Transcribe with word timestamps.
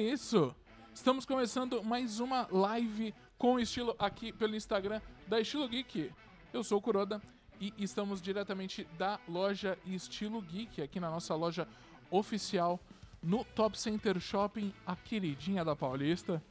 Isso. 0.00 0.56
Estamos 0.94 1.26
começando 1.26 1.84
mais 1.84 2.20
uma 2.20 2.48
live 2.50 3.14
com 3.36 3.60
estilo 3.60 3.94
aqui 3.98 4.32
pelo 4.32 4.56
Instagram 4.56 4.98
da 5.28 5.38
Estilo 5.38 5.68
Geek. 5.68 6.10
Eu 6.54 6.64
sou 6.64 6.78
o 6.78 6.80
Kuroda 6.80 7.20
e 7.60 7.74
estamos 7.76 8.22
diretamente 8.22 8.88
da 8.96 9.20
loja 9.28 9.78
Estilo 9.86 10.40
Geek, 10.40 10.80
aqui 10.80 10.98
na 10.98 11.10
nossa 11.10 11.34
loja 11.34 11.68
oficial 12.10 12.80
no 13.22 13.44
Top 13.44 13.78
Center 13.78 14.18
Shopping, 14.18 14.72
a 14.86 14.96
queridinha 14.96 15.62
da 15.62 15.76
Paulista. 15.76 16.42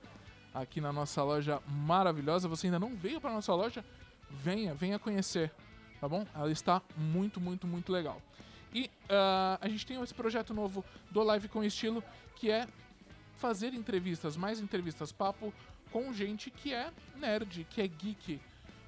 Aqui 0.54 0.80
na 0.80 0.94
nossa 0.94 1.24
loja 1.24 1.60
maravilhosa. 1.68 2.48
Você 2.48 2.68
ainda 2.68 2.80
não 2.80 2.96
veio 2.96 3.20
para 3.20 3.34
nossa 3.34 3.56
loja? 3.56 3.84
Venha, 4.30 4.76
venha 4.76 5.00
conhecer, 5.00 5.52
tá 6.00 6.08
bom? 6.08 6.24
Ela 6.36 6.52
está 6.52 6.84
muito, 6.96 7.42
muito, 7.42 7.66
muito 7.66 7.92
legal. 7.92 8.22
E 8.72 8.92
uh, 9.06 9.58
a 9.60 9.68
gente 9.68 9.88
tem 9.88 10.00
esse 10.04 10.14
projeto 10.14 10.54
novo 10.54 10.86
do 11.10 11.24
Live 11.24 11.48
com 11.48 11.64
Estilo, 11.64 12.04
que 12.36 12.52
é 12.52 12.68
fazer 13.40 13.74
entrevistas, 13.74 14.36
mais 14.36 14.60
entrevistas, 14.60 15.12
papo 15.12 15.54
com 15.92 16.14
gente 16.14 16.52
que 16.52 16.74
é 16.74 16.92
nerd, 17.16 17.66
que 17.70 17.82
é 17.82 17.88
geek, 17.88 18.40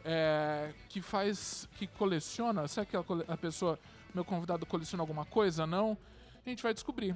é, 0.04 0.73
que 0.90 1.02
faz, 1.02 1.68
que 1.78 1.88
coleciona. 1.88 2.68
Será 2.68 2.86
que 2.86 2.95
a, 2.95 3.38
pessoa, 3.38 3.80
meu 4.14 4.26
convidado, 4.26 4.66
coleciona 4.66 5.02
alguma 5.02 5.26
coisa? 5.26 5.66
Não? 5.66 5.98
A 6.45 6.50
gente 6.50 6.62
vai 6.62 6.73
descobrir. 6.73 7.16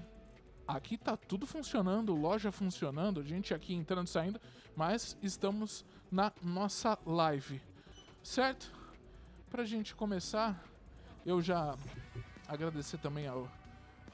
Aqui 0.67 0.98
tá 0.98 1.16
tudo 1.16 1.45
funcionando, 1.45 2.16
loja 2.16 2.52
funcionando, 2.52 3.21
gente 3.23 3.54
aqui 3.54 3.73
entrando 3.76 4.07
e 4.07 4.09
saindo, 4.09 4.41
mas 4.76 5.15
estamos 5.21 5.85
na 6.12 6.31
nossa 6.41 6.98
live, 7.05 7.62
certo? 8.24 8.74
Pra 9.52 9.63
gente 9.63 9.93
começar, 9.93 10.63
eu 11.24 11.40
já 11.41 11.77
agradecer 12.48 12.98
também 12.98 13.27
ao, 13.27 13.48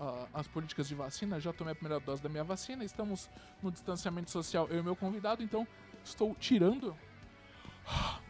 a, 0.02 0.40
as 0.40 0.48
políticas 0.48 0.88
de 0.88 0.96
vacina. 0.96 1.40
Já 1.40 1.54
tomei 1.54 1.74
a 1.74 1.76
primeira 1.76 2.00
dose 2.00 2.22
da 2.22 2.28
minha 2.28 2.44
vacina. 2.44 2.84
Estamos 2.84 3.30
no 3.62 3.72
distanciamento 3.72 4.32
social, 4.32 4.68
eu 4.70 4.80
e 4.80 4.84
meu 4.84 4.96
convidado, 4.96 5.44
então 5.44 5.68
estou 6.04 6.36
tirando 6.36 6.96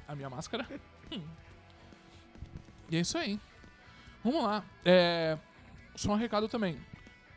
a 0.07 0.13
minha 0.13 0.29
máscara. 0.29 0.67
e 2.89 2.97
é 2.97 2.99
isso 2.99 3.17
aí. 3.17 3.39
Vamos 4.23 4.43
lá. 4.43 4.63
É, 4.83 5.37
só 5.95 6.11
um 6.11 6.15
recado 6.15 6.47
também. 6.47 6.77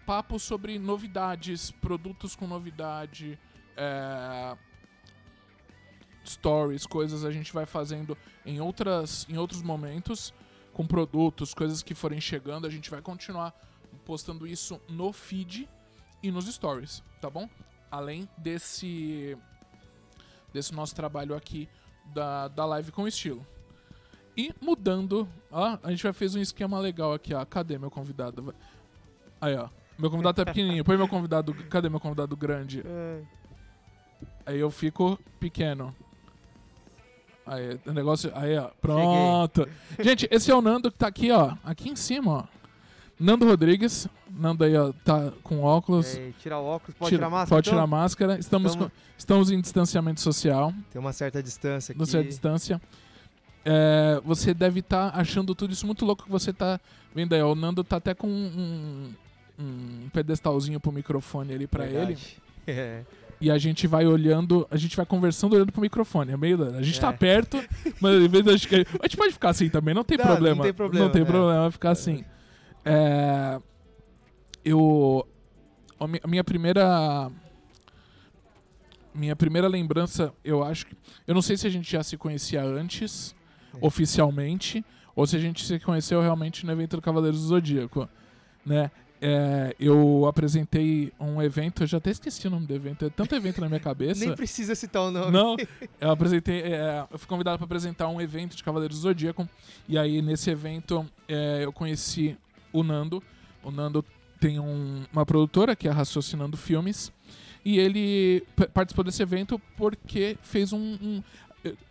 Papo 0.05 0.39
sobre 0.39 0.79
novidades, 0.79 1.71
produtos 1.71 2.37
com 2.37 2.47
novidade, 2.47 3.39
é, 3.75 4.57
stories, 6.27 6.85
coisas 6.87 7.25
a 7.25 7.31
gente 7.31 7.53
vai 7.55 7.65
fazendo 7.65 8.19
em, 8.45 8.61
outras, 8.61 9.27
em 9.31 9.39
outros 9.39 9.63
momentos 9.63 10.35
com 10.75 10.87
produtos, 10.87 11.55
coisas 11.55 11.83
que 11.83 11.95
forem 11.95 12.21
chegando, 12.21 12.67
a 12.67 12.71
gente 12.71 12.91
vai 12.91 13.01
continuar 13.01 13.55
postando 14.05 14.47
isso 14.47 14.81
no 14.89 15.13
feed 15.13 15.69
e 16.23 16.31
nos 16.31 16.47
stories, 16.47 17.03
tá 17.21 17.29
bom? 17.29 17.49
Além 17.91 18.29
desse 18.39 19.37
desse 20.53 20.73
nosso 20.73 20.95
trabalho 20.95 21.35
aqui 21.35 21.69
da, 22.15 22.49
da 22.49 22.65
live 22.65 22.93
com 22.93 23.09
estilo. 23.09 23.45
E 24.37 24.53
mudando, 24.61 25.29
ó, 25.51 25.79
a 25.83 25.91
gente 25.91 26.03
já 26.03 26.13
fez 26.13 26.35
um 26.35 26.41
esquema 26.41 26.79
legal 26.79 27.13
aqui, 27.13 27.35
ó. 27.35 27.45
Cadê 27.45 27.79
meu 27.79 27.91
convidado? 27.91 28.55
Aí, 29.41 29.57
ó. 29.57 29.69
Meu 29.99 30.11
convidado 30.11 30.37
tá 30.37 30.45
pequenininho. 30.45 30.85
Põe 30.85 30.97
meu 30.97 31.07
convidado. 31.07 31.55
Cadê 31.69 31.89
meu 31.89 32.01
convidado 32.01 32.37
grande? 32.37 32.83
É. 32.85 33.23
Aí 34.47 34.59
eu 34.59 34.71
fico 34.71 35.19
pequeno. 35.39 35.95
Aí, 37.47 37.79
o 37.87 37.93
negócio. 37.93 38.33
Aí, 38.35 38.59
ó. 38.59 38.71
Pronto. 38.81 39.69
Cheguei. 39.91 40.05
Gente, 40.05 40.29
esse 40.31 40.51
é 40.51 40.55
o 40.55 40.61
Nando 40.61 40.91
que 40.91 40.99
tá 40.99 41.07
aqui, 41.07 41.31
ó. 41.31 41.57
Aqui 41.63 41.89
em 41.91 41.97
cima, 41.97 42.33
ó. 42.33 42.45
Nando 43.25 43.47
Rodrigues. 43.47 44.07
Nando 44.31 44.65
aí, 44.65 44.77
ó, 44.77 44.93
tá 45.05 45.33
com 45.43 45.63
óculos. 45.63 46.17
É, 46.17 46.33
tirar 46.41 46.59
o 46.59 46.65
óculos, 46.65 46.97
pode 46.99 47.11
tira, 47.11 47.19
tirar 47.19 47.27
a 47.27 47.31
máscara. 47.31 47.49
Pode 47.57 47.69
então? 47.69 47.73
tirar 47.73 47.83
a 47.83 47.87
máscara. 47.87 48.39
Estamos, 48.39 48.73
estamos... 48.73 48.93
Com, 48.93 48.99
estamos 49.17 49.51
em 49.51 49.61
distanciamento 49.61 50.21
social. 50.21 50.75
Tem 50.93 51.01
uma 51.01 51.13
certa 51.13 51.43
distância 51.43 51.93
aqui. 51.93 52.01
Uma 52.01 52.07
certa 52.07 52.29
distância. 52.29 52.81
É, 53.65 54.21
você 54.25 54.53
deve 54.53 54.81
estar 54.81 55.11
tá 55.11 55.19
achando 55.19 55.55
tudo 55.55 55.73
isso 55.73 55.87
muito 55.87 56.05
louco 56.05 56.25
que 56.25 56.31
você 56.31 56.53
tá 56.53 56.79
vendo 57.15 57.33
aí. 57.35 57.43
O 57.43 57.55
Nando 57.55 57.83
tá 57.83 57.97
até 57.97 58.13
com 58.13 58.29
um, 58.29 59.15
um 59.59 60.09
pedestalzinho 60.13 60.79
pro 60.79 60.93
microfone 60.93 61.55
ali 61.55 61.67
pra 61.67 61.85
Verdade. 61.85 62.13
ele. 62.13 62.45
É. 62.67 63.03
E 63.43 63.51
a 63.51 63.59
gente 63.59 63.87
vai 63.87 64.07
olhando, 64.07 64.67
a 64.71 64.77
gente 64.79 64.97
vai 64.97 65.05
conversando 65.05 65.53
olhando 65.55 65.71
pro 65.71 65.83
microfone. 65.83 66.33
É 66.33 66.37
meio. 66.37 66.63
A 66.77 66.81
gente 66.81 66.99
tá 66.99 67.09
é. 67.09 67.13
tá 67.13 67.19
perto, 67.19 67.63
mas 68.01 68.15
às 68.23 68.27
vezes 68.31 68.49
a 68.49 68.57
gente, 68.57 68.75
a 68.75 69.07
gente 69.07 69.17
pode 69.19 69.33
ficar 69.35 69.51
assim 69.51 69.69
também, 69.69 69.93
não 69.93 70.03
tem 70.03 70.17
não, 70.17 70.25
problema. 70.25 70.57
Não 70.57 70.63
tem 70.63 70.73
problema. 70.73 71.05
Não 71.05 71.13
tem 71.13 71.21
é. 71.21 71.25
problema 71.27 71.71
ficar 71.71 71.91
assim. 71.91 72.25
É, 72.85 73.61
eu. 74.65 75.27
A 75.99 76.29
minha 76.29 76.45
primeira. 76.45 77.31
Minha 79.15 79.37
primeira 79.37 79.69
lembrança, 79.69 80.33
eu 80.45 80.63
acho 80.65 80.87
que. 80.87 80.97
Eu 81.27 81.35
não 81.35 81.43
sei 81.43 81.57
se 81.57 81.67
a 81.67 81.71
gente 81.71 81.91
já 81.91 82.03
se 82.03 82.17
conhecia 82.17 82.63
antes, 82.63 83.35
é. 83.73 83.79
oficialmente, 83.81 84.85
ou 85.15 85.27
se 85.27 85.37
a 85.37 85.39
gente 85.39 85.65
se 85.65 85.79
conheceu 85.79 86.21
realmente 86.21 86.67
no 86.67 86.73
evento 86.73 86.97
do 86.97 87.03
Cavaleiros 87.03 87.41
do 87.41 87.47
Zodíaco. 87.47 88.09
Né? 88.67 88.91
é, 89.27 89.75
eu 89.81 90.27
apresentei 90.27 91.11
um 91.19 91.41
evento, 91.41 91.83
eu 91.83 91.87
já 91.87 91.97
até 91.97 92.11
esqueci 92.11 92.47
o 92.47 92.51
nome 92.51 92.67
do 92.67 92.75
evento, 92.75 93.07
é 93.07 93.09
tanto 93.09 93.35
evento 93.35 93.59
na 93.59 93.69
minha 93.69 93.81
cabeça. 93.81 94.23
Nem 94.23 94.35
precisa 94.35 94.75
citar 94.75 95.01
o 95.01 95.11
nome. 95.11 95.31
Não, 95.31 95.57
eu 95.99 96.11
apresentei, 96.11 96.61
é, 96.61 97.07
eu 97.11 97.19
fui 97.19 97.27
convidado 97.27 97.57
para 97.57 97.65
apresentar 97.65 98.07
um 98.09 98.21
evento 98.21 98.55
de 98.55 98.63
Cavaleiros 98.63 98.99
do 98.99 99.03
Zodíaco, 99.03 99.49
e 99.89 99.97
aí 99.97 100.21
nesse 100.21 100.51
evento 100.51 101.07
é, 101.27 101.65
eu 101.65 101.73
conheci 101.73 102.37
o 102.75 102.83
Nando. 102.83 103.23
O 103.63 103.71
Nando 103.71 104.05
tem 104.39 104.59
um, 104.59 105.05
uma 105.11 105.25
produtora 105.25 105.75
que 105.75 105.89
é 105.89 105.91
Raciocinando 105.91 106.57
Filmes, 106.57 107.11
e 107.65 107.79
ele 107.79 108.45
participou 108.75 109.03
desse 109.03 109.23
evento 109.23 109.59
porque 109.75 110.37
fez 110.43 110.71
um, 110.73 110.99
um 111.01 111.23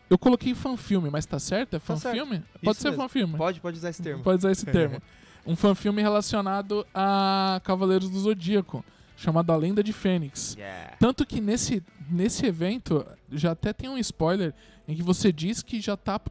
eu 0.07 0.17
coloquei 0.19 0.53
fanfilme, 0.53 1.09
mas 1.09 1.25
tá 1.25 1.39
certo? 1.39 1.75
É 1.75 1.79
fanfilme? 1.79 2.37
Tá 2.37 2.45
Pode 2.63 2.77
Isso 2.77 2.87
ser 2.87 2.93
fanfilme. 2.93 3.35
Pode, 3.35 3.59
pode 3.59 3.77
usar 3.77 3.89
esse 3.89 4.03
termo. 4.03 4.21
Pode 4.21 4.37
usar 4.37 4.51
esse 4.51 4.65
termo. 4.67 5.01
um 5.47 5.55
fanfilme 5.55 6.03
relacionado 6.03 6.85
a 6.93 7.59
Cavaleiros 7.63 8.11
do 8.11 8.19
Zodíaco, 8.19 8.85
chamado 9.17 9.51
A 9.51 9.55
Lenda 9.55 9.83
de 9.83 9.91
Fênix. 9.91 10.55
Yeah. 10.55 10.97
Tanto 10.99 11.25
que 11.25 11.41
nesse, 11.41 11.81
nesse 12.07 12.45
evento, 12.45 13.03
já 13.31 13.53
até 13.53 13.73
tem 13.73 13.89
um 13.89 13.97
spoiler, 13.97 14.53
em 14.87 14.95
que 14.95 15.01
você 15.01 15.31
diz 15.31 15.63
que 15.63 15.81
já 15.81 15.97
tá, 15.97 16.21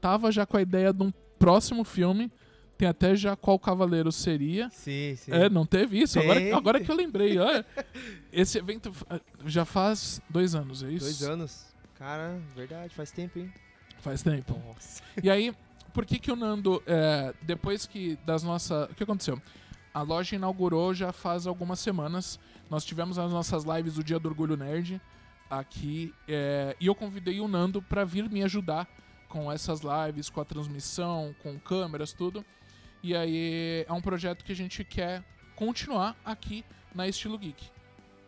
tava 0.00 0.32
já 0.32 0.44
com 0.44 0.56
a 0.56 0.62
ideia 0.62 0.92
de 0.92 1.04
um 1.04 1.12
próximo 1.38 1.84
filme, 1.84 2.32
tem 2.78 2.88
até 2.88 3.16
já 3.16 3.34
qual 3.34 3.58
cavaleiro 3.58 4.12
seria. 4.12 4.70
Sim, 4.70 5.16
sim. 5.16 5.32
É, 5.32 5.50
não 5.50 5.66
teve 5.66 6.00
isso. 6.00 6.18
Agora, 6.20 6.56
agora 6.56 6.80
que 6.80 6.90
eu 6.90 6.94
lembrei. 6.94 7.36
Olha, 7.38 7.66
esse 8.32 8.56
evento 8.56 8.92
já 9.44 9.64
faz 9.64 10.22
dois 10.30 10.54
anos, 10.54 10.84
é 10.84 10.90
isso? 10.90 11.04
Dois 11.04 11.22
anos. 11.22 11.66
Cara, 11.96 12.40
verdade, 12.54 12.94
faz 12.94 13.10
tempo, 13.10 13.40
hein? 13.40 13.52
Faz 13.98 14.22
tempo. 14.22 14.56
Nossa. 14.66 15.02
E 15.20 15.28
aí, 15.28 15.52
por 15.92 16.06
que, 16.06 16.20
que 16.20 16.30
o 16.30 16.36
Nando, 16.36 16.80
é, 16.86 17.34
depois 17.42 17.84
que 17.84 18.16
das 18.24 18.44
nossas. 18.44 18.88
O 18.88 18.94
que 18.94 19.02
aconteceu? 19.02 19.42
A 19.92 20.02
loja 20.02 20.36
inaugurou 20.36 20.94
já 20.94 21.12
faz 21.12 21.46
algumas 21.46 21.80
semanas. 21.80 22.38
Nós 22.70 22.84
tivemos 22.84 23.18
as 23.18 23.32
nossas 23.32 23.64
lives 23.64 23.94
do 23.94 24.04
Dia 24.04 24.20
do 24.20 24.28
Orgulho 24.28 24.56
Nerd 24.56 25.00
aqui. 25.50 26.14
É, 26.28 26.76
e 26.78 26.86
eu 26.86 26.94
convidei 26.94 27.40
o 27.40 27.48
Nando 27.48 27.82
para 27.82 28.04
vir 28.04 28.30
me 28.30 28.44
ajudar 28.44 28.88
com 29.28 29.50
essas 29.50 29.80
lives, 29.80 30.30
com 30.30 30.40
a 30.40 30.44
transmissão, 30.44 31.34
com 31.42 31.58
câmeras, 31.58 32.12
tudo. 32.12 32.44
E 33.02 33.14
aí 33.14 33.84
é 33.88 33.92
um 33.92 34.00
projeto 34.00 34.44
que 34.44 34.52
a 34.52 34.56
gente 34.56 34.84
quer 34.84 35.22
continuar 35.54 36.16
aqui 36.24 36.64
na 36.94 37.06
Estilo 37.06 37.38
Geek. 37.38 37.66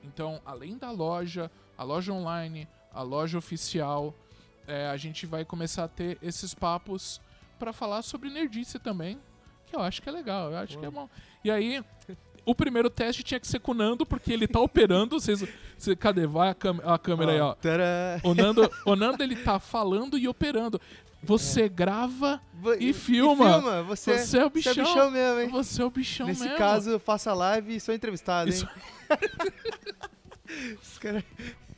Então, 0.03 0.41
além 0.45 0.79
da 0.79 0.91
loja, 0.91 1.51
a 1.77 1.83
loja 1.85 2.13
online, 2.13 2.69
a 2.93 3.03
loja 3.03 3.39
oficial, 3.39 4.15
é, 4.67 4.89
a 4.89 4.97
gente 4.97 5.27
vai 5.27 5.45
começar 5.45 5.85
a 5.85 5.89
ter 5.89 6.19
esses 6.23 6.55
papos 6.55 7.21
para 7.59 7.73
falar 7.73 8.03
sobre 8.03 8.31
nerdice 8.31 8.79
também, 8.79 9.19
que 9.67 9.77
eu 9.77 9.81
acho 9.81 10.01
que 10.01 10.09
é 10.09 10.13
legal, 10.13 10.51
eu 10.51 10.59
acho 10.59 10.79
que 10.79 10.87
é 10.87 10.91
bom. 10.91 11.09
E 11.45 11.51
aí, 11.51 11.85
o 12.45 12.55
primeiro 12.55 12.89
teste 12.89 13.23
tinha 13.23 13.39
que 13.39 13.47
ser 13.47 13.61
com 13.61 13.73
o 13.73 13.75
Nando, 13.75 14.07
porque 14.07 14.33
ele 14.33 14.49
tá 14.49 14.61
operando. 14.61 15.21
Vocês, 15.21 15.45
cê, 15.77 15.95
cadê? 15.95 16.27
Vai 16.27 16.49
a, 16.49 16.95
a 16.95 16.99
câmera 16.99 17.33
aí, 17.33 17.41
ó. 17.41 17.55
O 18.25 18.35
Nando, 18.35 18.71
o 18.87 18.97
Nando, 18.97 19.23
ele 19.23 19.37
tá 19.37 19.61
falando 19.61 20.19
e 20.19 20.27
operando. 20.27 20.81
Você 21.23 21.63
é. 21.63 21.69
grava 21.69 22.41
e, 22.79 22.93
filma. 22.93 23.49
E 23.49 23.53
filma. 23.53 23.83
Você, 23.85 24.19
você, 24.19 24.39
é 24.39 24.45
o 24.45 24.51
bichão. 24.51 24.73
Você 24.75 24.81
é 24.81 24.83
o 24.83 24.87
bichão 24.87 25.11
mesmo, 25.11 25.41
hein? 25.41 25.49
Você 25.49 25.83
é 25.83 25.85
o 25.85 25.91
bichão 25.91 26.27
Nesse 26.27 26.41
mesmo. 26.41 26.53
Nesse 26.53 26.65
caso, 26.65 26.99
faça 26.99 27.33
live 27.35 27.77
e 27.77 27.81
sou 27.81 27.95
entrevistado, 27.95 28.51
hein? 28.51 28.57
Isso... 28.57 28.69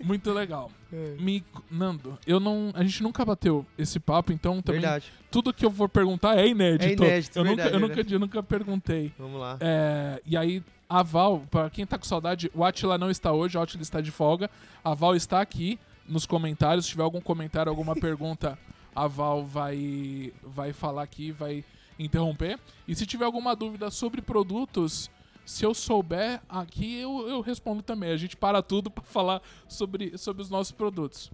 Muito 0.02 0.32
legal. 0.32 0.70
É. 0.92 1.16
Me, 1.20 1.44
Nando, 1.70 2.18
eu 2.26 2.40
não, 2.40 2.70
a 2.74 2.82
gente 2.82 3.02
nunca 3.02 3.24
bateu 3.24 3.64
esse 3.78 4.00
papo, 4.00 4.32
então 4.32 4.60
também 4.60 4.80
verdade. 4.80 5.12
tudo 5.30 5.52
que 5.52 5.64
eu 5.64 5.70
for 5.70 5.88
perguntar 5.88 6.36
é 6.36 6.48
inédito. 6.48 7.04
É 7.04 7.06
inédito, 7.06 7.38
eu, 7.38 7.44
verdade, 7.44 7.70
nunca, 7.70 7.76
eu, 7.76 7.88
nunca, 7.88 8.14
eu 8.14 8.18
nunca 8.18 8.42
perguntei. 8.42 9.12
Vamos 9.18 9.40
lá. 9.40 9.56
É, 9.60 10.20
e 10.26 10.36
aí, 10.36 10.62
a 10.88 11.02
Val, 11.02 11.42
pra 11.50 11.70
quem 11.70 11.86
tá 11.86 11.96
com 11.96 12.04
saudade, 12.04 12.50
o 12.54 12.64
Atila 12.64 12.98
não 12.98 13.10
está 13.10 13.32
hoje, 13.32 13.56
o 13.56 13.60
Atila 13.60 13.82
está 13.82 14.00
de 14.00 14.10
folga. 14.10 14.50
A 14.84 14.92
Val 14.92 15.14
está 15.14 15.40
aqui 15.40 15.78
nos 16.06 16.26
comentários. 16.26 16.84
Se 16.84 16.90
tiver 16.90 17.04
algum 17.04 17.20
comentário, 17.20 17.70
alguma 17.70 17.94
pergunta, 17.96 18.58
a 18.94 19.06
Val 19.06 19.44
vai, 19.44 20.32
vai 20.42 20.72
falar 20.72 21.02
aqui, 21.02 21.32
vai 21.32 21.64
interromper. 21.98 22.58
E 22.86 22.94
se 22.94 23.06
tiver 23.06 23.24
alguma 23.24 23.54
dúvida 23.54 23.90
sobre 23.90 24.20
produtos 24.20 25.10
Se 25.44 25.64
eu 25.64 25.74
souber 25.74 26.40
aqui, 26.48 27.00
eu, 27.00 27.28
eu 27.28 27.40
respondo 27.40 27.82
também. 27.82 28.12
A 28.12 28.16
gente 28.16 28.36
para 28.36 28.62
tudo 28.62 28.90
para 28.92 29.04
falar 29.04 29.42
sobre, 29.66 30.16
sobre 30.16 30.42
os 30.42 30.50
nossos 30.50 30.72
produtos. 30.72 31.30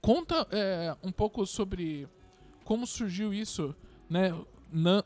Conta 0.00 0.46
é, 0.50 0.96
um 1.02 1.12
pouco 1.12 1.46
sobre 1.46 2.08
como 2.64 2.86
surgiu 2.86 3.32
isso, 3.32 3.74
né? 4.10 4.34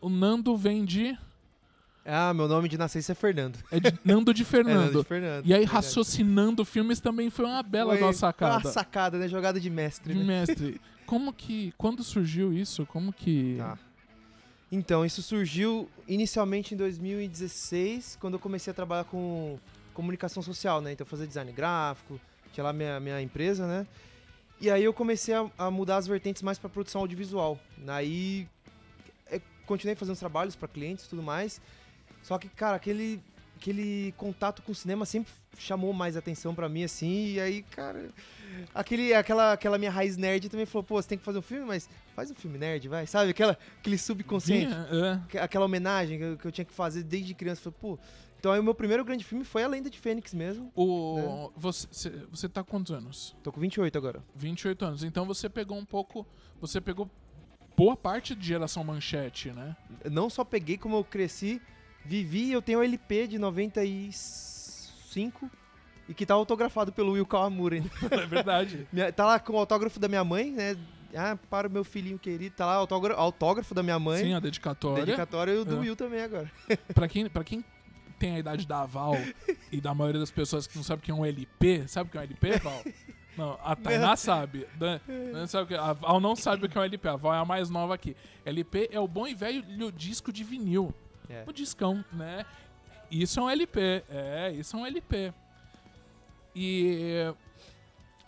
o 0.00 0.08
Nando 0.08 0.56
vem 0.56 0.84
de. 0.84 1.19
Ah, 2.05 2.32
meu 2.32 2.46
nome 2.46 2.69
de 2.69 2.79
nascença 2.79 3.12
é 3.12 3.14
Fernando. 3.14 3.58
É 3.70 3.81
de 3.81 3.93
Nando 4.05 4.32
de 4.32 4.44
Fernando. 4.44 4.79
é 4.81 4.87
Nando 4.87 5.02
de 5.02 5.08
Fernando. 5.08 5.46
E 5.46 5.52
aí, 5.52 5.64
raciocinando 5.64 6.64
filmes 6.64 7.00
também 7.00 7.29
foi 7.29 7.44
uma 7.44 7.62
bela 7.62 7.96
foi 7.96 8.12
sacada. 8.12 8.55
Uma 8.55 8.72
sacada, 8.72 9.19
né? 9.19 9.29
Jogada 9.29 9.58
de 9.58 9.69
mestre. 9.69 10.14
De 10.14 10.20
né? 10.20 10.25
mestre. 10.25 10.81
Como 11.06 11.32
que. 11.32 11.73
Quando 11.79 12.03
surgiu 12.03 12.53
isso? 12.53 12.85
Como 12.87 13.12
que. 13.12 13.56
Tá. 13.58 13.79
Então, 14.70 15.06
isso 15.06 15.23
surgiu 15.23 15.88
inicialmente 16.08 16.75
em 16.75 16.76
2016, 16.76 18.19
quando 18.20 18.35
eu 18.35 18.41
comecei 18.41 18.73
a 18.73 18.75
trabalhar 18.75 19.05
com 19.05 19.58
comunicação 19.94 20.43
social, 20.43 20.81
né? 20.81 20.93
Então, 20.93 21.06
fazer 21.06 21.26
design 21.26 21.53
gráfico, 21.53 22.20
tinha 22.53 22.64
lá 22.64 22.73
minha, 22.73 22.99
minha 22.99 23.23
empresa, 23.23 23.67
né? 23.67 23.87
E 24.61 24.70
aí 24.70 24.82
eu 24.82 24.93
comecei 24.93 25.35
a, 25.35 25.49
a 25.56 25.70
mudar 25.70 25.97
as 25.97 26.06
vertentes 26.06 26.43
mais 26.43 26.58
para 26.58 26.69
produção 26.69 27.03
audiovisual. 27.03 27.58
Aí 27.87 28.49
é, 29.31 29.41
continuei 29.67 29.94
fazendo 29.94 30.14
os 30.14 30.19
trabalhos 30.19 30.56
para 30.56 30.67
clientes 30.67 31.05
e 31.05 31.08
tudo 31.08 31.23
mais. 31.23 31.61
Só 32.23 32.38
que, 32.38 32.49
cara, 32.49 32.76
aquele, 32.76 33.23
aquele 33.56 34.12
contato 34.17 34.62
com 34.62 34.73
o 34.73 34.75
cinema 34.75 35.05
sempre 35.05 35.32
chamou 35.58 35.93
mais 35.93 36.17
atenção 36.17 36.55
para 36.55 36.69
mim, 36.69 36.85
assim. 36.85 37.32
E 37.32 37.41
aí, 37.41 37.62
cara, 37.62 38.11
aquele, 38.75 39.14
aquela, 39.14 39.53
aquela 39.53 39.79
minha 39.79 39.91
raiz 39.91 40.17
nerd 40.17 40.49
também 40.49 40.67
falou: 40.67 40.85
pô, 40.85 41.00
você 41.00 41.08
tem 41.08 41.19
que 41.19 41.25
fazer 41.25 41.38
um 41.38 41.43
filme, 41.43 41.67
mas 41.67 41.88
faz 42.14 42.31
um 42.31 42.35
filme 42.35 42.58
nerd, 42.58 42.88
vai. 42.88 43.06
Sabe? 43.06 43.31
Aquela, 43.31 43.58
aquele 43.79 43.99
subconsciente. 43.99 44.73
é. 45.32 45.41
Aquela 45.41 45.64
homenagem 45.64 46.19
que 46.19 46.25
eu, 46.25 46.37
que 46.37 46.47
eu, 46.47 46.53
tinha 46.53 46.64
que 46.64 46.73
fazer 46.73 47.03
desde 47.03 47.35
criança. 47.35 47.62
Falei, 47.62 47.79
pô. 47.81 47.99
Então 48.38 48.53
aí 48.53 48.61
o 48.61 48.62
meu 48.62 48.75
primeiro 48.75 49.05
grande 49.05 49.25
filme 49.25 49.44
foi 49.44 49.64
A 49.64 49.67
Lenda 49.67 49.88
de 49.88 49.99
Fênix 49.99 50.35
mesmo. 50.35 50.70
O... 50.76 51.17
Né? 51.17 51.50
Você, 51.56 52.11
você 52.31 52.49
tá 52.49 52.62
quantos 52.62 52.93
anos? 52.93 53.35
Tô 53.43 53.50
com 53.50 53.58
28 53.61 53.97
agora. 53.97 54.23
28 54.37 54.85
anos. 54.85 55.03
Então 55.03 55.25
você 55.25 55.49
pegou 55.49 55.76
um 55.76 55.85
pouco. 55.85 56.26
Você 56.61 56.81
pegou 56.81 57.11
boa 57.76 57.97
parte 57.97 58.35
de 58.35 58.47
geração 58.47 58.85
manchete, 58.85 59.50
né? 59.50 59.75
Não 60.11 60.31
só 60.31 60.44
peguei, 60.44 60.76
como 60.79 60.97
eu 60.97 61.05
cresci, 61.05 61.61
vivi, 62.06 62.53
eu 62.53 62.62
tenho 62.62 62.79
o 62.79 62.82
LP 62.82 63.26
de 63.26 63.38
95 63.38 65.50
e 66.08 66.14
que 66.14 66.25
tá 66.25 66.35
autografado 66.35 66.93
pelo 66.93 67.12
Will 67.12 67.26
Kawamura. 67.26 67.76
É 68.11 68.26
verdade. 68.26 68.87
tá 69.14 69.26
lá 69.26 69.41
com 69.41 69.55
o 69.55 69.58
autógrafo 69.58 69.99
da 69.99 70.08
minha 70.08 70.25
mãe, 70.25 70.50
né? 70.50 70.76
Ah, 71.14 71.37
para 71.50 71.69
o 71.69 71.70
meu 71.70 71.85
filhinho 71.85 72.19
querido. 72.19 72.55
Tá 72.55 72.67
lá 72.67 72.75
autógrafo, 72.75 73.20
autógrafo 73.20 73.75
da 73.75 73.82
minha 73.82 73.99
mãe. 73.99 74.23
Sim, 74.23 74.35
a 74.35 74.41
dedicatória. 74.41 75.05
Dedicatória 75.05 75.53
e 75.53 75.58
o 75.58 75.64
do 75.64 75.76
é. 75.76 75.81
Will 75.81 75.97
também 75.97 76.20
agora. 76.20 76.50
pra, 76.94 77.08
quem, 77.08 77.29
pra 77.29 77.43
quem 77.43 77.64
tem 78.19 78.37
a 78.37 78.38
idade 78.38 78.67
da 78.67 78.85
Val 78.85 79.17
e 79.73 79.81
da 79.81 79.94
maioria 79.94 80.20
das 80.20 80.31
pessoas 80.31 80.67
que 80.67 80.76
não 80.76 80.85
sabe 80.85 81.00
o 81.00 81.05
que 81.05 81.11
é 81.11 81.14
um 81.14 81.25
LP, 81.25 81.88
sabe 81.88 82.08
o 82.08 82.11
que 82.11 82.19
é 82.19 82.20
um 82.20 82.25
LP, 82.25 82.58
Val? 82.58 82.82
Não, 83.37 83.58
a 83.62 83.76
Tainá 83.76 84.17
sabe. 84.17 84.67
Dan, 84.76 84.99
Dan 85.32 85.47
sabe 85.47 85.69
que, 85.69 85.75
a 85.75 85.93
Val 85.93 86.20
não 86.20 86.35
sabe 86.35 86.64
o 86.64 86.69
que 86.69 86.76
é 86.76 86.81
um 86.81 86.85
LP. 86.85 87.08
A 87.08 87.17
Val 87.17 87.35
é 87.35 87.38
a 87.38 87.44
mais 87.44 87.69
nova 87.69 87.94
aqui. 87.94 88.17
LP 88.44 88.88
é 88.91 89.00
o 89.00 89.06
bom 89.06 89.26
e 89.26 89.35
velho 89.35 89.93
disco 89.93 90.32
de 90.32 90.43
vinil. 90.43 90.94
É. 91.28 91.44
O 91.46 91.52
discão, 91.52 92.05
né? 92.12 92.44
Isso 93.11 93.38
é 93.40 93.43
um 93.43 93.50
LP. 93.50 94.05
É, 94.08 94.52
isso 94.52 94.76
é 94.76 94.78
um 94.78 94.87
LP. 94.87 95.32
E. 96.55 97.32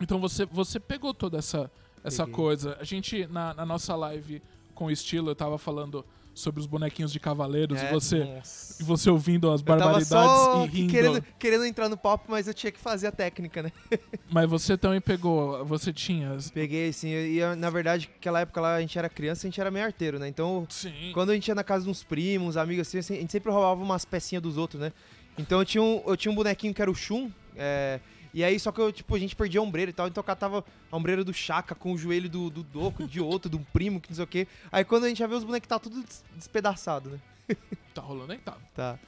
Então 0.01 0.21
você, 0.21 0.45
você 0.47 0.79
pegou 0.79 1.13
toda 1.13 1.39
essa, 1.39 1.71
essa 2.05 2.27
coisa. 2.27 2.77
A 2.81 2.85
gente, 2.85 3.27
na, 3.27 3.55
na 3.55 3.67
nossa 3.67 3.97
live 3.97 4.43
com 4.75 4.91
estilo, 4.91 5.31
eu 5.31 5.35
tava 5.35 5.59
falando 5.59 6.05
sobre 6.39 6.61
os 6.61 6.67
bonequinhos 6.67 7.13
de 7.13 7.21
cavaleiros 7.21 7.79
é, 7.79 7.89
e 7.89 7.93
você 7.93 8.43
e 8.81 8.83
você 8.85 9.11
ouvindo 9.11 9.51
as 9.51 9.61
barbaridades 9.61 10.65
e 10.65 10.67
rindo. 10.67 10.93
Querendo, 10.93 11.25
querendo 11.39 11.65
entrar 11.65 11.89
no 11.89 11.97
papo, 11.97 12.27
mas 12.29 12.47
eu 12.47 12.55
tinha 12.55 12.71
que 12.71 12.79
fazer 12.79 13.09
a 13.09 13.13
técnica, 13.13 13.63
né? 13.63 13.73
mas 14.31 14.49
você 14.49 14.77
também 14.79 15.01
pegou, 15.01 15.65
você 15.65 15.93
tinha. 15.93 16.37
Peguei, 16.55 16.93
sim. 16.93 17.09
E 17.09 17.41
na 17.57 17.71
verdade, 17.71 18.09
naquela 18.15 18.41
época 18.41 18.61
lá 18.61 18.77
a 18.77 18.81
gente 18.81 18.99
era 18.99 19.09
criança, 19.09 19.47
a 19.47 19.51
gente 19.51 19.61
era 19.61 19.71
meio 19.71 19.85
arteiro, 19.85 20.19
né? 20.19 20.29
Então, 20.29 20.67
sim. 20.69 21.11
quando 21.13 21.31
a 21.31 21.35
gente 21.35 21.49
ia 21.49 21.55
na 21.55 21.65
casa 21.65 21.85
de 21.85 21.91
uns 21.91 22.05
primos, 22.05 22.57
amigos 22.57 22.95
assim, 22.95 23.15
a 23.15 23.21
gente 23.21 23.33
sempre 23.33 23.51
roubava 23.51 23.83
umas 23.83 24.05
pecinhas 24.05 24.43
dos 24.43 24.57
outros, 24.57 24.81
né? 24.81 24.93
Então 25.39 25.61
eu 25.61 25.65
tinha 25.65 25.83
um, 25.83 26.03
eu 26.07 26.17
tinha 26.17 26.33
um 26.33 26.35
bonequinho 26.35 26.75
que 26.75 26.83
era 26.83 26.91
o 26.91 26.95
Shun, 26.95 27.31
é, 27.57 28.01
e 28.33 28.45
aí, 28.45 28.59
só 28.59 28.71
que 28.71 28.81
eu, 28.81 28.93
tipo, 28.93 29.15
a 29.15 29.19
gente 29.19 29.35
perdia 29.35 29.61
a 29.61 29.63
ombreira 29.63 29.91
e 29.91 29.95
tal, 29.95 30.07
então 30.07 30.21
eu 30.21 30.25
catava 30.25 30.65
a 30.91 30.97
ombreira 30.97 31.25
do 31.25 31.33
Chaka 31.33 31.75
com 31.75 31.93
o 31.93 31.99
joelho 31.99 32.29
do, 32.29 32.51
do 32.51 32.63
Doco, 32.63 33.07
de 33.07 33.21
outro, 33.21 33.51
de 33.51 33.57
um 33.57 33.65
primo, 33.65 34.01
que 34.01 34.11
não 34.11 34.17
sei 34.17 34.25
o 34.25 34.27
quê. 34.27 34.47
Aí 34.71 34.85
quando 34.85 35.05
a 35.05 35.09
gente 35.09 35.19
já 35.19 35.27
vê 35.27 35.35
os 35.35 35.45
bonecos, 35.45 35.69
tá 35.69 35.79
tudo 35.79 36.05
despedaçado, 36.35 37.11
né? 37.11 37.19
Tá 37.95 38.03
rolando 38.03 38.33
aí? 38.33 38.39
Tá. 38.39 38.57
Tá. 38.75 38.99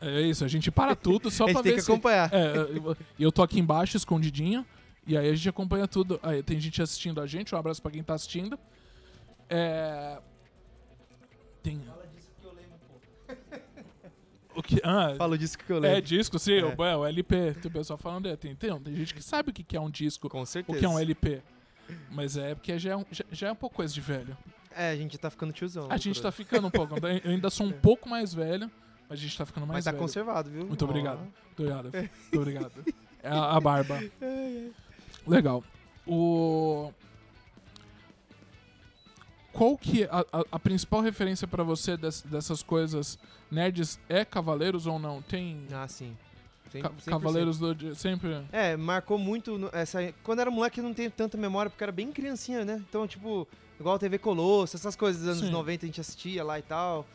É 0.00 0.20
isso, 0.20 0.44
a 0.44 0.48
gente 0.48 0.70
para 0.70 0.94
tudo 0.94 1.30
só 1.30 1.44
pra 1.44 1.54
ver. 1.54 1.58
A 1.60 1.62
gente 1.62 1.64
tem 1.64 1.74
que 1.76 1.82
se... 1.82 1.90
acompanhar. 1.90 2.30
É, 2.32 2.54
e 3.18 3.22
eu 3.22 3.32
tô 3.32 3.42
aqui 3.42 3.58
embaixo, 3.58 3.96
escondidinho, 3.96 4.66
e 5.06 5.16
aí 5.16 5.30
a 5.30 5.34
gente 5.34 5.48
acompanha 5.48 5.88
tudo. 5.88 6.20
Aí 6.22 6.42
tem 6.42 6.60
gente 6.60 6.82
assistindo 6.82 7.20
a 7.20 7.26
gente, 7.26 7.54
um 7.54 7.58
abraço 7.58 7.80
pra 7.80 7.90
quem 7.90 8.02
tá 8.02 8.14
assistindo. 8.14 8.58
É. 9.48 10.18
Tem. 11.62 11.80
O 14.54 14.62
que, 14.62 14.80
ah, 14.84 15.14
Falo 15.16 15.36
disco 15.36 15.64
que 15.64 15.72
eu 15.72 15.78
lembro. 15.78 15.98
É 15.98 16.00
disco, 16.00 16.38
sim. 16.38 16.58
É. 16.58 16.64
O, 16.64 16.76
o 16.76 17.06
LP. 17.06 17.54
Tem 17.54 17.70
o 17.70 17.72
pessoal 17.72 17.98
falando, 17.98 18.28
é, 18.28 18.36
tem, 18.36 18.54
tem, 18.54 18.78
tem 18.80 18.94
gente 18.94 19.14
que 19.14 19.22
sabe 19.22 19.50
o 19.50 19.52
que 19.52 19.76
é 19.76 19.80
um 19.80 19.90
disco. 19.90 20.28
Com 20.28 20.44
certeza. 20.46 20.76
O 20.76 20.80
que 20.80 20.84
é 20.84 20.88
um 20.88 20.98
LP. 20.98 21.42
Mas 22.10 22.36
é 22.36 22.54
porque 22.54 22.78
já 22.78 22.92
é 22.92 22.96
um, 22.96 23.04
já, 23.10 23.24
já 23.30 23.48
é 23.48 23.52
um 23.52 23.56
pouco 23.56 23.76
coisa 23.76 23.92
de 23.92 24.00
velho. 24.00 24.36
É, 24.74 24.90
a 24.90 24.96
gente 24.96 25.18
tá 25.18 25.30
ficando 25.30 25.52
tiozão. 25.52 25.86
A 25.90 25.96
gente 25.96 26.20
tá 26.20 26.32
ficando 26.32 26.66
um 26.66 26.70
pouco. 26.70 26.94
Eu 26.96 27.30
ainda 27.30 27.50
sou 27.50 27.66
um 27.66 27.72
pouco 27.80 28.08
mais 28.08 28.32
velho, 28.32 28.70
mas 29.08 29.18
a 29.18 29.22
gente 29.22 29.36
tá 29.36 29.44
ficando 29.44 29.66
mais 29.66 29.78
mas 29.78 29.84
tá 29.84 29.90
velho. 29.92 30.02
Mas 30.02 30.12
tá 30.12 30.20
conservado, 30.20 30.50
viu? 30.50 30.66
Muito 30.66 30.84
obrigado. 30.84 31.20
Muito 31.20 31.60
obrigado. 31.60 31.92
Muito 31.92 32.38
obrigado. 32.38 32.94
É 33.22 33.28
a, 33.28 33.56
a 33.56 33.60
barba. 33.60 34.00
Legal. 35.26 35.62
O 36.06 36.92
qual 39.54 39.78
que 39.78 40.04
a, 40.04 40.26
a, 40.32 40.44
a 40.52 40.58
principal 40.58 41.00
referência 41.00 41.46
para 41.46 41.62
você 41.62 41.96
des, 41.96 42.22
dessas 42.22 42.62
coisas 42.62 43.18
nerds 43.50 43.98
é 44.08 44.24
Cavaleiros 44.24 44.86
ou 44.86 44.98
não? 44.98 45.22
Tem. 45.22 45.64
Ah, 45.72 45.86
sim. 45.88 46.16
Ca 46.82 46.90
Cavaleiros 47.06 47.58
do 47.58 47.94
sempre. 47.94 48.44
É, 48.50 48.76
marcou 48.76 49.16
muito 49.16 49.70
essa. 49.72 50.12
Quando 50.24 50.40
era 50.40 50.50
moleque, 50.50 50.80
eu 50.80 50.84
não 50.84 50.92
tenho 50.92 51.10
tanta 51.10 51.38
memória 51.38 51.70
porque 51.70 51.84
era 51.84 51.92
bem 51.92 52.10
criancinha, 52.10 52.64
né? 52.64 52.82
Então, 52.88 53.06
tipo, 53.06 53.46
igual 53.78 53.94
a 53.94 53.98
TV 53.98 54.18
Colosso, 54.18 54.76
essas 54.76 54.96
coisas 54.96 55.22
dos 55.22 55.30
anos 55.30 55.46
sim. 55.46 55.52
90 55.52 55.84
a 55.84 55.86
gente 55.86 56.00
assistia 56.00 56.42
lá 56.42 56.58
e 56.58 56.62
tal. 56.62 57.06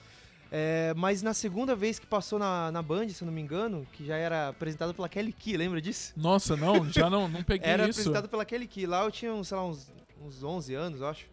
É, 0.52 0.94
mas 0.96 1.22
na 1.22 1.34
segunda 1.34 1.76
vez 1.76 2.00
que 2.00 2.08
passou 2.08 2.40
na, 2.40 2.72
na 2.72 2.82
Band, 2.82 3.10
se 3.10 3.22
eu 3.22 3.26
não 3.26 3.34
me 3.34 3.42
engano, 3.42 3.86
que 3.92 4.06
já 4.06 4.16
era 4.16 4.48
apresentado 4.48 4.94
pela 4.94 5.08
Kelly 5.08 5.34
Key, 5.34 5.58
lembra 5.58 5.82
disso? 5.82 6.14
Nossa, 6.16 6.56
não, 6.56 6.90
já 6.90 7.10
não, 7.10 7.28
não 7.28 7.44
peguei 7.44 7.70
era 7.70 7.84
isso. 7.88 8.00
Era 8.00 8.10
apresentado 8.10 8.30
pela 8.30 8.46
Kelly 8.46 8.66
Key. 8.66 8.86
Lá 8.88 9.04
eu 9.04 9.12
tinha, 9.12 9.44
sei 9.44 9.58
lá, 9.58 9.66
uns, 9.66 9.92
uns 10.22 10.42
11 10.42 10.74
anos, 10.74 11.02
acho. 11.02 11.26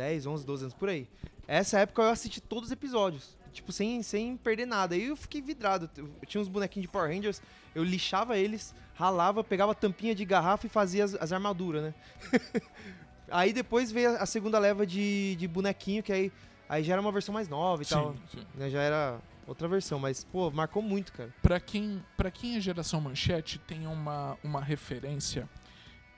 10, 0.00 0.26
11, 0.26 0.46
12 0.46 0.62
anos 0.64 0.74
por 0.74 0.88
aí. 0.88 1.06
Essa 1.46 1.80
época 1.80 2.00
eu 2.00 2.08
assisti 2.08 2.40
todos 2.40 2.68
os 2.68 2.72
episódios, 2.72 3.36
tipo, 3.52 3.70
sem, 3.70 4.02
sem 4.02 4.34
perder 4.34 4.66
nada. 4.66 4.94
Aí 4.94 5.06
eu 5.06 5.16
fiquei 5.16 5.42
vidrado. 5.42 5.90
Eu 5.94 6.08
tinha 6.26 6.40
uns 6.40 6.48
bonequinhos 6.48 6.86
de 6.86 6.92
Power 6.92 7.14
Rangers, 7.14 7.42
eu 7.74 7.84
lixava 7.84 8.38
eles, 8.38 8.74
ralava, 8.94 9.44
pegava 9.44 9.74
tampinha 9.74 10.14
de 10.14 10.24
garrafa 10.24 10.66
e 10.66 10.70
fazia 10.70 11.04
as, 11.04 11.14
as 11.16 11.32
armaduras, 11.32 11.82
né? 11.82 11.94
aí 13.30 13.52
depois 13.52 13.92
veio 13.92 14.16
a 14.16 14.24
segunda 14.24 14.58
leva 14.58 14.86
de, 14.86 15.36
de 15.36 15.46
bonequinho, 15.46 16.02
que 16.02 16.12
aí, 16.12 16.32
aí 16.66 16.82
já 16.82 16.94
era 16.94 17.02
uma 17.02 17.12
versão 17.12 17.34
mais 17.34 17.46
nova 17.46 17.82
e 17.82 17.84
sim, 17.84 17.94
tal. 17.94 18.14
Sim. 18.32 18.46
Né? 18.54 18.70
Já 18.70 18.80
era 18.80 19.20
outra 19.46 19.68
versão, 19.68 19.98
mas, 19.98 20.24
pô, 20.24 20.50
marcou 20.50 20.82
muito, 20.82 21.12
cara. 21.12 21.34
Pra 21.42 21.60
quem, 21.60 22.02
pra 22.16 22.30
quem 22.30 22.56
é 22.56 22.60
geração 22.60 23.02
manchete, 23.02 23.58
tem 23.58 23.86
uma, 23.86 24.38
uma 24.42 24.62
referência 24.62 25.46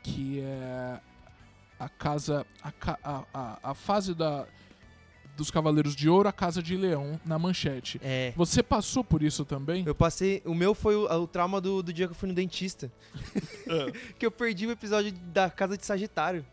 que 0.04 0.40
é 0.40 1.00
a 1.84 1.88
casa. 1.88 2.46
A, 2.62 3.24
a, 3.34 3.58
a 3.62 3.74
fase 3.74 4.14
da, 4.14 4.46
dos 5.36 5.50
Cavaleiros 5.50 5.96
de 5.96 6.08
Ouro, 6.08 6.28
a 6.28 6.32
Casa 6.32 6.62
de 6.62 6.76
Leão, 6.76 7.20
na 7.24 7.38
manchete. 7.38 8.00
É. 8.02 8.32
Você 8.36 8.62
passou 8.62 9.02
por 9.02 9.22
isso 9.22 9.44
também? 9.44 9.84
Eu 9.86 9.94
passei. 9.94 10.42
O 10.44 10.54
meu 10.54 10.74
foi 10.74 10.94
o, 10.94 11.04
o 11.04 11.26
trauma 11.26 11.60
do, 11.60 11.82
do 11.82 11.92
dia 11.92 12.06
que 12.06 12.12
eu 12.12 12.16
fui 12.16 12.28
no 12.28 12.34
dentista. 12.34 12.90
É. 13.64 13.92
que 14.18 14.26
eu 14.26 14.30
perdi 14.30 14.66
o 14.66 14.70
episódio 14.70 15.12
da 15.12 15.48
Casa 15.48 15.78
de 15.78 15.86
Sagitário. 15.86 16.44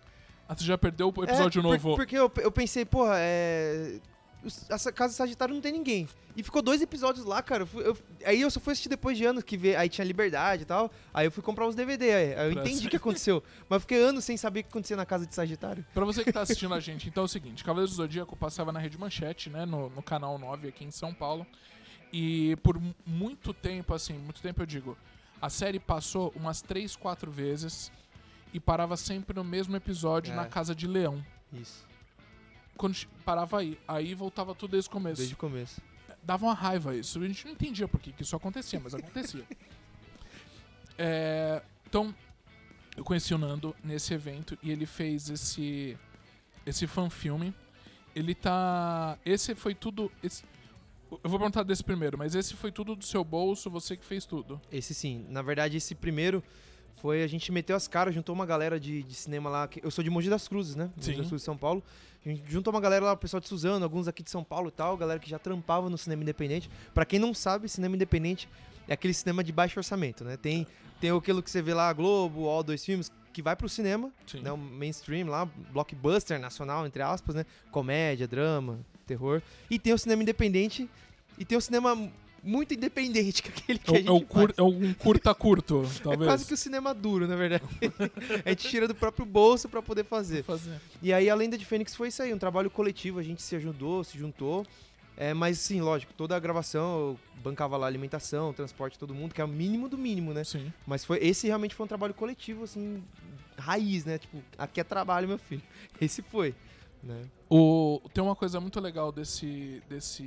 Ah, 0.47 0.55
você 0.55 0.63
já 0.63 0.77
perdeu 0.77 1.11
o 1.13 1.23
episódio 1.23 1.59
é, 1.59 1.63
novo? 1.63 1.89
Por, 1.89 1.95
porque 1.97 2.15
eu, 2.15 2.31
eu 2.37 2.51
pensei, 2.51 2.85
porra, 2.85 3.15
é 3.17 3.99
essa 4.69 4.91
casa 4.91 5.13
Sagitário 5.13 5.53
não 5.53 5.61
tem 5.61 5.71
ninguém. 5.71 6.07
E 6.35 6.41
ficou 6.41 6.61
dois 6.61 6.81
episódios 6.81 7.25
lá, 7.25 7.41
cara. 7.41 7.67
Eu, 7.73 7.81
eu, 7.81 7.97
aí 8.25 8.39
eu 8.39 8.49
só 8.49 8.59
fui 8.59 8.71
assistir 8.71 8.87
depois 8.87 9.17
de 9.17 9.25
anos, 9.25 9.43
que 9.43 9.57
vê, 9.57 9.75
aí 9.75 9.89
tinha 9.89 10.05
liberdade 10.05 10.63
e 10.63 10.65
tal. 10.65 10.89
Aí 11.13 11.27
eu 11.27 11.31
fui 11.31 11.43
comprar 11.43 11.67
os 11.67 11.75
DVD. 11.75 12.13
Aí, 12.13 12.33
aí 12.33 12.47
eu 12.47 12.53
pra 12.53 12.61
entendi 12.63 12.87
o 12.87 12.89
que 12.89 12.95
aconteceu. 12.95 13.43
Mas 13.67 13.81
fiquei 13.81 14.01
anos 14.01 14.23
sem 14.23 14.37
saber 14.37 14.61
o 14.61 14.63
que 14.63 14.69
acontecia 14.69 14.95
na 14.95 15.05
casa 15.05 15.25
de 15.25 15.35
Sagitário. 15.35 15.85
Pra 15.93 16.05
você 16.05 16.23
que 16.23 16.31
tá 16.31 16.41
assistindo 16.41 16.73
a 16.73 16.79
gente, 16.79 17.09
então 17.09 17.23
é 17.23 17.25
o 17.25 17.27
seguinte: 17.27 17.63
Cavaleiros 17.63 17.91
do 17.91 17.97
Zodíaco 17.97 18.35
passava 18.35 18.71
na 18.71 18.79
Rede 18.79 18.97
Manchete, 18.97 19.49
né? 19.49 19.65
No, 19.65 19.89
no 19.89 20.01
canal 20.01 20.37
9 20.37 20.69
aqui 20.69 20.85
em 20.85 20.91
São 20.91 21.13
Paulo. 21.13 21.45
E 22.11 22.55
por 22.63 22.81
muito 23.05 23.53
tempo, 23.53 23.93
assim, 23.93 24.13
muito 24.13 24.41
tempo 24.41 24.61
eu 24.61 24.65
digo, 24.65 24.97
a 25.41 25.49
série 25.49 25.79
passou 25.79 26.33
umas 26.35 26.61
3, 26.61 26.95
4 26.95 27.29
vezes 27.29 27.91
e 28.51 28.59
parava 28.59 28.97
sempre 28.97 29.35
no 29.35 29.43
mesmo 29.43 29.75
episódio 29.75 30.31
é. 30.31 30.35
na 30.35 30.45
Casa 30.45 30.73
de 30.73 30.87
Leão. 30.87 31.23
Isso 31.53 31.88
quando 32.79 32.95
parava 33.25 33.59
aí. 33.59 33.77
Aí 33.87 34.13
voltava 34.15 34.55
tudo 34.55 34.71
desde 34.71 34.89
o 34.89 34.91
começo. 34.93 35.17
Desde 35.17 35.33
o 35.33 35.37
começo. 35.37 35.81
dava 36.23 36.45
uma 36.45 36.53
raiva 36.53 36.95
isso. 36.95 37.21
A 37.21 37.27
gente 37.27 37.45
não 37.45 37.51
entendia 37.51 37.87
por 37.87 37.99
que, 37.99 38.11
que 38.13 38.23
isso 38.23 38.35
acontecia, 38.35 38.79
mas 38.79 38.95
acontecia. 38.95 39.43
É, 41.01 41.61
então, 41.87 42.13
eu 42.97 43.03
conheci 43.05 43.33
o 43.33 43.37
Nando 43.37 43.73
nesse 43.81 44.13
evento 44.13 44.57
e 44.61 44.69
ele 44.69 44.85
fez 44.85 45.29
esse 45.29 45.97
esse 46.65 46.85
fanfilme. 46.87 47.53
Ele 48.15 48.35
tá. 48.35 49.17
Esse 49.25 49.55
foi 49.55 49.73
tudo. 49.73 50.11
esse- 50.21 50.43
eu 51.09 51.29
vou 51.29 51.39
perguntar 51.39 51.63
desse 51.63 51.83
primeiro, 51.83 52.17
mas 52.17 52.35
esse 52.35 52.53
foi 52.53 52.69
tudo 52.71 52.95
do 52.97 53.03
seu 53.05 53.23
bolso, 53.23 53.69
você 53.69 53.95
que 53.95 54.03
fez 54.05 54.25
tudo. 54.25 54.59
Esse 54.71 54.93
sim. 54.93 55.25
Na 55.29 55.41
verdade, 55.41 55.77
esse 55.77 55.95
primeiro 55.95 56.43
foi 56.97 57.23
a 57.23 57.27
gente 57.27 57.51
meteu 57.51 57.75
as 57.75 57.87
caras, 57.87 58.13
juntou 58.13 58.33
uma 58.35 58.45
galera 58.45 58.79
de, 58.79 59.03
de 59.03 59.13
cinema 59.15 59.49
lá. 59.49 59.67
que- 59.67 59.79
eu 59.83 59.89
sou 59.91 60.03
de 60.03 60.09
Mogi 60.09 60.29
das 60.29 60.47
Cruzes, 60.47 60.75
né? 60.75 60.89
Mogi 60.95 61.11
Sim. 61.11 61.17
das 61.17 61.27
Cruzes, 61.27 61.43
São 61.45 61.57
Paulo. 61.57 61.83
A 62.25 62.29
gente 62.29 62.43
juntou 62.51 62.73
uma 62.73 62.81
galera 62.81 63.05
lá, 63.05 63.13
o 63.13 63.17
pessoal 63.17 63.39
de 63.39 63.47
Suzano, 63.47 63.83
alguns 63.83 64.07
aqui 64.07 64.21
de 64.21 64.29
São 64.29 64.43
Paulo 64.43 64.67
e 64.67 64.71
tal, 64.71 64.97
galera 64.97 65.19
que 65.19 65.29
já 65.29 65.39
trampava 65.39 65.89
no 65.89 65.97
cinema 65.97 66.21
independente. 66.23 66.69
Pra 66.93 67.05
quem 67.05 67.17
não 67.19 67.33
sabe, 67.33 67.69
cinema 67.69 67.95
independente 67.95 68.49
é 68.87 68.93
aquele 68.93 69.13
cinema 69.13 69.43
de 69.43 69.51
baixo 69.53 69.79
orçamento, 69.79 70.23
né? 70.25 70.35
Tem, 70.35 70.67
tem 70.99 71.11
aquilo 71.11 71.41
que 71.41 71.49
você 71.49 71.61
vê 71.61 71.73
lá, 71.73 71.91
Globo, 71.93 72.47
All 72.49 72.61
Dois 72.63 72.83
Filmes, 72.83 73.09
que 73.31 73.41
vai 73.41 73.55
pro 73.55 73.69
cinema, 73.69 74.11
Sim. 74.27 74.41
né? 74.41 74.51
O 74.51 74.57
mainstream 74.57 75.27
lá, 75.29 75.45
blockbuster 75.71 76.39
nacional, 76.39 76.85
entre 76.85 77.01
aspas, 77.01 77.35
né? 77.35 77.45
Comédia, 77.71 78.27
drama, 78.27 78.79
terror. 79.07 79.41
E 79.69 79.79
tem 79.79 79.93
o 79.93 79.97
cinema 79.97 80.21
independente 80.21 80.89
e 81.37 81.45
tem 81.45 81.57
o 81.57 81.61
cinema 81.61 82.11
muito 82.43 82.73
independente, 82.73 83.41
que 83.43 83.49
é 83.49 83.51
aquele 83.51 83.79
que 83.79 83.91
É, 83.91 83.93
a 83.95 83.97
gente 83.99 84.07
é 84.09 84.11
o 84.11 84.21
cur- 84.21 84.53
é 84.57 84.61
um 84.63 84.93
curta-curto, 84.93 85.83
É 85.99 86.03
talvez. 86.03 86.29
quase 86.29 86.45
que 86.45 86.53
o 86.53 86.57
cinema 86.57 86.93
duro, 86.93 87.27
na 87.27 87.35
verdade. 87.35 87.63
a 88.45 88.49
gente 88.49 88.67
tira 88.67 88.87
do 88.87 88.95
próprio 88.95 89.25
bolso 89.25 89.67
pra 89.69 89.81
poder 89.81 90.03
fazer. 90.05 90.43
fazer. 90.43 90.79
E 91.01 91.11
aí 91.13 91.29
a 91.29 91.35
Lenda 91.35 91.57
de 91.57 91.65
Fênix 91.65 91.95
foi 91.95 92.07
isso 92.09 92.21
aí, 92.21 92.33
um 92.33 92.37
trabalho 92.37 92.69
coletivo, 92.69 93.19
a 93.19 93.23
gente 93.23 93.41
se 93.41 93.55
ajudou, 93.55 94.03
se 94.03 94.17
juntou. 94.17 94.65
É, 95.21 95.33
mas 95.33 95.59
sim, 95.59 95.81
lógico, 95.81 96.13
toda 96.13 96.33
a 96.33 96.39
gravação 96.39 96.97
eu 96.97 97.19
bancava 97.43 97.75
lá 97.75 97.85
alimentação, 97.85 98.53
transporte, 98.53 98.97
todo 98.97 99.13
mundo, 99.13 99.33
que 99.35 99.41
é 99.41 99.43
o 99.43 99.49
mínimo 99.49 99.89
do 99.89 99.97
mínimo, 99.97 100.33
né? 100.33 100.45
Sim. 100.45 100.71
Mas 100.87 101.03
foi 101.03 101.17
esse 101.21 101.45
realmente 101.45 101.75
foi 101.75 101.83
um 101.83 101.87
trabalho 101.87 102.13
coletivo, 102.13 102.63
assim, 102.63 103.03
raiz, 103.57 104.05
né? 104.05 104.17
Tipo, 104.17 104.41
aqui 104.57 104.79
é 104.79 104.83
trabalho, 104.83 105.27
meu 105.27 105.37
filho. 105.37 105.61
Esse 105.99 106.21
foi, 106.21 106.55
né? 107.03 107.21
O, 107.49 107.99
tem 108.13 108.23
uma 108.23 108.33
coisa 108.35 108.61
muito 108.61 108.79
legal 108.79 109.11
desse, 109.11 109.83
desse, 109.89 110.23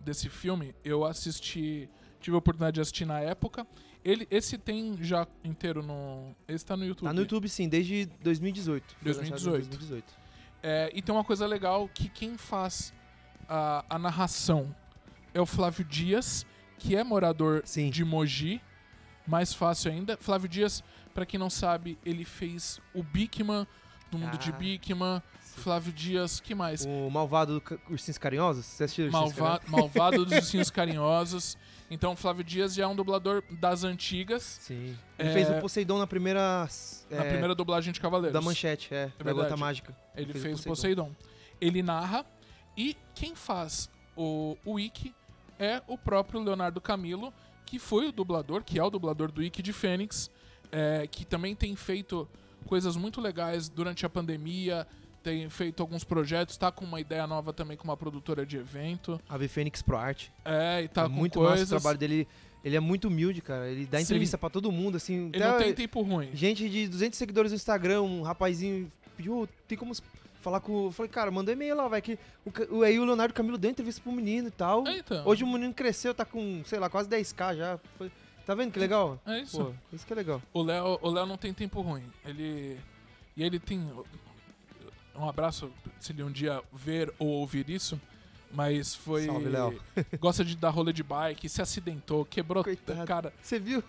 desse 0.00 0.28
filme. 0.28 0.74
Eu 0.84 1.04
assisti, 1.04 1.88
tive 2.20 2.34
a 2.34 2.38
oportunidade 2.38 2.74
de 2.76 2.80
assistir 2.80 3.04
na 3.04 3.20
época. 3.20 3.66
Ele, 4.04 4.26
esse 4.30 4.56
tem 4.56 4.96
já 5.02 5.26
inteiro 5.44 5.82
no. 5.82 6.34
Esse 6.48 6.64
tá 6.64 6.76
no 6.76 6.84
YouTube. 6.84 7.06
Tá 7.06 7.12
no 7.12 7.20
YouTube, 7.20 7.48
sim, 7.48 7.68
desde 7.68 8.06
2018. 8.22 8.96
Foi 9.00 9.12
lançado 9.12 9.26
em 9.26 9.30
2018. 9.30 9.68
2018. 9.68 10.20
É, 10.62 10.90
e 10.94 11.02
tem 11.02 11.14
uma 11.14 11.24
coisa 11.24 11.46
legal 11.46 11.88
que 11.92 12.08
quem 12.08 12.36
faz 12.36 12.92
a, 13.48 13.84
a 13.88 13.98
narração 13.98 14.74
é 15.34 15.40
o 15.40 15.46
Flávio 15.46 15.84
Dias, 15.84 16.46
que 16.78 16.96
é 16.96 17.04
morador 17.04 17.62
Sim. 17.64 17.90
de 17.90 18.04
Mogi. 18.04 18.60
Mais 19.26 19.52
fácil 19.54 19.92
ainda. 19.92 20.16
Flávio 20.16 20.48
Dias, 20.48 20.82
pra 21.14 21.24
quem 21.26 21.38
não 21.38 21.50
sabe, 21.50 21.98
ele 22.04 22.24
fez 22.24 22.80
o 22.94 23.02
Bigman 23.02 23.66
do 24.10 24.18
mundo 24.18 24.36
de 24.38 24.50
Ah, 24.50 24.56
Bigman. 24.56 25.22
Flávio 25.60 25.92
Dias, 25.92 26.40
que 26.40 26.54
mais? 26.54 26.84
O 26.86 27.10
Malvado 27.10 27.54
do 27.54 27.60
Ca- 27.60 27.78
Ursinhos 27.88 28.18
Carinhosos? 28.18 28.64
Você 28.66 28.84
assistiu 28.84 29.06
Ursinhos 29.06 29.36
Malva 29.36 29.60
malvado 29.68 30.24
dos 30.24 30.32
Ursinhos 30.38 30.70
Carinhosos. 30.70 31.56
Então, 31.90 32.14
Flávio 32.16 32.44
Dias 32.44 32.74
já 32.74 32.84
é 32.84 32.86
um 32.86 32.94
dublador 32.94 33.42
das 33.50 33.82
antigas, 33.84 34.42
Sim. 34.62 34.96
Ele 35.18 35.28
É, 35.28 35.32
fez 35.32 35.50
o 35.50 35.54
Poseidon 35.60 35.98
na 35.98 36.06
primeira. 36.06 36.68
na 37.10 37.24
é, 37.24 37.28
primeira 37.30 37.54
dublagem 37.54 37.92
de 37.92 38.00
Cavaleiros. 38.00 38.32
Da 38.32 38.40
manchete, 38.40 38.94
é. 38.94 39.06
da 39.18 39.24
verdade. 39.24 39.48
Gota 39.48 39.56
Mágica. 39.56 39.96
Ele 40.16 40.32
fez 40.32 40.38
o 40.44 40.46
fez, 40.46 40.60
o 40.60 40.64
Poseidon. 40.68 41.04
Poseidon. 41.06 41.30
Ele 41.60 41.82
narra. 41.82 42.24
E 42.76 42.96
quem 43.14 43.34
faz 43.34 43.90
o, 44.16 44.56
o 44.64 44.78
Ikki 44.78 45.12
é 45.58 45.82
o 45.88 45.98
próprio 45.98 46.40
Leonardo 46.40 46.80
Camilo, 46.80 47.32
que 47.66 47.78
foi 47.78 48.08
o 48.08 48.12
dublador, 48.12 48.62
que 48.64 48.78
é 48.78 48.82
o 48.84 48.88
dublador 48.88 49.30
do 49.32 49.42
Ikki 49.42 49.60
de 49.62 49.72
Fênix, 49.72 50.30
é, 50.72 51.06
que 51.10 51.24
também 51.24 51.54
tem 51.56 51.74
feito 51.76 52.28
coisas 52.66 52.96
muito 52.96 53.20
legais 53.20 53.68
durante 53.68 54.06
a 54.06 54.08
pandemia, 54.08 54.86
tem 55.22 55.48
feito 55.50 55.80
alguns 55.82 56.04
projetos, 56.04 56.56
tá 56.56 56.70
com 56.72 56.84
uma 56.84 57.00
ideia 57.00 57.26
nova 57.26 57.52
também 57.52 57.76
com 57.76 57.84
uma 57.84 57.96
produtora 57.96 58.44
de 58.46 58.56
evento. 58.56 59.20
Ave 59.28 59.48
Fênix 59.48 59.82
Pro 59.82 59.96
Arte. 59.96 60.32
É, 60.44 60.82
e 60.82 60.88
tá 60.88 61.02
é 61.02 61.04
com 61.04 61.10
muito 61.10 61.38
coisas. 61.38 61.60
massa 61.60 61.76
o 61.76 61.80
trabalho 61.80 61.98
dele. 61.98 62.26
Ele 62.64 62.76
é 62.76 62.80
muito 62.80 63.08
humilde, 63.08 63.40
cara. 63.40 63.68
Ele 63.70 63.86
dá 63.86 63.98
Sim. 63.98 64.04
entrevista 64.04 64.36
pra 64.36 64.50
todo 64.50 64.70
mundo, 64.70 64.96
assim. 64.96 65.30
Ele 65.32 65.44
não 65.44 65.58
tem 65.58 65.72
tempo 65.72 66.02
ruim. 66.02 66.30
Gente 66.34 66.68
de 66.68 66.88
200 66.88 67.18
seguidores 67.18 67.52
no 67.52 67.56
Instagram, 67.56 68.02
um 68.02 68.22
rapazinho 68.22 68.90
pediu, 69.16 69.42
"Ô, 69.42 69.48
tem 69.66 69.78
como 69.78 69.94
falar 70.42 70.60
com. 70.60 70.86
Eu 70.86 70.90
falei, 70.92 71.10
cara, 71.10 71.30
manda 71.30 71.50
um 71.50 71.54
e-mail 71.54 71.74
lá, 71.76 71.88
vai 71.88 72.02
que. 72.02 72.18
O- 72.70 72.82
aí 72.82 72.98
o 72.98 73.04
Leonardo 73.04 73.32
Camilo 73.32 73.56
deu 73.56 73.70
entrevista 73.70 74.00
pro 74.02 74.12
menino 74.12 74.48
e 74.48 74.50
tal. 74.50 74.86
É, 74.86 74.98
então. 74.98 75.26
Hoje 75.26 75.42
o 75.42 75.46
menino 75.46 75.72
cresceu, 75.72 76.14
tá 76.14 76.24
com, 76.24 76.62
sei 76.66 76.78
lá, 76.78 76.88
quase 76.90 77.08
10k 77.08 77.54
já. 77.56 77.78
Foi- 77.96 78.10
Tá 78.46 78.54
vendo 78.54 78.72
que 78.72 78.78
legal? 78.80 79.20
É 79.26 79.40
isso. 79.40 79.62
Pô, 79.64 79.72
isso 79.92 80.04
que 80.04 80.12
é 80.12 80.16
legal. 80.16 80.42
O 80.52 80.62
Léo, 80.62 80.98
o 81.02 81.10
Léo 81.10 81.24
não 81.26 81.36
tem 81.36 81.52
tempo 81.54 81.80
ruim. 81.82 82.02
Ele. 82.24 82.76
E 83.36 83.42
ele 83.44 83.58
tem. 83.60 83.80
Um 85.20 85.28
abraço 85.28 85.70
se 85.98 86.12
ele 86.12 86.22
um 86.22 86.30
dia 86.30 86.62
ver 86.72 87.12
ou 87.18 87.28
ouvir 87.28 87.68
isso. 87.68 88.00
Mas 88.52 88.94
foi. 88.94 89.26
Salve, 89.26 89.48
Léo. 89.48 89.80
Gosta 90.18 90.44
de 90.44 90.56
dar 90.56 90.70
rolê 90.70 90.92
de 90.92 91.02
bike, 91.02 91.48
se 91.48 91.62
acidentou, 91.62 92.24
quebrou. 92.24 92.64
Coitado. 92.64 93.06
Cara, 93.06 93.32
Você 93.40 93.58
viu? 93.58 93.82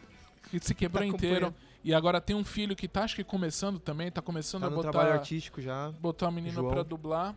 que 0.49 0.59
se 0.59 0.75
quebrou 0.75 1.01
Tá 1.03 1.07
inteiro. 1.07 1.53
E 1.83 1.93
agora 1.95 2.21
tem 2.21 2.35
um 2.35 2.43
filho 2.43 2.75
que 2.75 2.87
tá, 2.87 3.03
acho 3.03 3.15
que 3.15 3.23
começando 3.23 3.79
também, 3.79 4.11
tá 4.11 4.21
começando 4.21 4.61
Tá 4.61 4.67
a 4.67 4.69
botar. 4.69 4.91
trabalho 4.91 5.13
artístico 5.13 5.59
já. 5.61 5.89
botar 5.93 6.27
o 6.27 6.31
menino 6.31 6.53
João. 6.53 6.69
pra 6.71 6.83
dublar. 6.83 7.35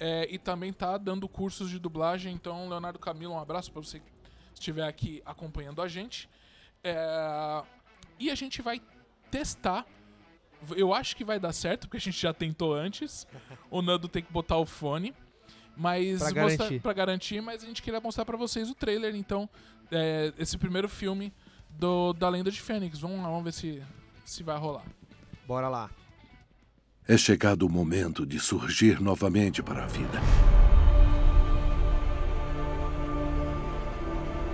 É, 0.00 0.26
e 0.32 0.38
também 0.38 0.72
tá 0.72 0.96
dando 0.96 1.28
cursos 1.28 1.68
de 1.68 1.78
dublagem. 1.78 2.32
Então, 2.32 2.68
Leonardo 2.68 2.98
Camilo, 2.98 3.34
um 3.34 3.38
abraço 3.38 3.70
pra 3.70 3.82
você 3.82 4.00
que 4.00 4.06
estiver 4.54 4.86
aqui 4.88 5.22
acompanhando 5.26 5.82
a 5.82 5.88
gente. 5.88 6.28
É, 6.82 7.62
e 8.18 8.30
a 8.30 8.34
gente 8.34 8.62
vai 8.62 8.80
testar. 9.30 9.84
Eu 10.76 10.92
acho 10.94 11.16
que 11.16 11.24
vai 11.24 11.38
dar 11.38 11.52
certo, 11.52 11.82
porque 11.86 11.96
a 11.96 12.00
gente 12.00 12.20
já 12.20 12.32
tentou 12.32 12.74
antes. 12.74 13.26
O 13.70 13.82
Nando 13.82 14.08
tem 14.08 14.22
que 14.22 14.32
botar 14.32 14.56
o 14.58 14.66
fone. 14.66 15.14
Mas 15.76 16.18
Pra 16.18 16.26
mostrar- 16.28 16.56
garantir. 16.56 16.80
pra 16.80 16.92
garantir, 16.92 17.40
mas 17.42 17.64
a 17.64 17.66
gente 17.66 17.82
queria 17.82 18.00
mostrar 18.00 18.24
pra 18.24 18.36
vocês 18.36 18.70
o 18.70 18.74
trailer, 18.76 19.16
então, 19.16 19.48
é, 19.90 20.32
esse 20.38 20.56
primeiro 20.56 20.88
filme 20.88 21.32
do, 21.70 22.12
da 22.12 22.28
Lenda 22.28 22.48
de 22.50 22.60
Fênix. 22.60 23.00
Vamos 23.00 23.18
lá, 23.18 23.24
vamos 23.28 23.42
ver 23.44 23.52
se, 23.52 23.82
se 24.24 24.44
vai 24.44 24.56
rolar. 24.56 24.84
Bora 25.48 25.68
lá. 25.68 25.90
É 27.08 27.16
chegado 27.18 27.64
o 27.66 27.68
momento 27.68 28.24
de 28.24 28.38
surgir 28.38 29.00
novamente 29.00 29.62
para 29.64 29.82
a 29.82 29.86
vida. 29.88 30.20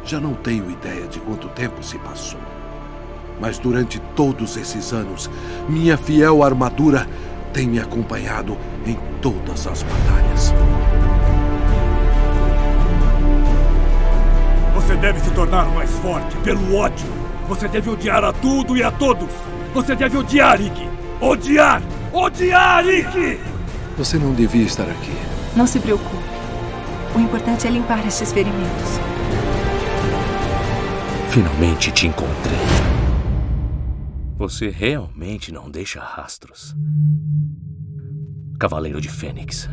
Já 0.04 0.18
não 0.18 0.34
tenho 0.34 0.70
ideia 0.70 1.06
de 1.06 1.20
quanto 1.20 1.48
tempo 1.50 1.82
se 1.82 1.98
passou. 1.98 2.40
Mas 3.40 3.58
durante 3.58 3.98
todos 4.14 4.56
esses 4.56 4.92
anos, 4.92 5.30
minha 5.68 5.96
fiel 5.96 6.42
armadura 6.42 7.06
tem 7.52 7.66
me 7.66 7.80
acompanhado 7.80 8.56
em 8.86 8.98
todas 9.20 9.66
as 9.66 9.82
batalhas. 9.82 10.54
Você 14.74 14.96
deve 14.96 15.20
se 15.20 15.30
tornar 15.30 15.66
mais 15.74 15.90
forte 15.98 16.36
pelo 16.38 16.76
ódio. 16.76 17.06
Você 17.48 17.66
deve 17.66 17.90
odiar 17.90 18.24
a 18.24 18.32
tudo 18.32 18.76
e 18.76 18.82
a 18.82 18.90
todos. 18.90 19.28
Você 19.74 19.94
deve 19.96 20.16
odiar, 20.16 20.58
Rick. 20.58 20.88
Odiar! 21.20 21.82
Odiar, 22.12 22.84
Rick! 22.84 23.40
Você 23.96 24.18
não 24.18 24.32
devia 24.32 24.64
estar 24.64 24.84
aqui. 24.84 25.12
Não 25.54 25.66
se 25.66 25.78
preocupe. 25.80 26.24
O 27.14 27.18
importante 27.18 27.66
é 27.66 27.70
limpar 27.70 28.06
estes 28.06 28.32
ferimentos. 28.32 29.00
Finalmente 31.30 31.90
te 31.92 32.06
encontrei. 32.06 32.79
Você 34.40 34.70
realmente 34.70 35.52
não 35.52 35.70
deixa 35.70 36.00
rastros. 36.00 36.74
Cavaleiro 38.58 38.98
de 38.98 39.10
Fênix. 39.10 39.68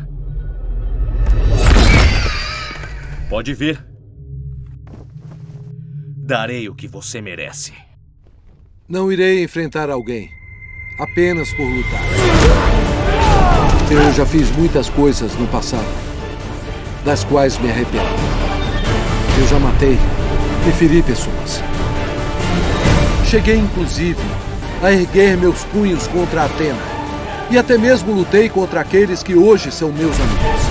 Pode 3.30 3.54
vir. 3.54 3.82
Darei 6.18 6.68
o 6.68 6.74
que 6.74 6.86
você 6.86 7.22
merece. 7.22 7.72
Não 8.86 9.10
irei 9.10 9.42
enfrentar 9.42 9.88
alguém. 9.88 10.28
Apenas 11.00 11.50
por 11.54 11.64
lutar. 11.64 12.02
Eu 13.90 14.12
já 14.12 14.26
fiz 14.26 14.54
muitas 14.54 14.90
coisas 14.90 15.34
no 15.36 15.46
passado, 15.48 15.88
das 17.06 17.24
quais 17.24 17.56
me 17.56 17.70
arrependo. 17.70 18.04
Eu 19.40 19.48
já 19.48 19.58
matei 19.58 19.96
e 20.68 20.72
feri 20.72 21.02
pessoas. 21.02 21.62
Cheguei, 23.24 23.56
inclusive, 23.56 24.20
a 24.82 24.92
erguer 24.92 25.36
meus 25.36 25.64
punhos 25.64 26.06
contra 26.06 26.44
Atena. 26.44 26.78
E 27.50 27.58
até 27.58 27.78
mesmo 27.78 28.12
lutei 28.12 28.48
contra 28.48 28.80
aqueles 28.80 29.22
que 29.22 29.34
hoje 29.34 29.72
são 29.72 29.90
meus 29.90 30.14
amigos. 30.20 30.62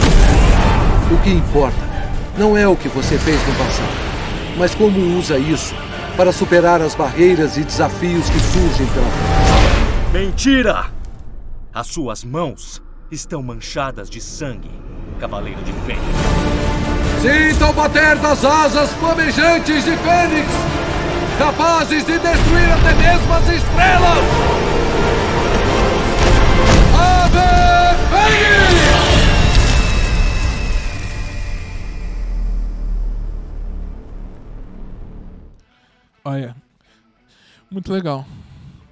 O 1.11 1.17
que 1.23 1.29
importa 1.29 1.87
não 2.37 2.55
é 2.55 2.67
o 2.67 2.75
que 2.75 2.87
você 2.87 3.17
fez 3.17 3.39
no 3.47 3.55
passado, 3.55 3.97
mas 4.57 4.75
como 4.75 5.17
usa 5.17 5.37
isso 5.37 5.73
para 6.15 6.31
superar 6.31 6.81
as 6.81 6.95
barreiras 6.95 7.57
e 7.57 7.63
desafios 7.63 8.29
que 8.29 8.39
surgem 8.39 8.87
pela 8.87 9.05
frente. 9.05 10.25
Mentira! 10.25 10.85
As 11.73 11.87
suas 11.87 12.23
mãos 12.23 12.81
estão 13.11 13.41
manchadas 13.43 14.09
de 14.09 14.19
sangue, 14.19 14.71
Cavaleiro 15.19 15.61
de 15.61 15.71
Fênix. 15.85 16.03
Sintam 17.21 17.73
bater 17.73 18.15
das 18.17 18.43
asas 18.43 18.91
flamejantes 18.93 19.83
de 19.83 19.95
Fênix, 19.97 20.47
capazes 21.37 22.05
de 22.05 22.19
destruir 22.19 22.71
até 22.71 22.93
mesmo 22.95 23.33
as 23.33 23.47
estrelas! 23.49 24.25
Ave 26.99 27.97
Fênix! 28.09 28.97
Olha, 36.25 36.55
muito 37.71 37.93
legal. 37.93 38.25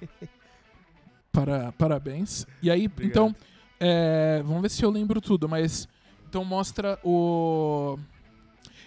Para, 1.32 1.72
parabéns. 1.74 2.46
E 2.62 2.72
aí, 2.72 2.90
então, 3.02 3.36
é, 3.80 4.42
vamos 4.46 4.62
ver 4.62 4.70
se 4.70 4.84
eu 4.84 4.90
lembro 4.90 5.20
tudo, 5.20 5.50
mas 5.50 5.88
então 6.30 6.46
mostra 6.46 6.98
o. 7.04 7.98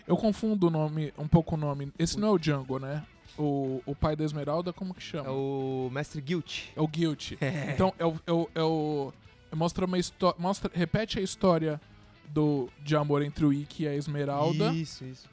Eu 0.07 0.17
confundo 0.17 0.69
o 0.69 0.71
nome, 0.71 1.13
um 1.19 1.29
pouco 1.29 1.57
o 1.57 1.59
nome. 1.59 1.93
Esse 1.99 2.19
não 2.19 2.29
é 2.29 2.31
o 2.31 2.39
Django, 2.39 2.79
né? 2.79 3.05
O, 3.39 3.81
o 3.87 3.95
pai 3.95 4.17
da 4.17 4.25
Esmeralda, 4.25 4.73
como 4.73 4.93
que 4.93 5.03
chama? 5.03 5.29
É 5.29 5.31
o 5.31 5.89
Mestre 5.93 6.21
Guilt. 6.21 6.65
É 6.75 6.81
o 6.81 6.89
Guilt. 6.89 7.33
Então, 7.73 7.95
é 7.99 8.05
o. 8.05 8.17
É 8.27 8.33
o, 8.33 8.49
é 8.55 8.63
o- 8.63 9.13
mostra 9.55 9.87
uma 9.87 9.99
história. 9.99 10.37
Mostra, 10.39 10.71
repete 10.75 11.19
a 11.19 11.23
história 11.23 11.81
do, 12.29 12.69
de 12.83 12.97
amor 12.97 13.23
entre 13.23 13.45
o 13.47 13.53
Ikki 13.53 13.85
e 13.85 13.89
a 13.89 13.95
Esmeralda. 13.95 14.73
Isso, 14.73 15.05
isso. 15.05 15.29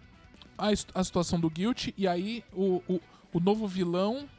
a, 0.58 0.68
a 0.94 1.04
situação 1.04 1.40
do 1.40 1.50
Guilt 1.50 1.90
e 1.98 2.08
aí 2.08 2.44
o, 2.54 2.82
o, 2.88 3.02
o 3.34 3.40
novo 3.40 3.68
vilão 3.68 4.30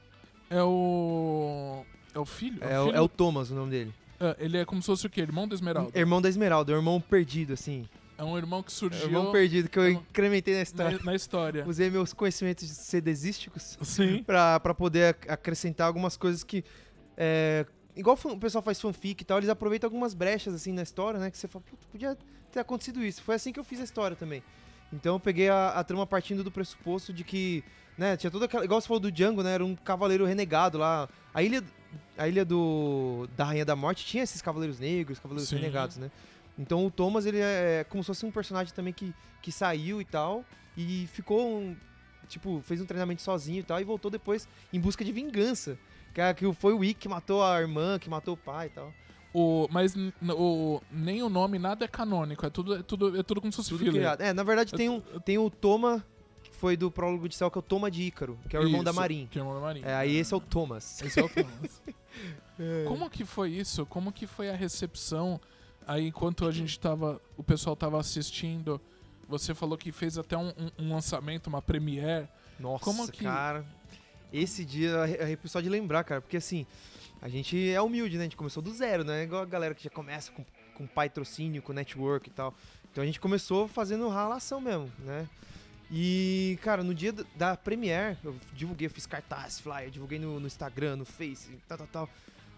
é 0.48 0.62
o. 0.62 1.84
É 2.14 2.18
o 2.18 2.24
filho? 2.24 2.62
É, 2.62 2.80
o, 2.80 2.84
filho? 2.86 2.96
é 2.96 3.00
o 3.00 3.08
Thomas 3.08 3.50
o 3.50 3.54
nome 3.54 3.70
dele. 3.70 3.94
É, 4.18 4.36
ele 4.38 4.56
é 4.58 4.64
como 4.64 4.80
se 4.80 4.86
fosse 4.86 5.06
o 5.06 5.10
quê? 5.10 5.20
Irmão 5.20 5.46
da 5.46 5.54
Esmeralda. 5.54 5.98
Irmão 5.98 6.22
da 6.22 6.28
Esmeralda, 6.28 6.72
é 6.72 6.76
irmão 6.76 7.00
perdido, 7.00 7.52
assim. 7.52 7.86
É 8.18 8.24
um 8.24 8.36
irmão 8.38 8.62
que 8.62 8.70
É 8.70 8.74
surgiu 8.74 9.04
um 9.06 9.10
irmão 9.10 9.32
perdido 9.32 9.68
que 9.68 9.78
eu 9.78 9.90
incrementei 9.90 10.54
na 10.54 10.62
história. 10.62 10.98
na, 10.98 11.04
na 11.04 11.14
história. 11.14 11.64
Usei 11.66 11.90
meus 11.90 12.12
conhecimentos 12.14 12.68
cedesísticos 12.70 13.76
Sim. 13.82 14.22
pra, 14.22 14.58
pra 14.60 14.74
poder 14.74 15.08
ac- 15.14 15.28
acrescentar 15.30 15.86
algumas 15.86 16.16
coisas 16.16 16.42
que. 16.42 16.64
É, 17.16 17.66
igual 17.94 18.18
o 18.24 18.38
pessoal 18.38 18.62
faz 18.62 18.80
fanfic 18.80 19.22
e 19.22 19.24
tal, 19.24 19.38
eles 19.38 19.48
aproveitam 19.50 19.86
algumas 19.88 20.14
brechas 20.14 20.54
assim 20.54 20.72
na 20.72 20.82
história, 20.82 21.20
né? 21.20 21.30
Que 21.30 21.36
você 21.38 21.46
fala, 21.48 21.64
"Puta, 21.68 21.86
podia 21.92 22.16
ter 22.50 22.60
acontecido 22.60 23.04
isso. 23.04 23.22
Foi 23.22 23.34
assim 23.34 23.52
que 23.52 23.60
eu 23.60 23.64
fiz 23.64 23.80
a 23.80 23.84
história 23.84 24.16
também. 24.16 24.42
Então 24.92 25.16
eu 25.16 25.20
peguei 25.20 25.48
a, 25.48 25.70
a 25.70 25.84
trama 25.84 26.06
partindo 26.06 26.42
do 26.44 26.50
pressuposto 26.50 27.12
de 27.12 27.24
que, 27.24 27.62
né, 27.98 28.16
tinha 28.16 28.30
toda 28.30 28.44
aquela. 28.46 28.64
Igual 28.64 28.80
você 28.80 28.86
falou 28.86 29.00
do 29.00 29.10
Django, 29.12 29.42
né? 29.42 29.52
Era 29.54 29.64
um 29.64 29.74
cavaleiro 29.74 30.24
renegado 30.24 30.78
lá. 30.78 31.08
A 31.34 31.42
ilha, 31.42 31.62
a 32.16 32.26
ilha 32.28 32.44
do. 32.44 33.28
Da 33.36 33.44
Rainha 33.44 33.64
da 33.64 33.76
Morte 33.76 34.06
tinha 34.06 34.22
esses 34.22 34.40
cavaleiros 34.40 34.78
negros, 34.78 35.18
cavaleiros 35.18 35.48
Sim. 35.48 35.56
renegados, 35.56 35.96
né? 35.98 36.10
Então 36.58 36.86
o 36.86 36.90
Thomas, 36.90 37.26
ele 37.26 37.38
é 37.38 37.84
como 37.88 38.02
se 38.02 38.06
fosse 38.08 38.24
um 38.24 38.30
personagem 38.30 38.72
também 38.74 38.92
que, 38.92 39.14
que 39.42 39.52
saiu 39.52 40.00
e 40.00 40.04
tal. 40.04 40.44
E 40.76 41.06
ficou 41.12 41.58
um. 41.60 41.76
Tipo, 42.28 42.60
fez 42.62 42.80
um 42.80 42.86
treinamento 42.86 43.22
sozinho 43.22 43.60
e 43.60 43.62
tal. 43.62 43.80
E 43.80 43.84
voltou 43.84 44.10
depois 44.10 44.48
em 44.72 44.80
busca 44.80 45.04
de 45.04 45.12
vingança. 45.12 45.78
Que, 46.14 46.20
é- 46.20 46.34
que 46.34 46.50
foi 46.54 46.72
o 46.72 46.78
Wick 46.78 46.94
que 47.00 47.08
matou 47.08 47.42
a 47.44 47.60
irmã, 47.60 47.98
que 47.98 48.08
matou 48.08 48.34
o 48.34 48.36
pai 48.36 48.66
e 48.66 48.70
tal. 48.70 48.92
O, 49.34 49.68
mas 49.70 49.94
o, 49.94 50.80
nem 50.90 51.22
o 51.22 51.28
nome, 51.28 51.58
nada 51.58 51.84
é 51.84 51.88
canônico. 51.88 52.46
É 52.46 52.50
tudo, 52.50 52.74
é 52.76 52.82
tudo, 52.82 53.20
é 53.20 53.22
tudo 53.22 53.40
como 53.40 53.52
se 53.52 53.56
fosse 53.56 53.68
Tudo 53.68 53.84
filler. 53.84 54.16
É, 54.18 54.32
na 54.32 54.42
verdade 54.42 54.72
tem 54.72 54.88
um, 54.88 55.00
tem 55.00 55.36
o 55.36 55.50
Toma, 55.50 56.02
que 56.42 56.50
foi 56.56 56.74
do 56.74 56.90
prólogo 56.90 57.28
de 57.28 57.36
céu, 57.36 57.50
que 57.50 57.58
é 57.58 57.60
o 57.60 57.62
Toma 57.62 57.90
de 57.90 58.00
Ícaro, 58.02 58.38
que 58.48 58.56
é 58.56 58.60
o 58.60 58.62
irmão 58.62 58.82
da 58.82 58.94
Marin. 58.94 59.28
Que 59.30 59.38
é 59.38 59.42
o 59.42 59.44
irmão 59.44 59.56
da 59.56 59.60
Marin. 59.60 59.82
É, 59.84 59.94
aí 59.94 60.16
esse 60.16 60.32
é 60.32 60.36
o 60.38 60.40
Thomas. 60.40 61.02
Esse 61.02 61.20
é 61.20 61.24
o 61.24 61.28
Thomas. 61.28 61.82
Como 62.88 63.10
que 63.10 63.26
foi 63.26 63.50
isso? 63.50 63.84
Como 63.84 64.10
que 64.10 64.26
foi 64.26 64.48
a 64.48 64.54
recepção 64.54 65.38
aí 65.86 66.08
enquanto 66.08 66.46
a 66.46 66.52
gente 66.52 66.78
tava. 66.78 67.20
O 67.36 67.42
pessoal 67.42 67.76
tava 67.76 67.98
assistindo? 68.00 68.80
Você 69.28 69.54
falou 69.54 69.76
que 69.78 69.90
fez 69.92 70.18
até 70.18 70.36
um, 70.36 70.48
um- 70.50 70.70
um 70.86 70.92
lançamento, 70.94 71.46
uma 71.48 71.60
premiere. 71.62 72.28
Nossa, 72.58 72.84
Como 72.84 73.10
que- 73.10 73.24
cara. 73.24 73.64
Esse 74.32 74.64
dia 74.64 75.02
arrepio 75.02 75.48
só 75.48 75.60
de 75.60 75.68
lembrar, 75.68 76.02
cara, 76.04 76.20
porque 76.20 76.36
assim, 76.36 76.66
a 77.22 77.28
gente 77.28 77.70
é 77.70 77.80
humilde, 77.80 78.16
né? 78.16 78.22
A 78.22 78.24
gente 78.24 78.36
começou 78.36 78.62
do 78.62 78.72
zero, 78.72 79.04
né? 79.04 79.22
Igual 79.22 79.42
a 79.42 79.46
galera 79.46 79.74
que 79.74 79.84
já 79.84 79.90
começa 79.90 80.30
com, 80.32 80.44
com 80.74 80.86
patrocínio, 80.86 81.62
com 81.62 81.72
network 81.72 82.28
e 82.28 82.32
tal. 82.32 82.54
Então 82.90 83.02
a 83.02 83.06
gente 83.06 83.20
começou 83.20 83.68
fazendo 83.68 84.08
ralação 84.08 84.60
mesmo, 84.60 84.90
né? 84.98 85.28
E, 85.90 86.58
cara, 86.62 86.82
no 86.82 86.92
dia 86.92 87.12
da 87.36 87.56
Premiere, 87.56 88.16
eu 88.24 88.34
divulguei, 88.52 88.86
eu 88.86 88.90
fiz 88.90 89.06
cartaz, 89.06 89.60
flyer, 89.60 89.90
divulguei 89.90 90.18
no, 90.18 90.40
no 90.40 90.46
Instagram, 90.46 90.96
no 90.96 91.04
Face, 91.04 91.48
tal, 91.68 91.78
tal, 91.78 91.86
tal. 91.86 92.08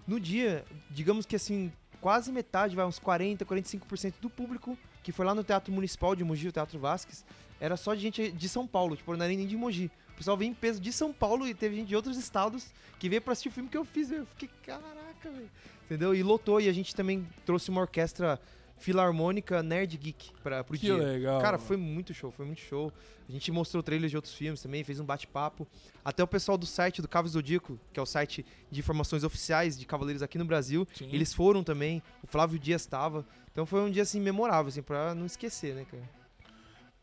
No 0.06 0.18
dia, 0.18 0.64
digamos 0.90 1.26
que 1.26 1.36
assim, 1.36 1.70
quase 2.00 2.30
metade, 2.32 2.76
vai 2.76 2.86
uns 2.86 2.98
40, 2.98 3.44
45% 3.44 4.14
do 4.20 4.30
público 4.30 4.78
que 5.02 5.12
foi 5.12 5.24
lá 5.24 5.34
no 5.34 5.42
Teatro 5.42 5.72
Municipal 5.72 6.14
de 6.14 6.22
Mogi, 6.22 6.48
o 6.48 6.52
Teatro 6.52 6.78
Vasques, 6.78 7.24
era 7.58 7.76
só 7.76 7.94
de 7.94 8.00
gente 8.00 8.30
de 8.30 8.48
São 8.48 8.66
Paulo, 8.66 8.94
tipo, 8.96 9.16
não 9.16 9.24
era 9.24 9.34
nem 9.34 9.46
de 9.46 9.56
Mogi. 9.56 9.90
O 10.10 10.16
pessoal 10.18 10.36
veio 10.36 10.50
em 10.50 10.54
peso 10.54 10.80
de 10.80 10.92
São 10.92 11.12
Paulo 11.12 11.46
e 11.46 11.54
teve 11.54 11.76
gente 11.76 11.88
de 11.88 11.96
outros 11.96 12.18
estados 12.18 12.66
que 12.98 13.08
veio 13.08 13.22
pra 13.22 13.32
assistir 13.32 13.48
o 13.48 13.52
filme 13.52 13.68
que 13.68 13.76
eu 13.76 13.84
fiz. 13.84 14.10
Eu 14.10 14.26
fiquei, 14.26 14.50
caraca, 14.66 15.30
velho. 15.30 15.50
Entendeu? 15.86 16.14
E 16.14 16.22
lotou. 16.22 16.60
E 16.60 16.68
a 16.68 16.72
gente 16.72 16.94
também 16.94 17.26
trouxe 17.46 17.70
uma 17.70 17.80
orquestra 17.80 18.38
filarmônica 18.78 19.62
Nerd 19.62 19.96
Geek 19.96 20.32
pra, 20.42 20.64
pro 20.64 20.74
Que 20.74 20.86
dia. 20.86 20.96
legal. 20.96 21.40
Cara, 21.40 21.58
foi 21.58 21.76
muito 21.76 22.14
show, 22.14 22.30
foi 22.30 22.46
muito 22.46 22.60
show. 22.60 22.92
A 23.28 23.32
gente 23.32 23.50
mostrou 23.52 23.82
trailers 23.82 24.10
de 24.10 24.16
outros 24.16 24.32
filmes 24.34 24.62
também, 24.62 24.82
fez 24.82 24.98
um 25.00 25.04
bate-papo. 25.04 25.66
Até 26.04 26.22
o 26.22 26.26
pessoal 26.26 26.56
do 26.56 26.64
site 26.64 27.02
do 27.02 27.08
Cavo 27.08 27.28
Zodíaco, 27.28 27.78
que 27.92 28.00
é 28.00 28.02
o 28.02 28.06
site 28.06 28.46
de 28.70 28.80
informações 28.80 29.24
oficiais 29.24 29.78
de 29.78 29.84
cavaleiros 29.84 30.22
aqui 30.22 30.38
no 30.38 30.44
Brasil, 30.44 30.86
Sim. 30.94 31.10
eles 31.12 31.34
foram 31.34 31.62
também. 31.62 32.02
O 32.22 32.26
Flávio 32.26 32.58
Dias 32.58 32.82
estava. 32.82 33.26
Então 33.52 33.66
foi 33.66 33.80
um 33.82 33.90
dia 33.90 34.02
assim 34.02 34.20
memorável, 34.20 34.68
assim, 34.68 34.82
pra 34.82 35.14
não 35.14 35.26
esquecer, 35.26 35.74
né, 35.74 35.84
cara? 35.90 36.08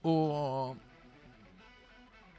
O... 0.02 0.76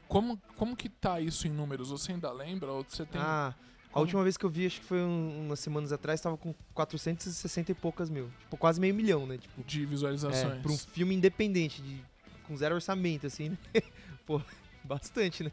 Como, 0.07 0.41
como 0.55 0.75
que 0.75 0.89
tá 0.89 1.19
isso 1.19 1.47
em 1.47 1.51
números? 1.51 1.89
Você 1.89 2.13
ainda 2.13 2.31
lembra? 2.31 2.71
Ou 2.71 2.83
você 2.87 3.05
tem. 3.05 3.21
Ah, 3.21 3.53
a 3.97 4.01
última 4.01 4.23
vez 4.23 4.37
que 4.37 4.45
eu 4.45 4.49
vi, 4.49 4.65
acho 4.65 4.79
que 4.79 4.85
foi 4.85 4.99
um- 4.99 5.45
umas 5.45 5.59
semanas 5.59 5.91
atrás, 5.91 6.19
tava 6.21 6.37
com 6.37 6.53
460 6.73 7.71
e 7.71 7.75
poucas 7.75 8.09
mil. 8.09 8.29
Tipo, 8.41 8.57
quase 8.57 8.79
meio 8.79 8.93
milhão, 8.93 9.25
né? 9.25 9.37
Tipo, 9.37 9.63
de 9.63 9.83
é, 9.83 9.85
visualizações. 9.85 10.61
pra 10.61 10.71
um 10.71 10.77
filme 10.77 11.15
independente, 11.15 11.81
de, 11.81 12.01
com 12.47 12.55
zero 12.55 12.75
orçamento, 12.75 13.27
assim, 13.27 13.49
né? 13.49 13.57
Pô, 14.25 14.41
bastante, 14.83 15.43
né? 15.43 15.51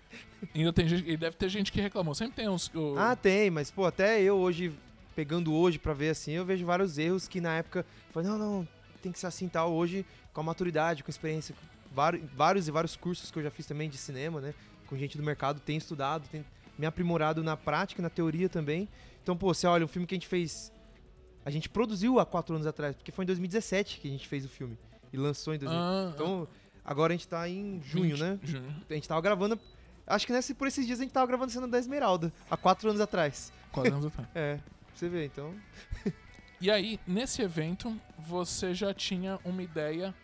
Ainda 0.54 0.72
tem 0.72 0.86
gente. 0.88 1.08
E 1.08 1.16
deve 1.16 1.36
ter 1.36 1.48
gente 1.48 1.72
que 1.72 1.80
reclamou. 1.80 2.14
Sempre 2.14 2.36
tem 2.36 2.48
uns. 2.48 2.70
o- 2.74 2.94
Ah, 2.98 3.16
tem, 3.16 3.50
mas, 3.50 3.70
pô, 3.70 3.84
até 3.86 4.20
eu 4.22 4.36
hoje, 4.36 4.72
pegando 5.16 5.52
hoje 5.54 5.78
pra 5.78 5.92
ver 5.92 6.10
assim, 6.10 6.32
eu 6.32 6.44
vejo 6.44 6.64
vários 6.66 6.98
erros 6.98 7.26
que 7.28 7.40
na 7.40 7.54
época, 7.56 7.84
falei, 8.12 8.28
não, 8.28 8.38
não, 8.38 8.68
tem 9.02 9.10
que 9.12 9.18
ser 9.18 9.26
assim 9.26 9.48
tal. 9.48 9.72
Hoje, 9.72 10.04
com 10.32 10.40
a 10.40 10.44
maturidade, 10.44 11.02
com 11.02 11.08
a 11.08 11.12
experiência, 11.12 11.54
vários, 11.92 12.22
vários 12.32 12.68
e 12.68 12.70
vários 12.70 12.96
cursos 12.96 13.30
que 13.30 13.38
eu 13.38 13.42
já 13.42 13.50
fiz 13.50 13.66
também 13.66 13.88
de 13.88 13.96
cinema, 13.96 14.40
né? 14.40 14.54
Com 14.86 14.96
gente 14.96 15.16
do 15.16 15.22
mercado, 15.22 15.60
tenho 15.60 15.78
estudado, 15.78 16.28
tenho 16.30 16.44
me 16.78 16.86
aprimorado 16.86 17.42
na 17.42 17.56
prática, 17.56 18.02
na 18.02 18.10
teoria 18.10 18.48
também. 18.48 18.88
Então, 19.22 19.36
pô, 19.36 19.52
você 19.54 19.66
olha, 19.66 19.84
um 19.84 19.88
filme 19.88 20.06
que 20.06 20.14
a 20.14 20.16
gente 20.16 20.26
fez. 20.28 20.72
A 21.44 21.50
gente 21.50 21.68
produziu 21.68 22.18
há 22.18 22.26
quatro 22.26 22.54
anos 22.54 22.66
atrás, 22.66 22.94
porque 22.96 23.12
foi 23.12 23.24
em 23.24 23.26
2017 23.26 24.00
que 24.00 24.08
a 24.08 24.10
gente 24.10 24.26
fez 24.26 24.44
o 24.44 24.48
filme. 24.48 24.78
E 25.12 25.16
lançou 25.16 25.54
em 25.54 25.58
2017. 25.58 26.08
Ah, 26.08 26.12
Então, 26.14 26.48
agora 26.84 27.12
a 27.12 27.16
gente 27.16 27.28
tá 27.28 27.48
em 27.48 27.80
junho, 27.82 28.16
20 28.16 28.20
né? 28.20 28.38
Junho. 28.42 28.74
A 28.88 28.94
gente 28.94 29.08
tava 29.08 29.20
gravando. 29.20 29.58
Acho 30.06 30.26
que 30.26 30.32
nesse, 30.32 30.54
por 30.54 30.66
esses 30.68 30.86
dias 30.86 31.00
a 31.00 31.02
gente 31.02 31.12
tava 31.12 31.26
gravando 31.26 31.50
a 31.50 31.52
cena 31.52 31.68
da 31.68 31.78
Esmeralda, 31.78 32.32
há 32.50 32.56
quatro 32.56 32.88
anos 32.88 33.00
atrás. 33.00 33.52
Quase 33.72 33.88
anos 33.90 34.06
atrás. 34.06 34.28
É, 34.34 34.56
pra 34.56 34.64
você 34.94 35.08
ver, 35.08 35.26
então. 35.26 35.54
E 36.60 36.70
aí, 36.70 36.98
nesse 37.06 37.42
evento, 37.42 37.94
você 38.18 38.72
já 38.74 38.92
tinha 38.94 39.38
uma 39.44 39.62
ideia 39.62 40.14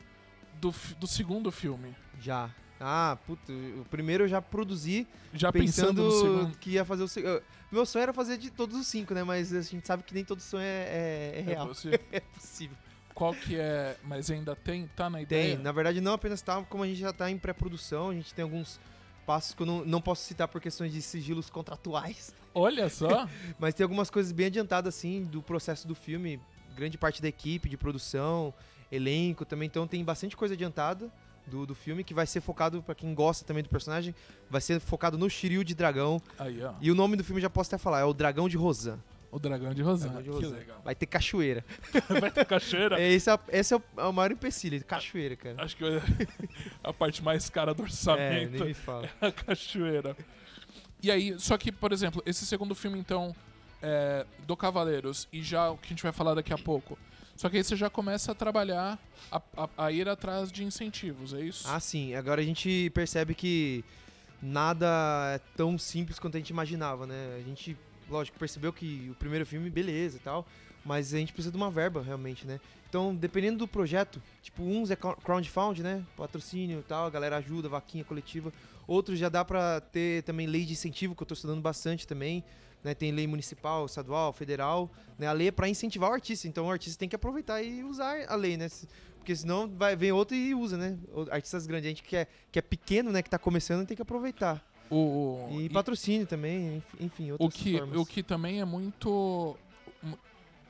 do, 0.61 0.75
do 0.99 1.07
segundo 1.07 1.51
filme. 1.53 1.95
Já. 2.21 2.51
Ah, 2.81 3.19
puta, 3.27 3.53
o 3.53 3.85
primeiro 3.91 4.25
eu 4.25 4.29
já 4.29 4.41
produzi 4.41 5.07
Já 5.35 5.53
pensando, 5.53 6.03
pensando, 6.03 6.59
que 6.59 6.71
ia 6.71 6.85
fazer 6.85 7.03
o 7.03 7.09
segundo. 7.09 7.43
Meu 7.71 7.85
sonho 7.85 8.05
era 8.05 8.13
fazer 8.13 8.39
de 8.39 8.51
todos 8.51 8.75
os 8.81 8.87
cinco, 8.87 9.13
né? 9.13 9.23
Mas 9.23 9.53
a 9.53 9.61
gente 9.61 9.87
sabe 9.87 10.03
que 10.03 10.15
nem 10.15 10.25
todo 10.25 10.41
sonho 10.41 10.63
é, 10.63 10.67
é- 10.67 11.35
é 11.39 11.41
real. 11.43 11.67
você- 11.69 12.01
É 12.11 12.21
possível. 12.21 12.77
Qual 13.15 13.35
que 13.35 13.57
é. 13.57 13.97
Mas 14.03 14.31
ainda 14.31 14.57
tem? 14.57 14.87
Tá 14.97 15.11
na 15.11 15.19
Tem. 15.19 15.23
ideia? 15.25 15.59
Na 15.59 15.73
verdade, 15.73 16.01
não 16.01 16.15
apenas 16.15 16.41
tá, 16.41 16.63
como 16.65 16.83
a 16.83 16.87
gente 16.87 16.99
já 16.99 17.13
tá 17.13 17.31
em 17.31 17.37
pré-produção, 17.37 18.09
a 18.11 18.15
gente 18.15 18.33
tem 18.33 18.43
alguns 18.43 18.81
passos 19.27 19.53
que 19.55 19.61
eu 19.63 19.67
não, 19.67 19.85
não 19.85 20.01
posso 20.01 20.25
citar 20.25 20.49
por 20.49 20.59
questões 20.61 20.91
de 20.91 21.03
sigilos 21.03 21.51
contratuais. 21.51 22.35
Olha 22.55 22.89
só. 22.89 23.29
Mas 23.59 23.75
tem 23.75 23.85
algumas 23.85 24.09
coisas 24.09 24.33
bem 24.33 24.47
adiantadas, 24.47 24.97
assim, 24.97 25.25
do 25.25 25.43
processo 25.43 25.87
do 25.87 25.95
filme. 25.95 26.41
Grande 26.75 26.97
parte 26.97 27.21
da 27.21 27.29
equipe 27.29 27.69
de 27.69 27.77
produção, 27.77 28.55
elenco 28.91 29.45
também. 29.45 29.67
Então 29.67 29.87
tem 29.87 30.03
bastante 30.03 30.35
coisa 30.37 30.55
adiantada 30.55 31.13
do, 31.51 31.67
do 31.67 31.75
filme 31.75 32.03
que 32.05 32.15
vai 32.15 32.27
ser 32.27 32.41
focado, 32.41 32.83
pra 32.83 32.95
quem 32.95 33.13
gosta 33.15 33.45
também 33.45 33.63
do 33.63 33.69
personagem, 33.69 34.15
vai 34.49 34.61
ser 34.61 34.81
focado 34.81 35.19
no 35.19 35.29
Shiryu 35.29 35.63
de 35.65 35.75
dragão. 35.75 36.23
Aí, 36.39 36.63
ó. 36.63 36.73
E 36.81 36.91
o 36.91 36.95
nome 36.95 37.17
do 37.17 37.25
filme 37.25 37.41
já 37.43 37.51
posso 37.51 37.69
até 37.75 37.79
falar, 37.83 38.01
é 38.01 38.05
o 38.05 38.15
Dragão 38.15 38.49
de 38.49 38.57
Rosan. 38.57 38.99
O 39.33 39.39
dragão 39.39 39.73
de 39.73 39.81
Rosana. 39.81 40.15
Dragão 40.15 40.33
de 40.33 40.39
Que 40.41 40.45
Rosan. 40.47 40.59
legal. 40.59 40.81
Vai 40.85 40.95
ter 40.95 41.07
cachoeira. 41.07 41.65
Vai 42.21 42.31
ter 42.33 42.45
cachoeira? 42.45 43.01
É, 43.01 43.13
esse 43.13 43.31
é, 43.31 43.39
esse 43.53 43.73
é 43.73 43.77
o, 43.77 43.83
é 43.99 44.03
o 44.05 44.13
maior 44.13 44.33
empecilho, 44.33 44.85
cachoeira, 44.85 45.37
cara. 45.37 45.63
Acho 45.63 45.77
que 45.77 45.85
é 45.85 46.03
a 46.83 46.93
parte 46.93 47.23
mais 47.23 47.49
cara 47.49 47.73
do 47.73 47.83
É, 47.83 47.85
orçamento 47.85 48.51
nem 48.53 48.65
me 48.65 48.75
fala. 48.75 49.09
é 49.21 49.27
a 49.29 49.31
cachoeira. 49.33 50.17
E 51.03 51.11
aí, 51.13 51.39
só 51.39 51.57
que, 51.57 51.71
por 51.71 51.93
exemplo, 51.93 52.21
esse 52.27 52.45
segundo 52.45 52.75
filme, 52.75 52.99
então, 52.99 53.35
é, 53.81 54.27
do 54.47 54.57
Cavaleiros, 54.57 55.29
e 55.33 55.43
já 55.45 55.71
o 55.71 55.77
que 55.79 55.87
a 55.87 55.91
gente 55.91 56.03
vai 56.03 56.13
falar 56.13 56.35
daqui 56.35 56.53
a 56.53 56.59
pouco, 56.59 56.99
Só 57.41 57.49
que 57.49 57.57
aí 57.57 57.65
você 57.65 57.75
já 57.75 57.89
começa 57.89 58.33
a 58.33 58.35
trabalhar, 58.35 58.99
a, 59.33 59.41
a- 59.57 59.69
a 59.87 59.91
ir 59.91 60.07
atrás 60.07 60.53
de 60.53 60.63
incentivos, 60.63 61.33
é 61.33 61.41
isso? 61.41 61.67
Ah, 61.67 61.81
sim. 61.81 62.15
Agora 62.15 62.43
a 62.43 62.45
gente 62.45 62.91
percebe 62.91 63.35
que 63.35 63.83
nada 64.43 64.87
é 65.35 65.39
tão 65.57 65.79
simples 65.79 66.19
quanto 66.19 66.37
a 66.37 66.39
gente 66.39 66.51
imaginava, 66.51 67.07
né? 67.07 67.39
A 67.39 67.43
gente, 67.43 67.75
lógico, 68.11 68.39
percebeu 68.39 68.75
que 68.75 69.09
o 69.11 69.15
primeiro 69.15 69.47
filme, 69.47 69.71
beleza 69.71 70.19
e 70.19 70.21
tal, 70.21 70.47
mas 70.85 71.15
a 71.15 71.17
gente 71.19 71.33
precisa 71.33 71.51
de 71.51 71.57
uma 71.57 71.71
verba, 71.71 72.03
realmente, 72.03 72.47
né? 72.47 72.61
Então, 72.91 73.15
dependendo 73.15 73.57
do 73.57 73.67
projeto, 73.67 74.21
tipo, 74.43 74.63
uns 74.63 74.91
é 74.91 74.97
crowd- 74.97 75.19
crowdfund, 75.25 75.83
né? 75.83 76.05
Patrocínio 76.19 76.81
e 76.81 76.83
tal, 76.83 77.07
a 77.07 77.11
galera 77.11 77.39
ajuda, 77.39 77.71
vaquinha 77.71 78.05
coletiva. 78.05 78.53
Outros 78.87 79.19
já 79.19 79.31
dá 79.31 79.43
pra 79.47 79.81
ter 79.81 80.25
também 80.25 80.47
lei 80.47 80.67
de 80.67 80.73
incentivo, 80.75 81.15
que 81.15 81.23
eu 81.23 81.27
tô 81.27 81.33
estudando 81.33 81.63
bastante 81.63 82.07
também. 82.07 82.45
Né, 82.83 82.95
tem 82.95 83.13
lei 83.13 83.27
municipal, 83.27 83.85
estadual, 83.85 84.33
federal. 84.33 84.91
Né, 85.19 85.27
a 85.27 85.33
lei 85.33 85.49
é 85.49 85.51
para 85.53 85.69
incentivar 85.69 86.11
o 86.11 86.15
artista, 86.15 86.49
então 86.49 86.67
o 86.67 86.71
artista 86.71 86.99
tem 86.99 87.09
que 87.11 87.15
aproveitar 87.17 87.63
e 87.63 87.85
usar 87.85 88.25
a 88.27 88.35
lei, 88.35 88.57
né? 88.57 88.69
Porque 89.19 89.37
senão 89.37 89.69
vai, 89.69 89.95
vem 89.95 90.13
outro 90.13 90.35
e 90.35 90.55
usa, 90.55 90.79
né? 90.79 90.99
O- 91.13 91.31
Artistas 91.31 91.67
grandes, 91.67 91.85
a 91.85 91.89
gente 91.91 92.03
que 92.03 92.17
é, 92.17 92.27
que 92.51 92.59
é 92.59 92.63
pequeno, 92.63 93.13
né? 93.13 93.21
Que 93.23 93.29
tá 93.29 93.39
começando, 93.39 93.87
tem 93.87 93.95
que 93.95 94.01
aproveitar. 94.03 94.65
O, 94.91 95.47
E, 95.53 95.67
e- 95.67 95.69
patrocínio 95.69 96.27
também, 96.27 96.77
enf- 96.79 96.95
enfim, 97.01 97.31
o 97.33 97.37
outras 97.39 97.53
que, 97.63 97.77
formas. 97.79 97.99
o 97.99 98.07
que 98.07 98.23
também 98.23 98.61
é 98.61 98.65
muito. 98.65 99.57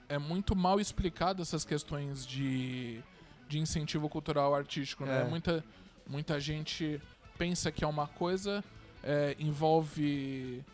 É 0.09 0.19
muito 0.19 0.57
mal 0.57 0.81
explicado 0.81 1.41
essas 1.41 1.65
questões 1.65 2.27
de, 2.27 3.01
de 3.49 3.61
incentivo 3.61 4.09
cultural 4.09 4.53
artístico, 4.53 5.05
né? 5.07 5.23
É. 5.23 5.25
Muita, 5.25 5.65
muita 6.05 6.41
gente 6.41 7.01
pensa 7.39 7.71
que 7.71 7.85
é 7.85 7.87
uma 7.87 8.09
coisa, 8.09 8.65
é, 9.05 9.37
envolve 9.39 10.65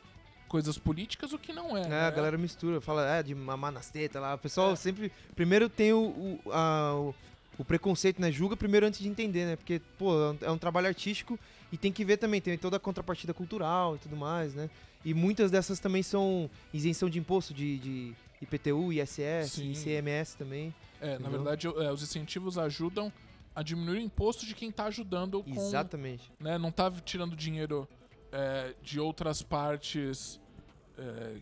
coisas 0.49 0.79
políticas, 0.79 1.33
o 1.33 1.39
que 1.39 1.53
não 1.53 1.77
é. 1.77 1.83
É, 1.83 1.89
né? 1.89 2.01
a 2.07 2.11
galera 2.11 2.39
mistura, 2.39 2.81
fala 2.81 3.07
é, 3.09 3.23
de 3.23 3.35
mamar 3.35 3.73
nas 3.73 3.91
tetas 3.91 4.21
lá. 4.23 4.35
O 4.35 4.39
pessoal 4.39 4.75
sempre. 4.77 5.13
Primeiro 5.35 5.69
tem 5.69 5.93
o, 5.93 5.99
o, 6.45 6.53
a- 6.53 6.95
o, 6.95 7.15
o 7.59 7.65
preconceito, 7.65 8.21
né? 8.21 8.31
Julga 8.31 8.57
primeiro 8.57 8.87
antes 8.87 9.01
de 9.01 9.09
entender, 9.09 9.45
né? 9.47 9.57
Porque, 9.57 9.81
pô, 9.99 10.13
é 10.13 10.31
um, 10.31 10.39
é 10.43 10.51
um 10.51 10.59
trabalho 10.59 10.87
artístico 10.87 11.39
e 11.73 11.77
tem 11.77 11.93
que 11.93 12.05
ver 12.05 12.17
também, 12.17 12.41
tem 12.41 12.57
toda 12.57 12.77
a 12.77 12.81
contrapartida 12.81 13.35
cultural 13.35 13.97
e 13.97 13.99
tudo 13.99 14.17
mais, 14.17 14.55
né? 14.55 14.71
E 15.05 15.15
muitas 15.15 15.51
dessas 15.51 15.79
também 15.79 16.03
são 16.03 16.51
isenção 16.73 17.09
de 17.09 17.19
imposto 17.19 17.55
de, 17.55 17.79
de 17.79 18.15
IPTU, 18.43 18.93
ISS, 18.93 19.53
Sim. 19.53 19.73
ICMS 19.73 20.37
também. 20.37 20.75
É, 21.01 21.11
na 21.11 21.15
Entendeu? 21.15 21.31
verdade, 21.43 21.67
é, 21.69 21.93
os 21.93 22.03
incentivos 22.03 22.59
ajudam 22.59 23.13
a 23.55 23.63
diminuir 23.63 23.99
o 23.99 24.03
imposto 24.03 24.45
de 24.45 24.55
quem 24.55 24.69
está 24.69 24.85
ajudando 24.87 25.43
com. 25.43 25.55
Exatamente. 25.55 26.31
Né, 26.39 26.59
não 26.59 26.71
tá 26.71 26.91
tirando 26.91 27.35
dinheiro 27.37 27.89
é, 28.33 28.75
de 28.83 28.99
outras 29.01 29.43
partes. 29.43 30.41
É, 30.99 31.37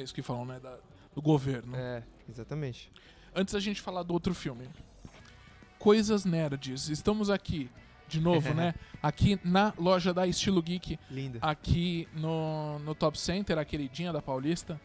isso 0.00 0.14
que 0.14 0.22
falam, 0.22 0.44
né? 0.46 0.58
da- 0.60 0.78
do 1.14 1.22
governo. 1.22 1.76
É, 1.76 2.02
exatamente. 2.28 2.90
Antes 3.34 3.54
da 3.54 3.60
gente 3.60 3.80
falar 3.80 4.02
do 4.02 4.12
outro 4.12 4.34
filme. 4.34 4.68
Coisas 5.78 6.24
Nerds. 6.24 6.88
Estamos 6.88 7.28
aqui, 7.30 7.70
de 8.08 8.20
novo, 8.20 8.52
né? 8.54 8.74
Aqui 9.02 9.38
na 9.44 9.72
loja 9.78 10.14
da 10.14 10.26
Estilo 10.26 10.62
Geek, 10.62 10.98
Linda. 11.10 11.38
aqui 11.42 12.08
no, 12.14 12.78
no 12.78 12.94
Top 12.94 13.18
Center, 13.18 13.58
a 13.58 13.64
queridinha 13.66 14.10
da 14.14 14.22
Paulista. 14.22 14.80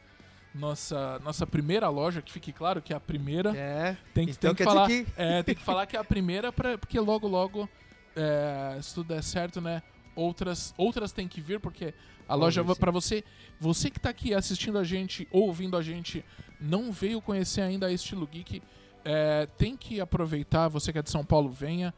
Nossa, 0.54 1.20
nossa 1.20 1.48
primeira 1.48 1.88
loja, 1.88 2.22
que 2.22 2.30
fique 2.32 2.52
claro 2.52 2.82
que 2.82 2.92
é 2.92 2.98
a 2.98 3.00
primeira. 3.00 3.56
É, 3.56 3.96
Tem 4.14 4.26
que, 4.26 4.32
então 4.34 4.54
tem 4.54 4.56
que 4.58 4.64
falar. 4.66 4.88
que. 4.88 5.08
É, 5.16 5.42
tem 5.44 5.56
que 5.56 5.62
falar 5.64 5.86
que 5.86 5.96
é 5.96 6.00
a 6.00 6.04
primeira, 6.04 6.52
pra, 6.52 6.78
porque 6.78 7.00
logo, 7.00 7.28
logo, 7.30 7.70
é, 8.14 8.78
se 8.82 8.94
tudo 8.94 9.08
der 9.14 9.24
certo, 9.24 9.62
né? 9.62 9.82
Outras, 10.20 10.74
outras 10.78 11.12
tem 11.12 11.28
que 11.28 11.40
vir, 11.42 11.60
porque 11.60 11.94
a 12.28 12.34
Vamos 12.36 12.42
loja 12.58 12.76
pra 12.76 12.92
você. 12.92 13.24
Você 13.60 13.90
que 13.90 14.00
tá 14.00 14.10
aqui 14.10 14.34
assistindo 14.34 14.78
a 14.78 14.84
gente 14.84 15.28
ou 15.32 15.44
ouvindo 15.48 15.76
a 15.78 15.82
gente, 15.82 16.24
não 16.60 16.92
veio 16.92 17.22
conhecer 17.22 17.62
ainda 17.62 17.88
a 17.88 17.92
Estilo 17.92 18.28
Geek, 18.28 18.62
é, 19.06 19.46
tem 19.58 19.78
que 19.78 20.00
aproveitar. 20.02 20.68
Você 20.68 20.92
que 20.92 21.00
é 21.00 21.02
de 21.02 21.10
São 21.10 21.24
Paulo, 21.24 21.50
venha. 21.50 21.94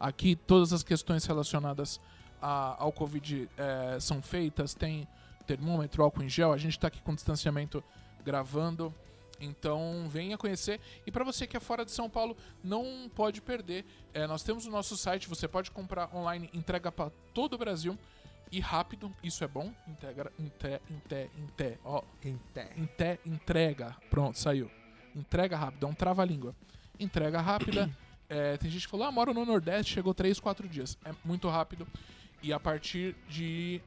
Aqui 0.00 0.34
todas 0.36 0.72
as 0.72 0.82
questões 0.82 1.24
relacionadas 1.24 2.00
a- 2.40 2.76
ao 2.82 2.92
Covid 2.92 3.48
é, 3.56 3.98
são 4.00 4.20
feitas. 4.22 4.74
Tem 4.74 5.06
termômetro, 5.46 6.02
álcool 6.02 6.22
em 6.22 6.28
gel. 6.28 6.52
A 6.52 6.56
gente 6.58 6.78
tá 6.78 6.88
aqui 6.88 7.00
com 7.02 7.14
distanciamento 7.14 7.82
gravando. 8.24 8.92
Então 9.40 10.08
venha 10.08 10.36
conhecer. 10.38 10.80
E 11.06 11.10
para 11.12 11.24
você 11.24 11.46
que 11.46 11.56
é 11.56 11.60
fora 11.60 11.84
de 11.84 11.90
São 11.92 12.08
Paulo, 12.08 12.36
não 12.62 13.10
pode 13.14 13.40
perder. 13.40 13.84
É, 14.14 14.26
nós 14.26 14.42
temos 14.42 14.66
o 14.66 14.70
nosso 14.70 14.96
site, 14.96 15.28
você 15.28 15.46
pode 15.46 15.70
comprar 15.70 16.14
online, 16.14 16.48
entrega 16.54 16.90
para 16.90 17.10
todo 17.34 17.54
o 17.54 17.58
Brasil. 17.58 17.98
E 18.50 18.60
rápido, 18.60 19.12
isso 19.22 19.42
é 19.42 19.48
bom. 19.48 19.72
Integra, 19.88 20.32
inte, 20.38 20.80
inte, 20.88 21.30
inte, 21.36 21.78
ó, 21.84 22.02
Inte- 22.24 22.68
inte, 22.76 23.18
entrega. 23.26 23.96
Pronto, 24.08 24.38
saiu. 24.38 24.70
Entrega 25.14 25.56
rápida, 25.56 25.86
é 25.86 25.88
um 25.90 25.94
trava-língua. 25.94 26.54
Entrega 26.98 27.40
rápida. 27.40 27.90
É, 28.28 28.56
tem 28.56 28.68
gente 28.68 28.86
que 28.86 28.90
falou, 28.90 29.06
ah, 29.06 29.12
moro 29.12 29.32
no 29.32 29.46
Nordeste, 29.46 29.92
chegou 29.94 30.12
3, 30.12 30.40
4 30.40 30.68
dias. 30.68 30.98
É 31.04 31.12
muito 31.24 31.48
rápido. 31.48 31.86
E 32.42 32.52
a 32.52 32.58
partir 32.58 33.14
de 33.28 33.80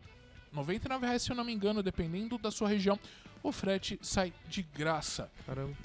99 0.51 1.05
reais, 1.05 1.21
se 1.21 1.31
eu 1.31 1.35
não 1.35 1.43
me 1.43 1.53
engano, 1.53 1.83
dependendo 1.83 2.37
da 2.37 2.51
sua 2.51 2.67
região, 2.67 2.99
o 3.43 3.51
frete 3.51 3.99
sai 4.01 4.33
de 4.47 4.63
graça. 4.63 5.29
Caramba. 5.45 5.75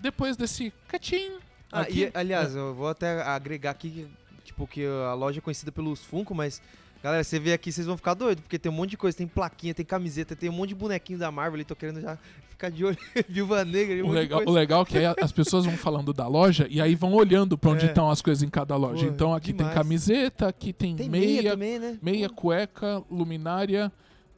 Depois 0.00 0.36
desse 0.36 0.72
catim. 0.88 1.38
Ah, 1.70 1.82
aqui, 1.82 2.04
e, 2.04 2.10
aliás, 2.14 2.54
eu 2.54 2.74
vou 2.74 2.88
até 2.88 3.22
agregar 3.22 3.70
aqui, 3.70 3.90
que, 3.90 4.10
tipo, 4.44 4.66
que 4.66 4.84
a 4.84 5.14
loja 5.14 5.38
é 5.38 5.40
conhecida 5.40 5.72
pelos 5.72 6.04
Funko, 6.04 6.34
mas, 6.34 6.60
galera, 7.02 7.24
você 7.24 7.38
vê 7.38 7.52
aqui, 7.52 7.72
vocês 7.72 7.86
vão 7.86 7.96
ficar 7.96 8.14
doidos, 8.14 8.42
porque 8.42 8.58
tem 8.58 8.70
um 8.70 8.74
monte 8.74 8.90
de 8.90 8.96
coisa, 8.96 9.16
tem 9.16 9.26
plaquinha, 9.26 9.74
tem 9.74 9.84
camiseta, 9.84 10.36
tem 10.36 10.48
um 10.48 10.52
monte 10.52 10.70
de 10.70 10.74
bonequinho 10.74 11.18
da 11.18 11.30
Marvel 11.30 11.54
ali, 11.56 11.64
tô 11.64 11.74
querendo 11.76 12.00
já 12.00 12.16
ficar 12.48 12.70
de 12.70 12.84
olho, 12.84 12.96
Viúva 13.28 13.64
Negra, 13.64 14.04
um 14.04 14.08
o, 14.08 14.12
legal, 14.12 14.42
o 14.46 14.50
legal 14.52 14.82
é 14.82 14.84
que 14.84 14.98
aí 14.98 15.06
as 15.20 15.32
pessoas 15.32 15.64
vão 15.64 15.76
falando 15.76 16.12
da 16.12 16.28
loja 16.28 16.66
e 16.70 16.80
aí 16.80 16.94
vão 16.94 17.12
olhando 17.12 17.58
pra 17.58 17.70
onde 17.70 17.86
É. 17.86 17.88
estão 17.88 18.08
as 18.10 18.22
coisas 18.22 18.42
em 18.42 18.48
cada 18.48 18.76
loja. 18.76 19.06
Pô, 19.06 19.12
então 19.12 19.34
aqui 19.34 19.52
demais. 19.52 19.74
tem 19.74 19.82
camiseta, 19.82 20.48
aqui 20.48 20.72
tem, 20.72 20.94
Tem 20.94 21.08
meia, 21.08 21.26
meia, 21.26 21.50
também, 21.50 21.78
né? 21.78 21.98
meia 22.00 22.28
cueca, 22.30 23.02
luminária. 23.10 23.90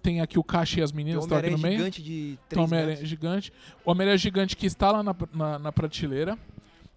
Tem 0.02 0.20
aqui 0.20 0.38
o 0.38 0.44
caixa 0.44 0.80
e 0.80 0.82
as 0.82 0.92
meninas 0.92 1.24
estão 1.24 1.38
aqui 1.38 1.48
no 1.48 1.56
meio. 1.58 1.78
gigante 1.78 2.02
de 2.02 2.38
Tem 2.46 2.58
o 2.58 2.66
3 2.66 2.66
Homem-Aranha 2.66 2.90
metros. 2.92 3.08
gigante. 3.08 3.52
O 3.84 3.90
Homem-Aranha 3.90 4.18
gigante 4.18 4.54
que 4.54 4.66
está 4.66 4.92
lá 4.92 5.02
na, 5.02 5.16
na, 5.32 5.58
na 5.58 5.72
prateleira. 5.72 6.38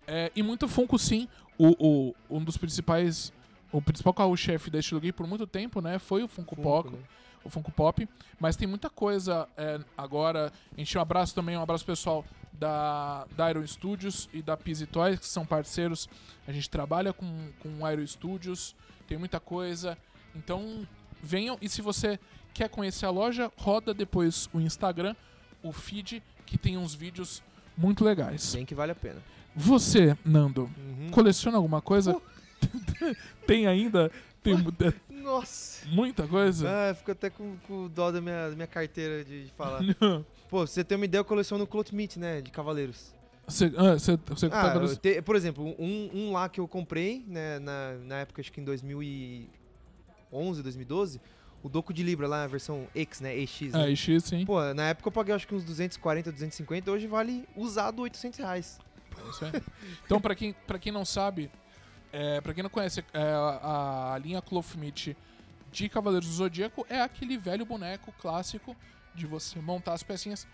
É, 0.05 0.29
e 0.35 0.43
muito 0.43 0.67
Funko, 0.67 0.99
sim. 0.99 1.25
O, 1.57 1.69
o- 1.79 2.15
um 2.29 2.43
dos 2.43 2.57
principais. 2.57 3.31
O 3.71 3.81
principal 3.81 4.13
carro-chefe 4.13 4.69
da 4.69 4.79
Estilo 4.79 5.01
por 5.13 5.27
muito 5.27 5.45
tempo, 5.45 5.81
né? 5.81 5.99
Foi 5.99 6.23
o 6.23 6.27
Funko, 6.27 6.55
Funko, 6.55 6.61
Pop. 6.61 6.89
né? 6.89 6.99
O 7.43 7.49
Funko 7.49 7.71
Pop. 7.71 8.07
Mas 8.39 8.55
tem 8.55 8.67
muita 8.67 8.89
coisa 8.89 9.47
é, 9.57 9.79
agora. 9.97 10.51
A 10.75 10.79
gente 10.79 10.97
um 10.97 11.01
abraço 11.01 11.35
também, 11.35 11.57
um 11.57 11.61
abraço 11.61 11.85
pessoal 11.85 12.25
da, 12.53 13.25
da 13.35 13.49
Iron 13.49 13.65
Studios 13.67 14.29
e 14.33 14.41
da 14.41 14.55
Pizzy 14.57 14.85
Toys, 14.87 15.19
que 15.19 15.25
são 15.27 15.45
parceiros. 15.45 16.09
A 16.47 16.51
gente 16.51 16.69
trabalha 16.69 17.13
com, 17.13 17.49
com 17.59 17.69
o 17.83 17.91
Iron 17.91 18.05
Studios. 18.07 18.75
Tem 19.07 19.17
muita 19.17 19.39
coisa. 19.39 19.97
Então, 20.35 20.87
venham. 21.21 21.57
E 21.61 21.69
se 21.69 21.81
você 21.81 22.19
quer 22.53 22.69
conhecer 22.69 23.05
a 23.05 23.09
loja, 23.09 23.51
roda 23.57 23.93
depois 23.93 24.49
o 24.53 24.59
Instagram, 24.59 25.15
o 25.61 25.71
feed, 25.71 26.23
que 26.45 26.57
tem 26.57 26.77
uns 26.77 26.93
vídeos 26.93 27.43
muito 27.77 28.03
legais. 28.03 28.53
Bem 28.55 28.65
que 28.65 28.73
vale 28.73 28.91
a 28.91 28.95
pena. 28.95 29.21
Você, 29.55 30.17
Nando, 30.25 30.69
Uhum. 30.77 31.09
coleciona 31.11 31.57
alguma 31.57 31.81
coisa? 31.81 32.19
tem 33.45 33.67
ainda? 33.67 34.11
Tem 34.43 34.53
é 34.53 34.93
Nossa! 35.13 35.85
muita 35.87 36.25
coisa? 36.27 36.69
Ah, 36.69 36.93
fico 36.95 37.11
até 37.11 37.29
com, 37.29 37.57
com 37.67 37.87
dó 37.89 38.11
da 38.11 38.21
minha, 38.21 38.49
da 38.49 38.55
minha 38.55 38.67
carteira 38.67 39.23
de, 39.23 39.45
de 39.45 39.51
falar. 39.51 39.81
Pô, 40.49 40.65
você 40.65 40.83
ter 40.83 40.95
uma 40.95 41.05
ideia, 41.05 41.19
eu 41.19 41.25
coleciono 41.25 41.67
Cloth 41.67 41.91
Meat, 41.91 42.17
né? 42.17 42.41
De 42.41 42.49
cavaleiros. 42.51 43.13
Você, 43.45 43.71
ah, 43.77 43.93
você, 43.93 44.17
você 44.25 44.49
tá 44.49 44.73
Ah, 44.73 44.75
eu 44.75 44.95
te- 44.97 45.21
por 45.21 45.35
exemplo, 45.35 45.75
um, 45.79 46.09
um 46.13 46.31
lá 46.33 46.49
que 46.49 46.59
eu 46.59 46.67
comprei, 46.67 47.23
né, 47.27 47.59
na, 47.59 47.93
na 48.03 48.15
época, 48.19 48.41
acho 48.41 48.51
que 48.51 48.59
em 48.59 48.63
2011, 48.63 50.61
2012, 50.61 51.21
o 51.63 51.69
Doco 51.69 51.93
de 51.93 52.03
Libra 52.03 52.27
lá, 52.27 52.43
a 52.43 52.47
versão 52.47 52.87
X, 52.93 53.21
né, 53.21 53.37
EX, 53.37 53.71
né? 53.71 53.89
É, 53.91 53.95
X, 53.95 54.23
sim. 54.25 54.45
Pô, 54.45 54.61
na 54.73 54.89
época 54.89 55.07
eu 55.07 55.11
paguei 55.13 55.33
acho 55.33 55.47
que 55.47 55.55
uns 55.55 55.63
240, 55.63 56.31
250, 56.31 56.91
hoje 56.91 57.07
vale 57.07 57.47
usado 57.55 58.01
800 58.01 58.39
reais. 58.39 58.79
É 59.17 59.29
isso 59.29 59.45
aí. 59.45 59.51
Então, 60.05 60.19
pra 60.19 60.35
quem, 60.35 60.53
pra 60.65 60.77
quem 60.77 60.91
não 60.91 61.05
sabe, 61.05 61.49
é, 62.11 62.41
pra 62.41 62.53
quem 62.53 62.63
não 62.63 62.69
conhece, 62.69 63.03
é, 63.13 63.21
a, 63.21 64.13
a 64.13 64.17
linha 64.19 64.41
Cloth 64.41 64.75
Meat 64.75 65.15
de 65.71 65.89
Cavaleiros 65.89 66.27
do 66.27 66.33
Zodíaco 66.33 66.85
é 66.89 67.01
aquele 67.01 67.37
velho 67.37 67.65
boneco 67.65 68.11
clássico 68.19 68.75
de 69.13 69.25
você 69.27 69.59
montar 69.59 69.93
as 69.93 70.03
pecinhas. 70.03 70.47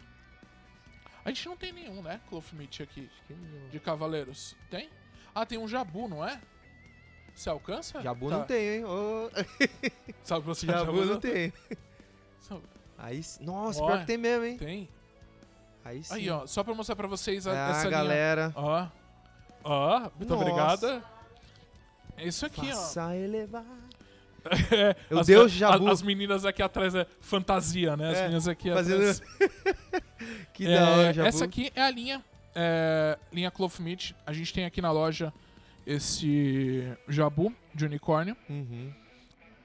A 1.26 1.30
gente 1.30 1.48
não 1.48 1.56
tem 1.56 1.72
nenhum, 1.72 2.02
né, 2.02 2.20
Cloth 2.30 2.52
Meat 2.54 2.84
aqui, 2.84 3.10
de 3.72 3.80
Cavaleiros. 3.80 4.56
Tem? 4.70 4.89
Ah, 5.34 5.46
tem 5.46 5.58
um 5.58 5.68
Jabu, 5.68 6.08
não 6.08 6.26
é? 6.26 6.39
Você 7.34 7.50
alcança? 7.50 8.02
Jabu 8.02 8.30
Tá. 8.30 8.38
não 8.38 8.46
tem, 8.46 8.70
hein? 8.78 8.86
Ô, 8.86 9.30
Sabe 10.24 10.46
você 10.46 10.66
Jabu 10.68 11.06
não 11.06 11.20
tem. 11.20 11.52
Aí, 12.98 13.22
nossa, 13.42 13.82
Ó, 13.82 13.88
pior 13.88 14.00
que 14.02 14.06
tem 14.06 14.18
mesmo, 14.18 14.46
hein? 14.46 14.58
Tem. 14.58 14.89
Aí 15.84 16.04
sim. 16.04 16.13
Aí, 16.13 16.30
ó, 16.30 16.46
só 16.48 16.63
pra 16.63 16.74
mostrar 16.74 16.96
pra 16.96 17.08
vocês 17.08 17.46
a, 17.48 17.52
Ah, 17.52 17.72
essa 17.72 17.80
linha. 17.88 17.92
galera. 17.92 18.54
Ó. 18.56 18.88
Ó, 19.63 20.00
muito 20.18 20.30
Nossa. 20.30 20.36
obrigada. 20.42 21.04
É 22.17 22.28
isso 22.28 22.45
aqui, 22.45 22.62
ó. 22.62 22.76
Faça 22.76 23.15
elevar. 23.15 23.65
É, 24.73 24.93
Eu 25.10 25.19
as, 25.19 25.28
Deus 25.28 25.52
Jabu. 25.54 25.88
As, 25.88 26.02
meninas 26.02 26.43
aqui 26.45 26.62
atrás 26.62 26.93
é 26.93 27.08
fantasia, 27.21 27.95
né? 27.95 28.10
As 28.10 28.17
É, 28.17 28.21
meninas 28.23 28.45
aqui 28.47 28.69
fazendo- 28.73 28.97
atrás. 29.10 29.21
Que 30.54 30.67
É, 30.67 30.80
da 30.80 30.89
hora, 30.89 31.13
Jabu. 31.13 31.28
essa 31.30 31.45
aqui 31.45 31.71
é 31.73 31.82
a 31.82 31.89
linha 31.89 32.21
é, 32.54 33.17
linha 33.32 33.49
Cloth 33.49 33.80
Meat. 33.80 34.13
A 34.26 34.34
gente 34.34 34.54
tem 34.54 34.65
aqui 34.65 34.82
na 34.82 34.91
loja 34.91 35.32
esse 35.88 36.86
jabu 37.08 37.54
de 37.73 37.86
unicórnio. 37.86 38.36
Uhum. 38.49 38.91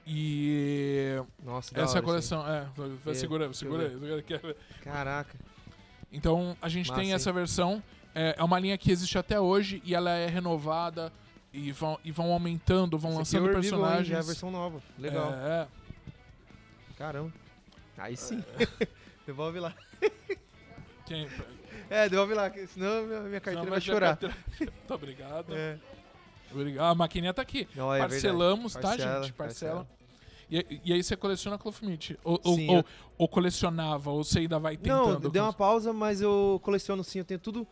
E 0.07 1.21
Nossa, 1.43 1.71
essa 1.77 1.81
é 1.81 1.83
a 1.83 1.89
hora 1.97 2.01
coleção. 2.01 2.47
É, 2.47 2.65
É, 3.05 3.13
segura, 3.13 3.53
segura. 3.53 3.91
Caraca. 4.81 5.37
Então 6.11 6.57
a 6.61 6.67
gente 6.69 6.87
Massa, 6.87 6.99
tem 7.01 7.09
hein? 7.09 7.15
essa 7.15 7.31
versão. 7.31 7.83
É, 8.15 8.35
é 8.37 8.43
uma 8.43 8.57
linha 8.57 8.77
que 8.77 8.91
existe 8.91 9.17
até 9.17 9.39
hoje 9.39 9.81
e 9.85 9.93
ela 9.93 10.11
é 10.11 10.25
renovada. 10.27 11.11
E 11.51 11.71
vão, 11.71 11.99
e 12.05 12.11
vão 12.11 12.31
aumentando, 12.31 12.97
vão 12.97 13.09
Esse 13.11 13.19
lançando 13.19 13.39
é 13.39 13.41
o 13.41 13.51
Herbivore, 13.53 13.65
hein? 13.65 13.71
personagens. 13.79 14.07
Já 14.07 14.15
é 14.17 14.19
a 14.19 14.23
versão 14.23 14.51
nova. 14.51 14.81
Legal. 14.99 15.33
É, 15.33 15.67
Caramba. 16.97 17.31
Aí 17.97 18.15
sim. 18.15 18.43
devolve 19.25 19.59
lá. 19.59 19.73
quem, 21.05 21.27
É, 21.89 22.07
devolve 22.07 22.33
lá, 22.33 22.49
que 22.49 22.67
senão 22.67 23.05
minha, 23.05 23.19
minha 23.21 23.39
carteira 23.41 23.63
Não, 23.63 23.69
vai 23.71 23.81
chorar. 23.81 24.17
carteira- 24.17 24.35
Muito 24.59 24.93
obrigado. 24.93 25.55
É. 25.55 25.77
Obrigado. 26.51 26.85
A 26.91 26.95
maquininha 26.95 27.33
tá 27.33 27.41
aqui. 27.41 27.67
Não, 27.75 27.93
é 27.93 27.99
Parcelamos, 27.99 28.73
verdade. 28.73 28.97
tá, 28.97 29.03
Parcela, 29.03 29.23
gente? 29.23 29.33
Parcela. 29.33 29.75
parcela. 29.85 29.99
E, 30.51 30.81
e 30.85 30.93
aí 30.93 31.03
você 31.03 31.15
coleciona 31.15 31.57
Cloth 31.59 31.81
Meat. 31.83 32.17
Ou, 32.23 32.39
ou, 32.43 32.55
Sim, 32.55 32.69
ou, 32.69 32.75
eu- 32.77 32.85
ou 33.19 33.27
colecionava, 33.27 34.09
ou 34.11 34.23
você 34.23 34.39
ainda 34.39 34.57
vai 34.59 34.75
tentando. 34.77 35.19
Não, 35.25 35.29
deu 35.29 35.43
uma 35.43 35.53
pausa, 35.53 35.93
mas 35.93 36.21
eu 36.21 36.59
coleciono 36.63 37.03
sim, 37.03 37.19
eu 37.19 37.25
tenho 37.25 37.39
tudo. 37.39 37.67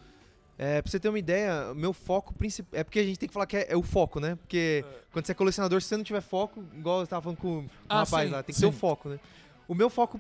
É, 0.60 0.82
pra 0.82 0.90
você 0.90 1.00
ter 1.00 1.08
uma 1.10 1.20
ideia, 1.20 1.72
o 1.72 1.76
meu 1.76 1.94
foco 1.94 2.34
principal. 2.34 2.80
É 2.80 2.84
porque 2.84 3.00
a 3.00 3.04
gente 3.04 3.20
tem 3.20 3.28
que 3.28 3.34
falar 3.34 3.46
que 3.46 3.58
é, 3.58 3.68
é 3.70 3.78
o 3.78 3.84
foco, 3.84 4.20
né? 4.20 4.36
Porque 4.36 4.84
quando 5.12 5.26
você 5.26 5.32
é 5.32 5.36
colecionador, 5.36 5.80
se 5.82 5.88
você 5.88 5.98
não 5.98 6.04
tiver 6.04 6.22
foco, 6.22 6.64
igual 6.76 7.02
eu 7.02 7.08
tava 7.08 7.22
falando 7.22 7.38
com 7.38 7.60
o 7.60 7.70
Ah, 7.88 8.00
rapaz 8.00 8.28
sim, 8.28 8.34
lá, 8.34 8.42
tem 8.44 8.54
que 8.56 8.60
ter 8.62 8.68
o 8.68 8.72
sim. 8.72 8.78
foco, 8.80 9.10
né? 9.10 9.20
O 9.68 9.76
meu 9.76 9.90
foco 9.90 10.20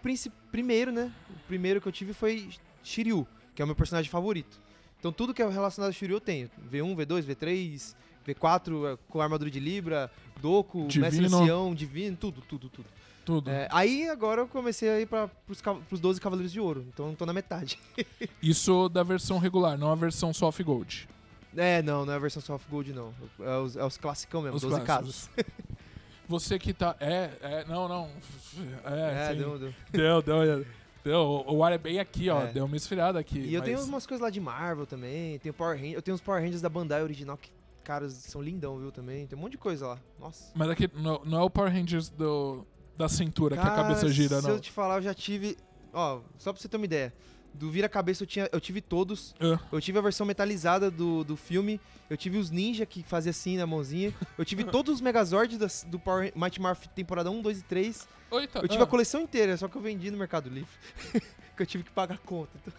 primeiro, 0.51 0.91
né? 0.91 1.11
O 1.29 1.47
primeiro 1.47 1.81
que 1.81 1.87
eu 1.87 1.91
tive 1.91 2.13
foi 2.13 2.49
Shiryu, 2.83 3.27
que 3.55 3.61
é 3.61 3.65
o 3.65 3.67
meu 3.67 3.75
personagem 3.75 4.11
favorito. 4.11 4.59
Então 4.99 5.11
tudo 5.11 5.33
que 5.33 5.41
é 5.41 5.47
relacionado 5.49 5.89
a 5.89 5.93
Shiryu 5.93 6.17
eu 6.17 6.21
tenho. 6.21 6.51
V1, 6.71 6.95
V2, 6.95 7.23
V3, 7.23 7.95
V4 8.27 8.93
é, 8.93 8.97
com 9.09 9.21
armadura 9.21 9.49
de 9.49 9.59
Libra, 9.59 10.11
Doku, 10.41 10.87
Mestre. 10.95 11.25
Ancião, 11.25 11.73
Divino, 11.73 12.15
tudo, 12.17 12.41
tudo, 12.41 12.69
tudo. 12.69 12.87
Tudo. 13.25 13.49
É, 13.51 13.67
aí 13.71 14.07
agora 14.07 14.41
eu 14.41 14.47
comecei 14.47 14.87
a 14.89 15.01
ir 15.01 15.05
pra, 15.05 15.27
pros, 15.45 15.59
ca- 15.59 15.75
pros 15.75 15.99
12 15.99 16.21
Cavaleiros 16.21 16.51
de 16.51 16.61
Ouro, 16.61 16.85
então 16.87 17.13
tô 17.13 17.25
na 17.25 17.33
metade. 17.33 17.77
Isso 18.41 18.87
da 18.87 19.03
versão 19.03 19.37
regular, 19.37 19.77
não 19.77 19.91
a 19.91 19.95
versão 19.95 20.33
soft 20.33 20.61
gold. 20.63 21.09
É, 21.55 21.81
não, 21.81 22.05
não 22.05 22.13
é 22.13 22.15
a 22.15 22.19
versão 22.19 22.41
soft 22.41 22.69
gold, 22.69 22.93
não. 22.93 23.13
É 23.41 23.57
os, 23.57 23.75
é 23.75 23.83
os 23.83 23.97
classicão 23.97 24.41
mesmo, 24.41 24.55
Os 24.55 24.61
12 24.61 24.81
clássicos. 24.81 25.29
casas. 25.35 25.45
Você 26.29 26.59
que 26.59 26.73
tá. 26.73 26.95
É, 26.99 27.31
é, 27.41 27.65
não, 27.67 27.87
não. 27.87 28.09
É, 28.85 29.29
É, 29.29 29.31
sim. 29.31 29.37
deu, 29.39 29.57
deu. 29.59 29.73
deu, 29.91 30.21
deu, 30.21 30.65
deu. 31.03 31.19
O 31.19 31.55
o 31.55 31.63
ar 31.63 31.71
é 31.71 31.77
bem 31.77 31.99
aqui, 31.99 32.29
ó. 32.29 32.43
É. 32.43 32.47
Deu 32.51 32.65
uma 32.65 32.75
esfriada 32.75 33.17
aqui. 33.17 33.39
E 33.39 33.53
eu 33.53 33.61
tenho 33.61 33.77
mas- 33.77 33.87
umas 33.87 34.05
coisas 34.05 34.21
lá 34.21 34.29
de 34.29 34.39
Marvel 34.41 34.85
também, 34.85 35.39
tenho 35.39 35.53
Power 35.53 35.75
Rangers, 35.77 35.95
eu 35.95 36.01
tenho 36.01 36.15
os 36.15 36.21
Power 36.21 36.41
Rangers 36.41 36.61
da 36.61 36.67
Bandai 36.69 37.01
original 37.01 37.37
que, 37.37 37.49
caras, 37.87 38.13
são 38.13 38.41
lindão, 38.41 38.77
viu, 38.79 38.91
também. 38.91 39.25
Tem 39.27 39.37
um 39.37 39.41
monte 39.41 39.53
de 39.53 39.57
coisa 39.57 39.87
lá. 39.87 39.99
Nossa. 40.19 40.51
Mas 40.53 40.69
aqui 40.69 40.89
não, 40.93 41.21
não 41.23 41.39
é 41.39 41.43
o 41.43 41.49
Power 41.49 41.71
Rangers 41.71 42.09
do, 42.09 42.65
da 42.97 43.07
cintura 43.07 43.55
que 43.55 43.61
a 43.61 43.65
Cara, 43.65 43.75
cabeça 43.83 44.09
gira, 44.09 44.41
se 44.41 44.47
não. 44.47 44.55
eu 44.55 44.59
te 44.59 44.71
falar, 44.71 44.95
eu 44.97 45.01
já 45.03 45.13
tive... 45.13 45.55
Ó, 45.93 46.19
só 46.37 46.51
pra 46.51 46.61
você 46.61 46.67
ter 46.67 46.75
uma 46.77 46.85
ideia. 46.85 47.13
Do 47.53 47.71
vira-cabeça 47.71 48.21
eu, 48.23 48.27
tinha, 48.27 48.47
eu 48.51 48.59
tive 48.59 48.81
todos. 48.81 49.33
É. 49.39 49.57
Eu 49.71 49.79
tive 49.81 49.97
a 49.97 50.01
versão 50.01 50.27
metalizada 50.27 50.91
do, 50.91 51.23
do 51.23 51.35
filme. 51.35 51.79
Eu 52.09 52.15
tive 52.17 52.37
os 52.37 52.51
ninja 52.51 52.85
que 52.85 53.01
fazia 53.01 53.31
assim 53.31 53.57
na 53.57 53.65
mãozinha. 53.65 54.13
Eu 54.37 54.45
tive 54.45 54.63
todos 54.69 54.95
os 54.95 55.01
Megazords 55.01 55.57
das- 55.57 55.83
do 55.89 55.97
Power 55.97 56.31
Mighty 56.35 56.61
Morph 56.61 56.85
temporada 56.87 57.31
1, 57.31 57.41
2 57.41 57.59
e 57.59 57.63
3. 57.63 58.07
Eita, 58.33 58.59
Eu 58.59 58.67
tive 58.67 58.81
ah, 58.81 58.85
a 58.85 58.87
coleção 58.87 59.21
inteira, 59.21 59.55
só 59.57 59.67
que 59.67 59.75
eu 59.75 59.81
vendi 59.81 60.11
no 60.11 60.17
Mercado 60.17 60.49
Livre. 60.49 60.69
que 61.55 61.63
eu 61.63 61.65
tive 61.65 61.83
que 61.85 61.91
pagar 61.91 62.15
a 62.15 62.19
conta. 62.19 62.51
Então, 62.61 62.73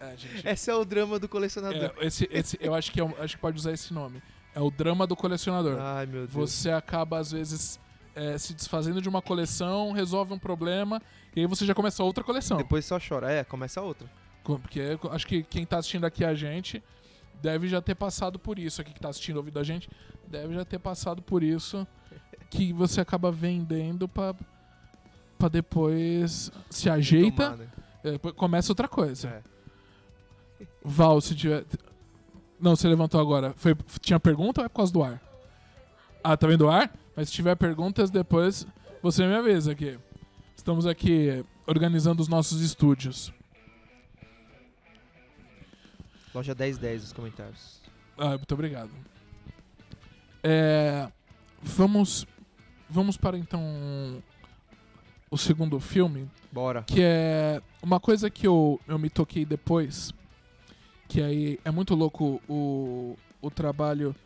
É, 0.00 0.16
gente. 0.16 0.48
esse 0.48 0.68
é 0.70 0.74
o 0.74 0.84
drama 0.84 1.18
do 1.20 1.28
colecionador. 1.28 1.92
É, 1.98 2.06
esse, 2.06 2.28
esse, 2.32 2.58
eu 2.60 2.74
acho 2.74 2.90
que, 2.90 2.98
é 3.00 3.04
um- 3.04 3.14
acho 3.22 3.36
que 3.36 3.40
pode 3.40 3.56
usar 3.58 3.72
esse 3.72 3.92
nome. 3.94 4.20
É 4.54 4.60
o 4.60 4.70
drama 4.70 5.06
do 5.06 5.16
colecionador. 5.16 5.78
Ai, 5.80 6.06
meu 6.06 6.26
Deus. 6.26 6.32
Você 6.32 6.70
acaba, 6.70 7.18
às 7.18 7.32
vezes, 7.32 7.80
é, 8.14 8.38
se 8.38 8.54
desfazendo 8.54 9.02
de 9.02 9.08
uma 9.08 9.20
coleção, 9.20 9.92
resolve 9.92 10.32
um 10.32 10.38
problema, 10.38 11.02
e 11.34 11.40
aí 11.40 11.46
você 11.46 11.66
já 11.66 11.74
começa 11.74 12.02
outra 12.04 12.22
coleção. 12.22 12.56
Depois 12.56 12.84
só 12.84 12.98
chora. 13.00 13.30
É, 13.30 13.42
começa 13.42 13.80
outra. 13.80 14.08
Porque 14.44 14.78
eu 14.78 15.10
acho 15.10 15.26
que 15.26 15.42
quem 15.42 15.64
tá 15.64 15.78
assistindo 15.78 16.04
aqui 16.04 16.24
a 16.24 16.34
gente 16.34 16.82
deve 17.42 17.66
já 17.66 17.80
ter 17.80 17.94
passado 17.94 18.38
por 18.38 18.58
isso. 18.58 18.80
Aqui 18.80 18.92
que 18.92 19.00
tá 19.00 19.08
assistindo 19.08 19.36
ouvindo 19.38 19.58
a 19.58 19.64
gente, 19.64 19.88
deve 20.28 20.54
já 20.54 20.64
ter 20.64 20.78
passado 20.78 21.20
por 21.22 21.42
isso. 21.42 21.86
Que 22.50 22.72
você 22.72 23.00
acaba 23.00 23.32
vendendo 23.32 24.06
pra, 24.06 24.32
pra 25.36 25.48
depois 25.48 26.52
se 26.70 26.88
ajeita, 26.88 27.50
Tomar, 27.50 27.56
né? 27.56 27.68
é, 28.04 28.32
começa 28.32 28.70
outra 28.70 28.86
coisa. 28.86 29.28
É. 29.28 29.42
Val, 30.84 31.20
se 31.20 31.34
tiver. 31.34 31.64
Não, 32.60 32.74
você 32.76 32.88
levantou 32.88 33.20
agora. 33.20 33.52
Foi, 33.56 33.76
tinha 34.00 34.18
pergunta 34.18 34.60
ou 34.60 34.64
é 34.64 34.68
por 34.68 34.76
causa 34.76 34.92
do 34.92 35.02
ar? 35.02 35.20
Ah, 36.22 36.36
tá 36.36 36.46
vendo 36.46 36.62
o 36.62 36.70
ar? 36.70 36.90
Mas 37.16 37.28
se 37.28 37.34
tiver 37.34 37.54
perguntas, 37.56 38.10
depois 38.10 38.66
você 39.02 39.26
me 39.26 39.34
avisa 39.34 39.72
aqui. 39.72 39.98
Estamos 40.56 40.86
aqui 40.86 41.44
organizando 41.66 42.22
os 42.22 42.28
nossos 42.28 42.60
estúdios. 42.62 43.32
Loja 46.34 46.54
1010 46.54 47.04
os 47.04 47.12
comentários. 47.12 47.80
Ah, 48.16 48.30
muito 48.30 48.52
obrigado. 48.54 48.90
É, 50.42 51.08
vamos, 51.62 52.26
vamos 52.88 53.16
para 53.16 53.38
então 53.38 54.22
o 55.30 55.38
segundo 55.38 55.80
filme, 55.80 56.28
Bora. 56.52 56.82
que 56.82 57.00
é 57.02 57.62
uma 57.82 57.98
coisa 57.98 58.28
que 58.30 58.46
eu, 58.46 58.80
eu 58.86 58.98
me 58.98 59.08
toquei 59.08 59.44
depois, 59.44 60.12
que 61.14 61.22
aí 61.22 61.60
é 61.64 61.70
muito 61.70 61.94
louco 61.94 62.42
o, 62.48 63.16
o 63.40 63.48
trabalho. 63.48 64.16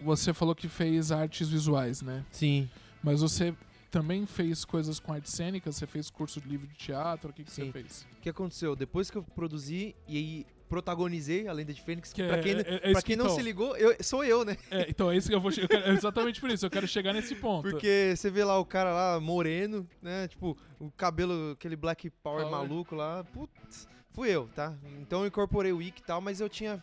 Você 0.00 0.34
falou 0.34 0.56
que 0.56 0.66
fez 0.66 1.12
artes 1.12 1.48
visuais, 1.48 2.02
né? 2.02 2.24
Sim. 2.32 2.68
Mas 3.00 3.20
você 3.20 3.54
também 3.88 4.26
fez 4.26 4.64
coisas 4.64 4.98
com 4.98 5.12
artes 5.12 5.32
cênicas? 5.32 5.76
Você 5.76 5.86
fez 5.86 6.10
curso 6.10 6.40
de 6.40 6.48
livro 6.48 6.66
de 6.66 6.74
teatro? 6.74 7.30
O 7.30 7.32
que, 7.32 7.44
que 7.44 7.52
você 7.52 7.70
fez? 7.70 8.04
O 8.18 8.22
que 8.22 8.28
aconteceu? 8.28 8.74
Depois 8.74 9.08
que 9.08 9.18
eu 9.18 9.22
produzi 9.22 9.94
e 10.08 10.16
aí 10.16 10.46
protagonizei 10.68 11.46
a 11.48 11.52
Lenda 11.52 11.72
de 11.72 11.80
Fênix, 11.82 12.12
Que 12.12 12.22
pra 12.26 12.38
é- 12.38 12.42
quem, 12.42 12.52
é- 12.52 12.60
é 12.60 12.62
pra 12.78 12.90
isso 12.92 13.02
quem 13.02 13.14
que 13.14 13.16
não 13.16 13.26
então- 13.26 13.36
se 13.36 13.42
ligou, 13.42 13.76
eu, 13.76 13.96
sou 14.02 14.24
eu, 14.24 14.44
né? 14.44 14.56
É, 14.70 14.88
então 14.90 15.10
é 15.10 15.16
isso 15.16 15.28
que 15.28 15.34
eu 15.34 15.40
vou. 15.40 15.50
eu 15.50 15.68
quero- 15.68 15.84
é 15.84 15.90
exatamente 15.92 16.40
por 16.40 16.50
isso, 16.50 16.66
eu 16.66 16.70
quero 16.70 16.86
chegar 16.86 17.12
nesse 17.12 17.34
ponto. 17.34 17.68
Porque 17.70 18.14
você 18.16 18.30
vê 18.30 18.44
lá 18.44 18.58
o 18.58 18.64
cara 18.64 18.92
lá, 18.92 19.20
moreno, 19.20 19.88
né? 20.02 20.28
Tipo, 20.28 20.56
o 20.78 20.90
cabelo, 20.90 21.52
aquele 21.52 21.76
Black 21.76 22.10
Power 22.22 22.44
Power. 22.44 22.50
maluco 22.50 22.94
lá. 22.94 23.24
Putz, 23.24 23.88
fui 24.10 24.28
eu, 24.30 24.48
tá? 24.54 24.74
Então 25.00 25.20
eu 25.20 25.26
incorporei 25.26 25.72
o 25.72 25.78
Wiki 25.78 26.00
e 26.02 26.04
tal, 26.04 26.20
mas 26.20 26.40
eu 26.40 26.48
tinha. 26.48 26.82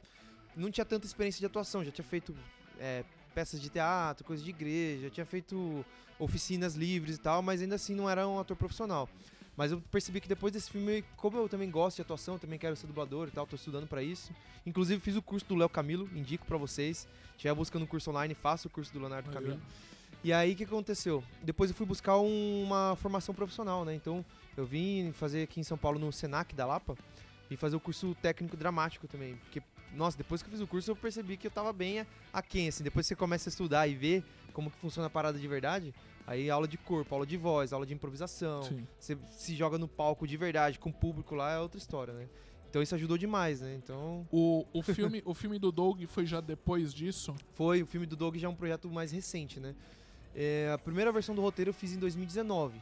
Não 0.55 0.69
tinha 0.69 0.85
tanta 0.85 1.05
experiência 1.05 1.39
de 1.39 1.45
atuação. 1.45 1.83
Já 1.83 1.91
tinha 1.91 2.05
feito 2.05 2.35
é, 2.79 3.03
peças 3.33 3.59
de 3.61 3.69
teatro, 3.69 4.23
coisas 4.25 4.43
de 4.43 4.51
igreja, 4.51 5.09
tinha 5.09 5.25
feito 5.25 5.83
oficinas 6.19 6.75
livres 6.75 7.15
e 7.15 7.19
tal, 7.19 7.41
mas 7.41 7.61
ainda 7.61 7.75
assim 7.75 7.95
não 7.95 8.09
era 8.09 8.27
um 8.27 8.39
ator 8.39 8.55
profissional. 8.55 9.09
Mas 9.55 9.71
eu 9.71 9.79
percebi 9.91 10.19
que 10.19 10.27
depois 10.27 10.51
desse 10.51 10.69
filme, 10.71 11.03
como 11.15 11.37
eu 11.37 11.47
também 11.47 11.69
gosto 11.69 11.97
de 11.97 12.01
atuação, 12.01 12.39
também 12.39 12.57
quero 12.57 12.75
ser 12.75 12.87
dublador 12.87 13.27
e 13.27 13.31
tal, 13.31 13.45
tô 13.45 13.55
estudando 13.55 13.87
pra 13.87 14.01
isso. 14.01 14.31
Inclusive 14.65 14.99
fiz 14.99 15.15
o 15.15 15.21
curso 15.21 15.45
do 15.47 15.55
Léo 15.55 15.69
Camilo, 15.69 16.09
indico 16.15 16.45
pra 16.45 16.57
vocês. 16.57 16.99
Se 16.99 17.07
estiver 17.37 17.53
buscando 17.53 17.83
um 17.83 17.87
curso 17.87 18.09
online, 18.09 18.33
faça 18.33 18.67
o 18.67 18.71
curso 18.71 18.91
do 18.91 18.99
Leonardo 18.99 19.29
Camilo. 19.31 19.61
E 20.23 20.31
aí 20.33 20.53
o 20.53 20.55
que 20.55 20.63
aconteceu? 20.63 21.23
Depois 21.43 21.69
eu 21.69 21.75
fui 21.75 21.85
buscar 21.85 22.17
um- 22.17 22.63
uma 22.63 22.95
formação 22.99 23.35
profissional, 23.35 23.83
né? 23.85 23.93
Então 23.93 24.25
eu 24.57 24.65
vim 24.65 25.11
fazer 25.11 25.43
aqui 25.43 25.59
em 25.59 25.63
São 25.63 25.77
Paulo 25.77 25.99
no 25.99 26.11
Senac 26.11 26.55
da 26.55 26.65
Lapa 26.65 26.95
e 27.51 27.57
fazer 27.57 27.75
o 27.75 27.79
curso 27.79 28.15
técnico 28.21 28.55
dramático 28.57 29.05
também. 29.07 29.35
Porque, 29.35 29.61
nossa, 29.93 30.17
depois 30.17 30.41
que 30.41 30.47
eu 30.47 30.51
fiz 30.51 30.61
o 30.61 30.67
curso 30.67 30.89
eu 30.89 30.95
percebi 30.95 31.35
que 31.37 31.45
eu 31.45 31.51
tava 31.51 31.73
bem 31.73 31.99
a- 31.99 32.05
aquém, 32.31 32.69
assim. 32.69 32.83
Depois 32.83 33.05
que 33.05 33.09
você 33.09 33.15
começa 33.15 33.49
a 33.49 33.51
estudar 33.51 33.85
e 33.87 33.93
ver 33.93 34.23
como 34.53 34.71
que 34.71 34.77
funciona 34.77 35.07
a 35.07 35.09
parada 35.09 35.37
de 35.37 35.47
verdade, 35.47 35.93
aí 36.25 36.49
aula 36.49 36.67
de 36.67 36.77
corpo, 36.77 37.13
aula 37.13 37.25
de 37.25 37.37
voz, 37.37 37.73
aula 37.73 37.85
de 37.85 37.93
improvisação. 37.93 38.63
Sim. 38.63 38.87
Você 38.99 39.17
se 39.31 39.55
joga 39.55 39.77
no 39.77 39.87
palco 39.87 40.27
de 40.27 40.37
verdade, 40.37 40.79
com 40.79 40.89
o 40.89 40.93
público 40.93 41.35
lá, 41.35 41.51
é 41.53 41.59
outra 41.59 41.77
história, 41.77 42.13
né? 42.13 42.27
Então 42.69 42.81
isso 42.81 42.95
ajudou 42.95 43.17
demais, 43.17 43.61
né? 43.61 43.75
Então 43.75 44.27
O, 44.31 44.65
o, 44.73 44.81
filme, 44.81 45.21
o 45.25 45.33
filme 45.35 45.59
do 45.59 45.71
Doug 45.71 46.01
foi 46.05 46.25
já 46.25 46.41
depois 46.41 46.91
disso? 46.93 47.35
foi, 47.53 47.83
o 47.83 47.85
filme 47.85 48.07
do 48.07 48.15
Doug 48.15 48.35
já 48.37 48.47
é 48.47 48.49
um 48.49 48.55
projeto 48.55 48.89
mais 48.89 49.11
recente, 49.11 49.59
né? 49.59 49.75
É, 50.35 50.71
a 50.73 50.77
primeira 50.79 51.11
versão 51.11 51.35
do 51.35 51.41
roteiro 51.41 51.69
eu 51.69 51.73
fiz 51.73 51.93
em 51.93 51.99
2019. 51.99 52.81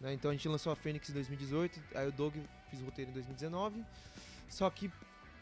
né? 0.00 0.12
Então 0.14 0.30
a 0.30 0.34
gente 0.34 0.46
lançou 0.48 0.72
a 0.72 0.76
Fênix 0.76 1.10
em 1.10 1.12
2018, 1.12 1.80
aí 1.94 2.06
o 2.08 2.12
Doug 2.12 2.36
fiz 2.70 2.80
o 2.80 2.84
roteiro 2.84 3.10
em 3.10 3.14
2019. 3.14 3.82
Só 4.48 4.70
que, 4.70 4.90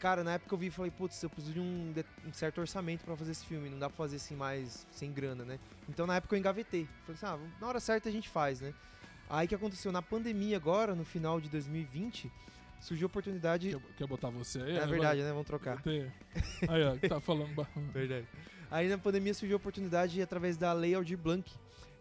cara, 0.05 0.23
na 0.23 0.33
época 0.33 0.53
eu 0.53 0.59
vi 0.59 0.67
e 0.67 0.69
falei, 0.69 0.91
putz, 0.91 1.23
eu 1.23 1.29
preciso 1.31 1.51
de 1.51 1.59
um, 1.59 1.91
de- 1.91 2.05
um 2.27 2.31
certo 2.31 2.59
orçamento 2.61 3.03
pra 3.03 3.15
fazer 3.17 3.31
esse 3.31 3.43
filme, 3.43 3.71
não 3.71 3.79
dá 3.79 3.89
pra 3.89 3.97
fazer 3.97 4.17
assim 4.17 4.35
mais 4.35 4.85
sem 4.91 5.11
grana, 5.11 5.43
né? 5.43 5.57
Então 5.89 6.05
na 6.05 6.17
época 6.17 6.35
eu 6.35 6.39
engavetei. 6.39 6.87
Falei 7.07 7.15
assim, 7.19 7.25
ah, 7.25 7.39
na 7.59 7.67
hora 7.67 7.79
certa 7.79 8.07
a 8.07 8.11
gente 8.11 8.29
faz, 8.29 8.61
né? 8.61 8.71
Aí 9.27 9.47
o 9.47 9.49
que 9.49 9.55
aconteceu? 9.55 9.91
Na 9.91 10.03
pandemia 10.03 10.57
agora, 10.57 10.93
no 10.93 11.03
final 11.03 11.41
de 11.41 11.49
2020, 11.49 12.31
surgiu 12.79 13.05
a 13.05 13.07
oportunidade. 13.07 13.69
Quer, 13.71 13.81
quer 13.97 14.07
botar 14.07 14.29
você 14.29 14.61
aí? 14.61 14.77
É 14.77 14.85
verdade, 14.85 15.21
né? 15.23 15.29
Vamos 15.29 15.47
trocar. 15.47 15.81
Tem- 15.81 16.11
Aí, 16.67 16.83
ó, 16.83 16.95
tá 17.09 17.19
falando. 17.19 17.67
Verdade. 17.91 18.27
Aí 18.69 18.87
na 18.87 18.99
pandemia 18.99 19.33
surgiu 19.33 19.55
a 19.55 19.57
oportunidade 19.57 20.21
através 20.21 20.55
da 20.55 20.71
Lei 20.71 20.93
Aldir 20.93 21.17
Blanc, 21.17 21.51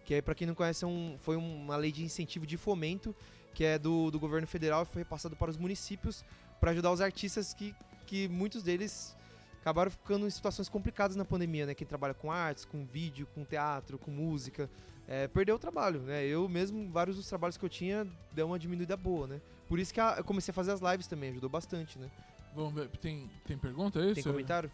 que 0.05 0.13
aí 0.13 0.21
pra 0.21 0.35
quem 0.35 0.47
não 0.47 0.55
conhece 0.55 0.85
é 0.85 0.87
um- 0.87 1.17
foi 1.23 1.37
uma 1.37 1.77
lei 1.77 1.91
de 1.91 2.05
incentivo 2.05 2.47
de 2.47 2.59
fomento 2.59 3.17
que 3.55 3.65
é 3.65 3.79
do, 3.79 4.11
do 4.11 4.19
governo 4.21 4.47
federal 4.47 4.83
e 4.83 4.87
foi 4.87 5.01
repassado 5.01 5.35
para 5.37 5.51
os 5.51 5.57
municípios 5.57 6.23
para 6.61 6.73
ajudar 6.73 6.91
os 6.93 7.01
artistas 7.01 7.55
que, 7.55 7.75
que 8.07 8.29
muitos 8.29 8.63
deles 8.63 9.17
acabaram 9.61 9.91
ficando 9.91 10.27
em 10.27 10.31
situações 10.31 10.69
complicadas 10.69 11.17
na 11.17 11.25
pandemia, 11.25 11.67
né? 11.67 11.75
Quem 11.75 11.87
trabalha 11.87 12.13
com 12.15 12.31
artes, 12.31 12.65
com 12.65 12.85
vídeo, 12.85 13.27
com 13.35 13.45
teatro, 13.45 13.99
com 13.99 14.11
música, 14.11 14.69
é, 15.09 15.27
perdeu 15.29 15.57
o 15.57 15.59
trabalho, 15.59 16.01
né? 16.01 16.25
Eu 16.27 16.49
mesmo, 16.49 16.91
vários 16.91 17.17
dos 17.17 17.27
trabalhos 17.29 17.57
que 17.57 17.65
eu 17.65 17.69
tinha, 17.69 18.07
deu 18.33 18.47
uma 18.47 18.59
diminuída 18.59 18.97
boa, 18.97 19.27
né? 19.27 19.41
Por 19.69 19.79
isso 19.79 19.93
que 19.93 20.01
a- 20.01 20.17
eu 20.19 20.25
comecei 20.25 20.53
a 20.53 20.55
fazer 20.55 20.73
as 20.73 20.81
lives 20.81 21.07
também, 21.07 21.31
ajudou 21.31 21.49
bastante, 21.49 21.99
né? 21.99 22.11
Vamos 22.55 22.75
ver, 22.75 22.89
tem, 22.99 23.31
tem 23.47 23.57
pergunta 23.59 23.99
aí? 24.01 24.15
Tem 24.15 24.23
comentário? 24.23 24.71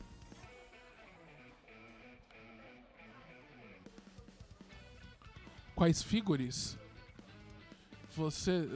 Quais 5.75 6.03
figures? 6.03 6.79
Você, 8.17 8.69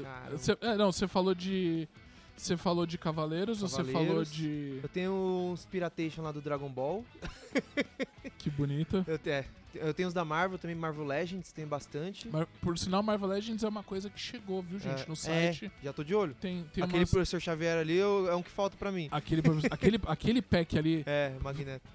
é, 0.60 0.76
não, 0.76 0.90
você 0.92 1.06
falou 1.06 1.34
de. 1.34 1.88
Você 2.37 2.57
falou 2.57 2.85
de 2.85 2.99
Cavaleiros, 2.99 3.62
ou 3.62 3.68
você 3.68 3.85
falou 3.85 3.92
Cavaleiros. 3.92 4.33
de. 4.33 4.81
Eu 4.83 4.88
tenho 4.88 5.12
uns 5.53 5.64
Piratation 5.66 6.23
lá 6.23 6.33
do 6.33 6.40
Dragon 6.40 6.68
Ball. 6.68 7.05
Que 8.38 8.51
bonita. 8.51 9.03
Eu, 9.07 9.18
é, 9.33 9.44
eu 9.75 9.94
tenho 9.94 10.07
os 10.09 10.12
da 10.12 10.23
Marvel 10.23 10.59
também, 10.59 10.77
Marvel 10.77 11.05
Legends, 11.07 11.51
tem 11.51 11.66
bastante. 11.66 12.29
Mar- 12.29 12.47
Por 12.61 12.77
sinal, 12.79 13.03
Marvel 13.03 13.29
Legends 13.29 13.62
é 13.64 13.68
uma 13.68 13.83
coisa 13.83 14.11
que 14.11 14.20
chegou, 14.20 14.61
viu, 14.62 14.79
gente? 14.79 15.03
É, 15.03 15.07
no 15.07 15.16
site. 15.16 15.66
É, 15.66 15.85
já 15.85 15.92
tô 15.94 16.05
de 16.05 16.14
olho. 16.14 16.35
Tem, 16.35 16.62
tem 16.75 16.85
Aquele 16.85 16.99
umas- 17.01 17.11
professor 17.11 17.40
Xavier 17.40 17.79
ali 17.79 17.97
eu- 17.97 18.29
é 18.31 18.35
um 18.37 18.42
que 18.42 18.51
falta 18.51 18.77
pra 18.77 18.92
mim. 18.92 19.09
Aquele, 19.11 19.40
aquele, 19.70 19.99
aquele 20.07 20.42
pack 20.42 20.77
ali. 20.79 21.03
É, 21.07 21.33
Magneto. 21.40 21.88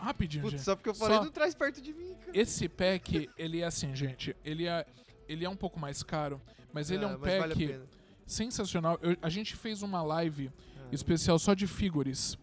Rapidinho, 0.00 0.42
Putz, 0.42 0.52
gente. 0.58 0.64
só 0.64 0.76
porque 0.76 0.90
eu 0.90 0.94
falei, 0.94 1.16
Só- 1.18 1.24
não 1.24 1.32
traz 1.32 1.54
perto 1.54 1.80
de 1.80 1.92
mim, 1.92 2.14
cara. 2.24 2.30
Esse 2.38 2.68
pack, 2.68 3.28
ele 3.38 3.60
é 3.60 3.64
assim, 3.64 3.94
gente. 3.96 4.36
Ele 4.44 4.66
é, 4.66 4.86
ele 5.28 5.44
é 5.44 5.48
um 5.48 5.56
pouco 5.56 5.80
mais 5.80 6.02
caro, 6.02 6.40
mas 6.72 6.90
ele 6.90 7.04
é 7.04 7.08
Ah, 7.08 7.16
um 7.16 7.18
pack 7.18 7.38
vale. 7.40 7.80
Sensacional. 8.26 8.98
Eu- 9.02 9.16
a 9.22 9.28
gente 9.28 9.54
fez 9.56 9.82
uma 9.82 10.02
live 10.02 10.50
Ah, 10.78 10.88
especial 10.92 11.38
só 11.38 11.54
de 11.54 11.66
figures. 11.66 12.36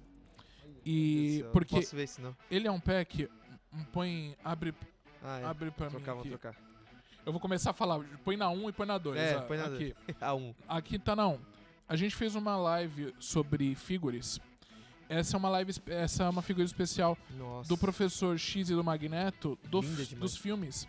E 0.86 1.46
porque 1.52 1.76
posso 1.76 1.96
ver 1.96 2.06
isso, 2.06 2.22
não. 2.22 2.36
ele 2.50 2.68
é 2.68 2.72
um 2.72 2.80
pack. 2.80 3.30
Põe. 3.92 4.36
Abre, 4.44 4.74
Ah, 5.22 5.40
é. 5.40 5.46
abre 5.46 5.72
trocar, 5.72 5.98
mim. 6.00 6.04
vamos 6.06 6.20
Aqui. 6.22 6.30
trocar. 6.30 6.56
Eu 7.26 7.32
vou 7.32 7.40
começar 7.40 7.72
a 7.72 7.74
falar. 7.74 8.00
Põe 8.24 8.38
na 8.38 8.50
1 8.50 8.70
e 8.70 8.72
põe 8.74 8.88
na 8.88 8.98
2. 8.98 9.20
É, 9.20 9.38
ó, 9.38 9.42
põe 9.42 9.58
na 9.58 9.66
aqui. 9.66 9.96
A1. 10.20 10.56
Aqui 10.68 10.98
tá 10.98 11.16
na 11.16 11.28
1. 11.28 11.40
A 11.88 11.96
gente 11.96 12.16
fez 12.16 12.34
uma 12.36 12.56
live 12.56 13.14
sobre 13.20 13.76
figures. 13.76 14.40
Essa 15.08 15.36
é 15.36 15.38
uma 15.38 15.50
live. 15.50 15.74
Essa 15.88 16.24
é 16.24 16.30
uma 16.30 16.42
figura 16.42 16.66
especial 16.66 17.18
Nossa. 17.38 17.68
do 17.68 17.78
professor 17.78 18.38
X 18.40 18.70
e 18.70 18.74
do 18.76 18.84
Magneto 18.84 19.58
do 19.64 19.82
dos 19.82 20.38
filmes 20.38 20.88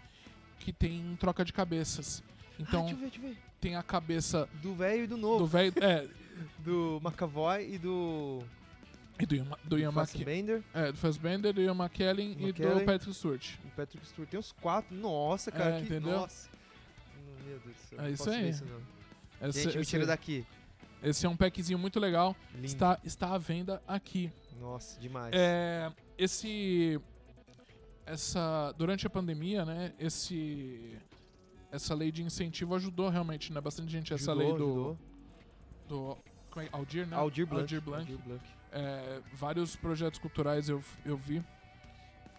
que 0.60 0.72
tem 0.72 1.16
troca 1.18 1.44
de 1.44 1.52
cabeças. 1.52 2.22
Ah, 2.28 2.54
Então 2.60 2.80
deixa 2.84 2.94
eu 2.94 2.98
ver, 2.98 3.10
deixa 3.10 3.18
eu 3.18 3.22
ver. 3.34 3.38
Tem 3.60 3.76
a 3.76 3.82
cabeça 3.82 4.48
Do 4.62 4.74
velho 4.74 5.04
e 5.04 5.06
do 5.06 5.16
do 5.16 5.20
novo. 5.20 5.46
velho. 5.46 5.72
É, 5.80 6.06
Do, 6.60 7.00
McAvoy 7.04 7.74
e 7.74 7.78
do. 7.78 8.42
e 9.18 9.26
do 9.26 9.34
Ian, 9.34 9.44
Ma- 9.44 9.58
do 9.64 9.78
Ian 9.78 9.90
Mc- 9.92 9.94
Fassbender 10.12 10.62
é, 10.72 10.90
do 10.92 10.96
Fassbender, 10.98 11.52
do 11.52 11.60
Ian 11.60 11.74
McKellen 11.74 12.32
e 12.32 12.34
do 12.34 12.46
McKellen. 12.48 12.84
Patrick 12.86 13.14
Stewart. 13.14 13.54
e 13.64 13.68
Patrick 13.76 14.06
Stewart. 14.06 14.30
Tem 14.30 14.40
uns 14.40 14.52
quatro. 14.52 14.94
Nossa, 14.96 15.50
cara. 15.50 15.76
É, 15.76 15.78
que, 15.80 15.84
entendeu? 15.86 16.12
Nossa. 16.20 16.48
Meu 17.46 17.58
Deus 17.58 17.62
do 17.62 17.80
céu. 17.88 18.00
É 18.04 18.10
isso 18.10 18.30
aí. 18.30 18.48
isso. 18.50 18.64
Esse, 19.42 19.62
Gente, 19.64 19.74
me 19.76 19.80
esse- 19.82 19.90
tira 19.90 20.06
daqui. 20.06 20.46
esse 21.02 21.26
é 21.26 21.28
um 21.28 21.36
packzinho 21.36 21.78
muito 21.78 22.00
legal. 22.00 22.34
Lindo. 22.54 22.66
Está, 22.66 22.98
está 23.04 23.34
à 23.34 23.38
venda 23.38 23.82
aqui. 23.86 24.30
Nossa, 24.58 24.98
demais. 25.00 25.32
É, 25.34 25.90
esse 26.18 26.98
essa 28.06 28.74
durante 28.76 29.06
a 29.06 29.10
pandemia, 29.10 29.64
né, 29.64 29.92
esse 29.98 30.96
essa 31.70 31.94
lei 31.94 32.10
de 32.10 32.22
incentivo 32.22 32.74
ajudou 32.74 33.08
realmente, 33.08 33.52
né, 33.52 33.60
bastante 33.60 33.90
gente 33.90 34.12
essa 34.12 34.32
Ajudou, 34.32 34.48
lei 34.48 34.58
do 34.58 34.64
ajudou. 34.64 34.98
do 35.88 36.18
como 36.50 36.66
é? 36.66 36.68
Aldir, 36.72 37.06
né? 37.06 37.16
Aldir 37.16 37.46
Blanc. 37.46 37.62
Aldir 37.62 37.80
Blanc. 37.80 38.10
Aldir 38.10 38.18
Blanc. 38.26 38.44
É, 38.72 39.20
vários 39.32 39.76
projetos 39.76 40.18
culturais 40.18 40.68
eu, 40.68 40.82
eu 41.04 41.16
vi 41.16 41.42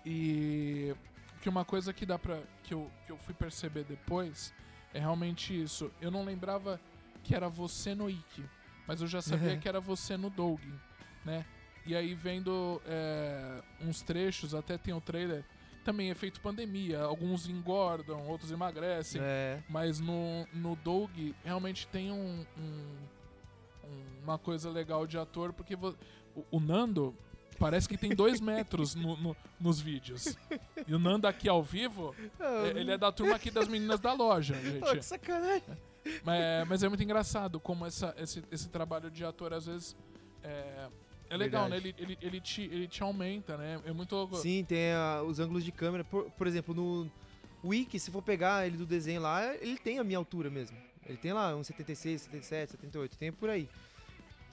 e 0.06 0.94
que 1.42 1.50
uma 1.50 1.66
coisa 1.66 1.94
que 1.94 2.06
dá 2.06 2.18
para 2.20 2.42
que 2.64 2.74
eu, 2.74 2.90
que 3.06 3.12
eu 3.12 3.18
fui 3.18 3.34
perceber 3.34 3.84
depois 3.84 4.54
é 4.94 5.00
realmente 5.00 5.60
isso. 5.60 5.92
Eu 6.02 6.12
não 6.12 6.24
lembrava 6.24 6.80
que 7.24 7.36
era 7.36 7.48
você 7.50 7.96
no 7.96 8.10
Ikki, 8.10 8.44
mas 8.88 9.02
eu 9.02 9.08
já 9.08 9.22
sabia 9.22 9.56
que 9.58 9.68
era 9.68 9.80
você 9.80 10.18
no 10.18 10.30
Doug, 10.30 10.60
né? 11.24 11.46
E 11.86 11.96
aí 11.96 12.14
vendo 12.14 12.82
é, 12.86 13.62
uns 13.82 14.02
trechos, 14.02 14.54
até 14.54 14.78
tem 14.78 14.94
o 14.94 15.02
trailer, 15.02 15.44
também 15.84 16.10
é 16.12 16.16
feito 16.16 16.40
pandemia. 16.42 17.02
Alguns 17.02 17.48
engordam, 17.48 18.28
outros 18.28 18.52
emagrecem. 18.52 19.22
É. 19.24 19.62
Mas 19.70 20.00
no, 20.00 20.48
no 20.54 20.76
Doug 20.78 21.10
realmente 21.44 21.88
tem 21.88 22.12
um, 22.12 22.46
um- 22.58 22.98
um- 23.86 24.24
uma 24.24 24.38
coisa 24.38 24.70
legal 24.70 25.06
de 25.08 25.18
ator, 25.18 25.52
porque 25.54 25.76
o, 25.76 25.96
o 26.52 26.60
Nando 26.60 27.16
parece 27.60 27.88
que 27.88 27.98
tem 27.98 28.16
dois 28.16 28.40
metros 28.42 28.96
no- 28.96 29.16
no- 29.18 29.36
nos 29.60 29.80
vídeos. 29.80 30.38
E 30.88 30.94
o 30.96 31.00
Nando 31.00 31.28
aqui 31.28 31.48
ao 31.50 31.62
vivo, 31.62 32.16
Ah, 32.40 32.64
é- 32.68 32.80
ele 32.80 32.92
é 32.92 32.98
da 32.98 33.12
turma 33.12 33.36
aqui 33.36 33.52
das 33.52 33.68
meninas 33.68 34.00
da 34.00 34.14
loja, 34.14 34.56
Pô, 34.80 34.86
que 34.88 34.94
gente. 34.96 35.06
sacanagem. 35.06 35.64
Mas, 36.24 36.68
mas 36.68 36.84
é 36.84 36.90
muito 36.90 37.04
engraçado 37.04 37.60
como 37.60 37.86
essa, 37.86 38.16
esse, 38.18 38.44
esse 38.52 38.70
trabalho 38.70 39.12
de 39.12 39.24
ator 39.24 39.54
às 39.54 39.68
vezes 39.68 39.96
é, 40.44 40.88
é 41.34 41.38
legal, 41.38 41.68
né? 41.70 41.80
Verdade. 41.80 41.96
Ele, 42.04 42.14
ele, 42.14 42.26
ele, 42.28 42.42
te, 42.42 42.62
ele 42.64 42.88
te 42.88 43.02
aumenta, 43.02 43.58
né? 43.58 43.80
É 43.86 43.92
muito. 43.92 44.30
Sim, 44.38 44.64
tem 44.64 44.92
ah, 44.94 45.24
os 45.26 45.40
ângulos 45.40 45.64
de 45.64 45.72
câmera. 45.72 46.04
Por, 46.04 46.30
por 46.32 46.48
exemplo, 46.48 46.74
no 46.74 47.10
Wiki, 47.64 48.00
se 48.00 48.12
for 48.12 48.22
pegar 48.22 48.66
ele 48.68 48.78
do 48.78 48.86
desenho 48.86 49.22
lá, 49.22 49.54
ele 49.56 49.78
tem 49.78 50.00
a 50.00 50.04
minha 50.04 50.18
altura 50.18 50.50
mesmo. 50.50 50.78
Ele 51.06 51.18
tem 51.18 51.34
lá 51.34 51.56
uns 51.56 51.68
76, 51.68 52.22
77, 52.22 52.72
78, 52.74 53.18
tem 53.18 53.32
por 53.32 53.50
aí. 53.50 53.68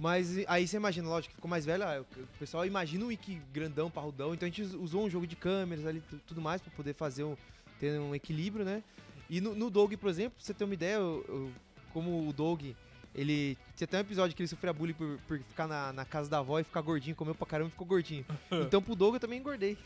Mas 0.01 0.37
aí 0.47 0.67
você 0.67 0.77
imagina, 0.77 1.09
lógico, 1.09 1.35
ficou 1.35 1.51
mais 1.51 1.65
velho, 1.67 1.83
ah, 1.83 2.01
o 2.17 2.39
pessoal 2.39 2.65
imagina 2.65 3.05
o 3.05 3.09
Wiki 3.09 3.41
grandão, 3.53 3.91
parrudão, 3.91 4.33
então 4.33 4.47
a 4.47 4.51
gente 4.51 4.63
us- 4.63 4.75
usou 4.75 5.05
um 5.05 5.11
jogo 5.11 5.27
de 5.27 5.35
câmeras 5.35 5.85
ali, 5.85 6.01
tu- 6.09 6.21
tudo 6.25 6.41
mais, 6.41 6.63
pra 6.63 6.71
poder 6.71 6.95
fazer 6.95 7.25
um, 7.25 7.37
ter 7.81 7.99
um 7.99 8.15
equilíbrio, 8.15 8.65
né? 8.65 8.83
E 9.29 9.41
no, 9.41 9.57
no 9.57 9.69
Doug, 9.69 9.93
por 9.95 10.09
exemplo, 10.09 10.37
pra 10.37 10.45
você 10.47 10.55
ter 10.55 10.63
uma 10.65 10.75
ideia, 10.75 10.95
eu- 10.95 11.25
eu- 11.29 11.53
como 11.93 12.29
o 12.29 12.33
Doug, 12.33 12.63
ele. 13.15 13.57
Tinha 13.77 13.87
até 13.87 13.99
um 13.99 14.01
episódio 14.01 14.35
que 14.37 14.43
ele 14.43 14.49
sofria 14.49 14.73
bullying 14.73 14.95
por, 14.95 15.19
por 15.27 15.39
ficar 15.41 15.67
na, 15.67 15.93
na 15.93 16.05
casa 16.05 16.29
da 16.29 16.39
avó 16.39 16.59
e 16.59 16.65
ficar 16.65 16.81
gordinho, 16.81 17.15
comeu 17.17 17.35
pra 17.35 17.47
caramba 17.47 17.69
e 17.69 17.73
ficou 17.73 17.87
gordinho. 17.87 18.25
então 18.67 18.83
pro 18.83 18.95
Doug 18.95 19.15
eu 19.15 19.21
também 19.21 19.39
engordei. 19.39 19.77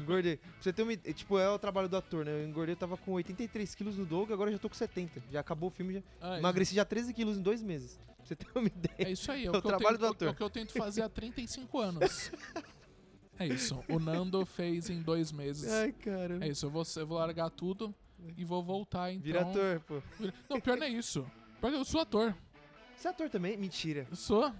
Engordei. 0.00 0.36
Pra 0.36 0.50
você 0.60 0.72
ter 0.72 0.82
uma 0.82 0.96
tipo, 0.96 1.38
é 1.38 1.48
o 1.48 1.58
trabalho 1.58 1.88
do 1.88 1.96
ator, 1.96 2.24
né? 2.24 2.32
Eu 2.32 2.48
engordei, 2.48 2.72
eu 2.72 2.78
tava 2.78 2.96
com 2.96 3.12
83 3.12 3.74
quilos 3.74 3.96
no 3.96 4.04
Doug, 4.04 4.32
agora 4.32 4.50
eu 4.50 4.54
já 4.54 4.58
tô 4.58 4.68
com 4.68 4.74
70. 4.74 5.22
Já 5.30 5.40
acabou 5.40 5.68
o 5.68 5.72
filme, 5.72 5.94
já 5.94 6.02
Ah, 6.20 6.38
emagreci 6.38 6.74
já 6.74 6.84
13 6.84 7.12
quilos 7.14 7.36
em 7.36 7.42
dois 7.42 7.62
meses. 7.62 7.98
Pra 8.16 8.26
você 8.26 8.36
ter 8.36 8.46
uma 8.54 8.66
ideia. 8.66 9.08
É 9.08 9.12
isso 9.12 9.30
aí, 9.30 9.44
é 9.44 9.46
É 9.46 9.50
o, 9.50 9.60
trabalho 9.62 9.98
tento, 9.98 10.00
do 10.00 10.06
ator. 10.06 10.28
é 10.28 10.30
o 10.30 10.34
que 10.34 10.42
eu 10.42 10.50
tento 10.50 10.72
fazer 10.72 11.02
há 11.02 11.08
35 11.08 11.78
anos. 11.78 12.30
É 13.36 13.48
isso. 13.48 13.82
O 13.88 13.98
Nando 13.98 14.46
fez 14.46 14.88
em 14.88 15.02
dois 15.02 15.32
meses. 15.32 15.68
Ai, 15.68 15.90
cara. 15.90 16.38
É 16.40 16.48
isso, 16.48 16.66
eu 16.66 16.70
vou, 16.70 16.84
eu 16.96 17.04
vou 17.04 17.18
largar 17.18 17.50
tudo 17.50 17.92
e 18.36 18.44
vou 18.44 18.62
voltar 18.62 19.10
então. 19.10 19.24
Vira 19.24 19.42
ator, 19.42 19.80
pô. 19.80 20.02
Não, 20.48 20.60
pior 20.60 20.76
não 20.76 20.86
é 20.86 20.90
isso. 20.90 21.26
Eu 21.72 21.84
sou 21.84 22.00
ator. 22.00 22.34
Você 22.96 23.08
é 23.08 23.10
ator 23.10 23.28
também? 23.30 23.56
Mentira. 23.56 24.06
Eu 24.10 24.16
sou. 24.16 24.52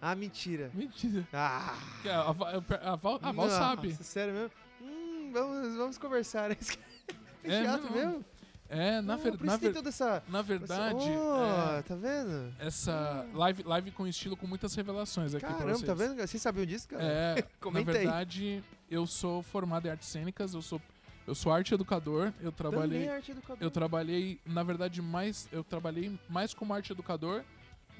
Ah, 0.00 0.14
mentira. 0.14 0.70
Mentira. 0.74 1.26
Ah. 1.32 1.74
A, 2.04 2.32
Val- 2.32 2.48
a 2.82 2.96
Val, 2.96 3.18
a 3.22 3.32
Val 3.32 3.50
sabe. 3.50 3.92
Sério 3.94 4.32
mesmo? 4.34 4.50
Hum, 4.80 5.30
vamos, 5.32 5.76
vamos 5.76 5.98
conversar. 5.98 6.50
É 7.44 7.54
É, 7.54 7.64
chato 7.64 7.82
não, 7.84 7.90
mesmo? 7.92 8.24
É, 8.68 9.00
na, 9.00 9.14
Ah, 9.14 9.16
ver- 9.16 9.40
na, 9.42 9.56
ver- 9.56 9.72
toda 9.72 9.88
essa... 9.88 10.22
na 10.28 10.42
verdade, 10.42 10.96
Oh, 11.08 11.76
é, 11.78 11.82
tá 11.82 11.94
vendo? 11.94 12.52
essa 12.58 13.24
live, 13.32 13.62
live 13.62 13.90
com 13.92 14.06
estilo 14.06 14.36
com 14.36 14.46
muitas 14.46 14.74
revelações 14.74 15.34
aqui 15.34 15.46
pra 15.46 15.54
Caramba, 15.54 15.74
vocês. 15.78 15.86
tá 15.86 15.94
vendo? 15.94 16.16
Vocês 16.16 16.42
sabiam 16.42 16.66
disso, 16.66 16.88
cara? 16.88 17.02
É, 17.02 17.34
na 17.40 17.42
Comenta 17.60 17.92
aí. 17.92 17.98
verdade, 17.98 18.62
eu 18.90 19.06
sou 19.06 19.42
formado 19.42 19.86
em 19.86 19.90
artes 19.90 20.08
cênicas, 20.08 20.52
eu 20.52 20.60
sou, 20.60 20.82
eu 21.28 21.34
sou 21.34 21.52
arte 21.52 21.74
educador, 21.74 22.32
eu 22.40 22.50
trabalhei. 22.50 22.98
Também 23.00 23.08
é 23.08 23.16
arte 23.16 23.30
educador. 23.30 23.58
Eu 23.62 23.70
trabalhei, 23.70 24.40
na 24.46 24.62
verdade, 24.62 25.00
mais. 25.02 25.48
Eu 25.52 25.62
trabalhei 25.62 26.18
mais 26.28 26.54
como 26.54 26.72
arte 26.74 26.92
educador 26.92 27.44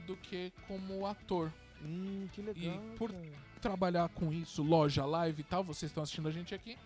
do 0.06 0.16
que 0.16 0.52
como 0.66 1.06
ator. 1.06 1.52
Hum, 1.82 2.26
que 2.32 2.40
legal, 2.42 2.82
E 2.94 2.96
por- 2.96 3.12
cara. 3.12 3.48
Trabalhar 3.60 4.08
com 4.10 4.32
isso, 4.32 4.62
loja, 4.62 5.04
live 5.04 5.40
e 5.40 5.44
tal, 5.44 5.62
vocês 5.64 5.90
estão 5.90 6.02
assistindo 6.02 6.28
a 6.28 6.30
gente 6.32 6.54
aqui. 6.54 6.76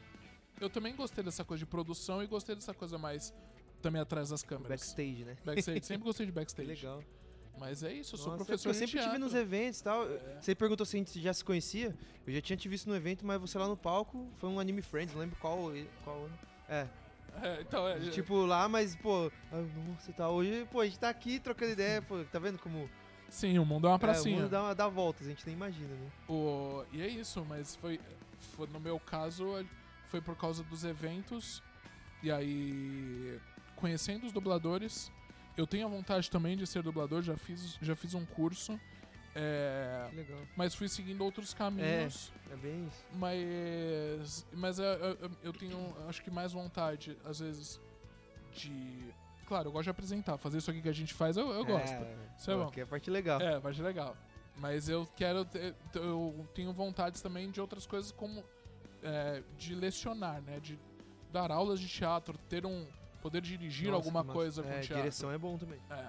Eu 0.61 0.69
também 0.71 0.95
gostei 0.97 1.23
dessa 1.23 1.45
coisa 1.45 1.61
de 1.61 1.67
produção 1.67 2.23
e 2.23 2.27
gostei 2.27 2.55
dessa 2.55 2.73
coisa 2.75 2.97
mais 2.99 3.33
também 3.81 4.01
atrás 4.01 4.31
das 4.31 4.43
câmeras. 4.43 4.69
Backstage, 4.69 5.25
né? 5.25 5.37
Backstage. 5.45 5.83
Sempre 5.87 6.05
gostei 6.05 6.27
de 6.27 6.33
backstage. 6.33 6.69
legal. 6.69 7.03
Mas 7.59 7.83
é 7.83 7.93
isso, 7.93 8.15
eu 8.15 8.19
sou 8.19 8.33
Nossa, 8.33 8.43
é 8.43 8.47
professor 8.47 8.69
eu 8.71 8.75
sempre 8.75 9.01
tive 9.01 9.19
nos 9.19 9.35
eventos 9.35 9.81
e 9.81 9.85
tal. 9.85 10.05
É. 10.05 10.39
Você 10.41 10.55
perguntou 10.55 10.85
se 10.85 10.97
a 10.97 10.99
gente 10.99 11.21
já 11.21 11.33
se 11.33 11.45
conhecia. 11.45 11.95
Eu 12.27 12.33
já 12.33 12.41
tinha 12.41 12.57
te 12.57 12.69
visto 12.69 12.89
no 12.89 12.97
evento, 12.97 13.25
mas 13.27 13.41
você 13.41 13.59
lá 13.59 13.69
no 13.69 13.77
palco 13.77 14.29
foi 14.39 14.49
um 14.49 14.59
Anime 14.59 14.83
Friends, 14.83 15.13
não 15.15 15.21
lembro 15.21 15.37
qual. 15.41 15.71
qual 16.05 16.29
é. 16.69 16.89
É, 17.43 17.61
então, 17.63 17.89
é, 17.89 17.99
Tipo 18.11 18.45
lá, 18.45 18.69
mas, 18.69 18.95
pô, 18.97 19.31
ah, 19.51 19.63
nossa, 19.89 20.13
tá. 20.13 20.29
Hoje, 20.29 20.67
pô, 20.71 20.81
a 20.81 20.85
gente 20.87 20.99
tá 20.99 21.09
aqui 21.09 21.39
trocando 21.41 21.73
ideia, 21.73 22.03
pô, 22.03 22.23
tá 22.25 22.39
vendo 22.39 22.59
como. 22.59 22.89
sim, 23.29 23.59
o 23.59 23.65
mundo 23.65 23.87
é 23.87 23.91
uma 23.91 23.95
É, 23.95 23.97
o 23.97 24.01
pracinha. 24.01 24.37
mundo 24.37 24.51
dá, 24.51 24.75
dá 24.75 24.89
voltas, 24.89 25.27
a 25.27 25.31
gente 25.31 25.45
nem 25.47 25.55
imagina, 25.55 25.95
né? 25.95 26.11
O- 26.29 26.85
e 26.93 27.01
é 27.01 27.09
isso, 27.09 27.45
mas 27.49 27.75
foi, 27.77 27.99
foi- 28.55 28.67
no 28.69 28.79
meu 28.79 29.01
caso 29.01 29.65
foi 30.07 30.21
por 30.21 30.37
causa 30.37 30.63
dos 30.65 30.85
eventos 30.85 31.63
e 32.23 32.31
aí 32.31 33.41
conhecendo 33.77 34.27
os 34.27 34.33
dubladores 34.33 35.11
eu 35.57 35.67
tenho 35.67 35.87
a 35.87 35.89
vontade 35.91 36.31
também 36.31 36.57
de 36.57 36.67
ser 36.67 36.83
dublador, 36.83 37.23
já 37.23 37.37
fiz, 37.37 37.79
já 37.81 37.95
fiz 37.97 38.15
um 38.15 38.25
curso. 38.25 38.79
é, 39.35 40.11
legal. 40.15 40.41
mas 40.57 40.75
fui 40.75 40.89
seguindo 40.89 41.23
outros 41.25 41.55
caminhos. 41.55 42.33
É 42.51 42.57
bem 42.57 42.87
isso. 42.87 43.05
Mas. 43.15 44.47
Mas 44.53 44.79
eu, 44.79 44.85
eu, 44.85 45.31
eu 45.45 45.53
tenho, 45.53 45.95
acho 46.09 46.23
que 46.23 46.31
mais 46.31 46.53
vontade, 46.53 47.17
às 47.25 47.41
vezes, 47.41 47.81
de. 48.55 49.13
Claro, 49.47 49.69
eu 49.69 49.73
gosto 49.73 49.85
de 49.85 49.91
apresentar. 49.91 50.39
Fazer 50.39 50.59
isso 50.59 50.71
aqui 50.71 50.81
que 50.83 50.89
a 50.89 50.93
gente 50.95 51.13
faz, 51.15 51.37
eu, 51.37 51.51
eu 51.51 51.65
gosto. 51.65 51.95
Isso 52.39 52.51
é 52.51 52.57
bom. 52.57 52.71
Que 52.71 52.81
é 52.81 52.83
a 52.85 52.87
parte 52.87 53.11
legal. 53.11 53.41
É, 53.41 53.59
vai 53.59 53.75
ser 53.75 53.83
legal. 53.83 54.17
Mas 54.57 54.89
eu 54.89 55.07
quero. 55.17 55.45
ter- 55.45 55.75
Eu 55.95 56.47
tenho 56.55 56.73
vontades 56.73 57.21
também 57.23 57.51
de 57.51 57.61
outras 57.61 57.87
coisas, 57.87 58.13
como. 58.13 58.45
é, 59.03 59.43
de 59.59 59.75
lecionar, 59.75 60.41
né? 60.43 60.61
De 60.61 60.79
dar 61.33 61.51
aulas 61.51 61.81
de 61.81 61.89
teatro, 61.89 62.37
ter 62.49 62.65
um. 62.67 62.87
Poder 63.23 63.41
dirigir 63.41 63.87
Nossa, 63.91 63.97
alguma 63.99 64.25
coisa 64.25 64.63
com 64.63 64.69
é, 64.69 64.81
teatro. 64.81 64.97
direção 64.97 65.31
é 65.33 65.39
bom 65.39 65.57
também. 65.57 65.79
É. 65.91 66.07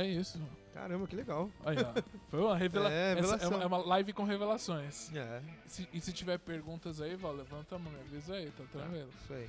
É 0.00 0.06
isso. 0.06 0.40
Caramba, 0.72 1.06
que 1.06 1.14
legal. 1.14 1.50
Aí, 1.64 1.76
ó. 1.78 2.02
Foi 2.28 2.40
uma 2.40 2.56
revela 2.56 2.90
É, 2.90 3.14
revelação. 3.14 3.52
é, 3.52 3.54
uma, 3.56 3.62
é 3.62 3.66
uma 3.66 3.78
live 3.78 4.12
com 4.12 4.24
revelações. 4.24 5.12
É, 5.14 5.42
Se- 5.66 5.88
e 5.92 6.00
se 6.00 6.12
tiver 6.12 6.38
perguntas 6.38 7.00
aí, 7.00 7.14
Val, 7.16 7.32
levanta 7.34 7.76
a 7.76 7.78
mão, 7.78 7.92
avisa 8.00 8.34
aí, 8.34 8.50
tá 8.50 8.64
tranquilo. 8.72 9.08
isso 9.22 9.32
aí. 9.32 9.48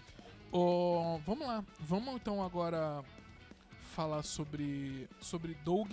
Ô, 0.51 1.19
vamos 1.25 1.47
lá. 1.47 1.63
Vamos 1.79 2.15
então 2.15 2.43
agora 2.43 3.03
falar 3.93 4.21
sobre, 4.23 5.07
sobre 5.19 5.55
Doug. 5.63 5.91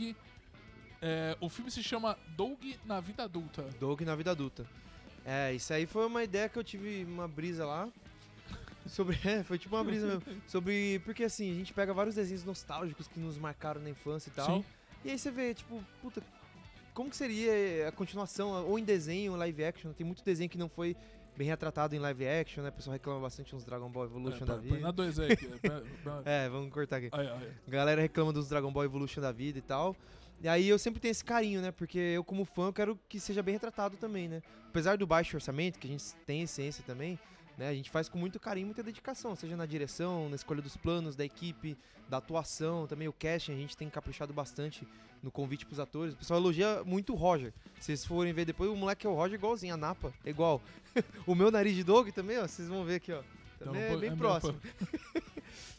É, 1.01 1.37
o 1.41 1.49
filme 1.49 1.71
se 1.71 1.83
chama 1.83 2.17
Doug 2.37 2.63
na 2.85 3.01
vida 3.01 3.25
adulta. 3.25 3.63
Doug 3.81 4.03
na 4.03 4.15
vida 4.15 4.31
adulta. 4.33 4.67
É, 5.25 5.53
isso 5.55 5.73
aí 5.73 5.87
foi 5.87 6.07
uma 6.07 6.23
ideia 6.23 6.49
que 6.49 6.59
eu 6.59 6.65
tive 6.65 7.05
uma 7.05 7.27
brisa 7.27 7.65
lá. 7.65 7.89
Sobre. 8.87 9.19
É, 9.25 9.43
foi 9.43 9.59
tipo 9.59 9.75
uma 9.77 9.85
brisa 9.85 10.07
mesmo. 10.07 10.23
Sobre. 10.47 10.99
Porque 11.05 11.25
assim, 11.25 11.51
a 11.51 11.55
gente 11.55 11.73
pega 11.73 11.93
vários 11.95 12.15
desenhos 12.15 12.45
nostálgicos 12.45 13.07
que 13.09 13.19
nos 13.21 13.39
marcaram 13.39 13.81
na 13.81 13.91
infância 13.91 14.29
e 14.31 14.33
tal. 14.33 14.47
Sim. 14.47 14.65
E 15.05 15.11
aí 15.11 15.19
você 15.19 15.31
vê, 15.31 15.55
tipo, 15.55 15.83
puta, 16.01 16.23
como 16.95 17.11
que 17.11 17.17
seria 17.17 17.89
a 17.89 17.93
continuação, 17.93 18.67
ou 18.67 18.79
em 18.79 18.85
desenho, 18.85 19.33
ou 19.33 19.39
live 19.39 19.65
action? 19.65 19.93
Tem 19.93 20.07
muito 20.07 20.25
desenho 20.25 20.49
que 20.51 20.59
não 20.59 20.69
foi 20.69 20.97
bem 21.37 21.47
retratado 21.49 21.95
em 21.95 21.99
live 21.99 22.27
action, 22.29 22.63
né? 22.63 22.69
O 22.69 22.73
pessoal 22.73 22.93
reclama 22.93 23.21
bastante 23.21 23.55
uns 23.57 23.65
Dragon 23.65 23.89
Ball 23.89 24.05
Evolution 24.05 24.45
É, 24.45 24.47
da 24.47 24.55
põe- 24.55 24.63
põe 24.63 24.71
vida. 24.77 24.81
na 24.81 24.91
dois 24.91 25.19
aí. 25.19 25.35
que- 25.37 25.47
põe- 25.47 25.59
põe- 26.05 26.23
É, 26.27 26.49
vamos 26.49 26.71
cortar 26.73 26.97
aqui. 26.99 27.09
aí, 27.13 27.27
aí. 27.27 27.51
A 27.67 27.71
galera 27.71 28.01
reclama 28.03 28.33
dos 28.33 28.49
Dragon 28.49 28.71
Ball 28.73 28.85
Evolution 28.85 29.21
da 29.23 29.33
vida 29.33 29.59
e 29.59 29.63
tal. 29.63 29.97
E 30.43 30.49
aí 30.49 30.69
eu 30.69 30.79
sempre 30.79 31.01
tenho 31.01 31.11
esse 31.13 31.25
carinho, 31.25 31.63
né? 31.63 31.71
Porque 31.73 31.99
eu, 31.99 32.23
como 32.25 32.45
fã, 32.45 32.67
eu 32.67 32.73
quero 32.73 32.99
que 33.09 33.19
seja 33.19 33.43
bem 33.43 33.55
retratado 33.55 33.97
também, 33.97 34.29
né? 34.29 34.43
Apesar 34.69 34.99
do 34.99 35.07
baixo 35.07 35.37
orçamento, 35.37 35.79
que 35.79 35.87
a 35.87 35.91
gente 35.91 36.05
tem 36.27 36.43
essência 36.43 36.83
também, 36.87 37.19
né? 37.63 37.69
A 37.69 37.75
gente 37.75 37.91
faz 37.91 38.09
com 38.09 38.19
muito 38.19 38.41
carinho, 38.41 38.67
muita 38.67 38.83
dedicação, 38.83 39.37
seja 39.37 39.57
na 39.57 39.65
direção, 39.65 40.29
na 40.29 40.35
escolha 40.35 40.61
dos 40.61 40.77
planos 40.77 41.15
da 41.15 41.25
equipe, 41.25 41.77
da 42.09 42.17
atuação, 42.17 42.89
também 42.89 43.07
o 43.07 43.13
casting, 43.13 43.53
a 43.53 43.57
gente 43.57 43.77
tem 43.77 43.89
caprichado 43.89 44.33
bastante 44.33 44.87
no 45.23 45.31
convite 45.31 45.65
pros 45.65 45.79
atores. 45.79 46.15
O 46.15 46.17
pessoal 46.17 46.41
elogia 46.41 46.83
muito 46.85 47.13
o 47.13 47.17
Roger. 47.17 47.53
Se 47.79 47.87
vocês 47.87 48.05
forem 48.05 48.33
ver 48.33 48.45
depois, 48.45 48.69
o 48.69 48.75
moleque 48.75 49.07
é 49.07 49.11
o 49.11 49.15
Roger 49.15 49.39
igualzinho, 49.39 49.75
a 49.75 49.77
Napa, 49.77 50.13
é 50.25 50.31
igual. 50.31 50.61
o 51.25 51.37
meu 51.37 51.53
nariz 51.53 51.77
de 51.77 51.85
dog 51.85 52.11
também, 52.11 52.37
ó, 52.39 52.49
vocês 52.49 52.69
vão 52.69 52.85
ver 52.85 52.97
aqui, 52.97 53.13
ó. 53.13 53.23
Também 53.61 53.83
Então, 53.85 53.97
é 53.97 54.01
bem 54.01 54.11
é 54.11 54.17
próximo. 54.17 54.59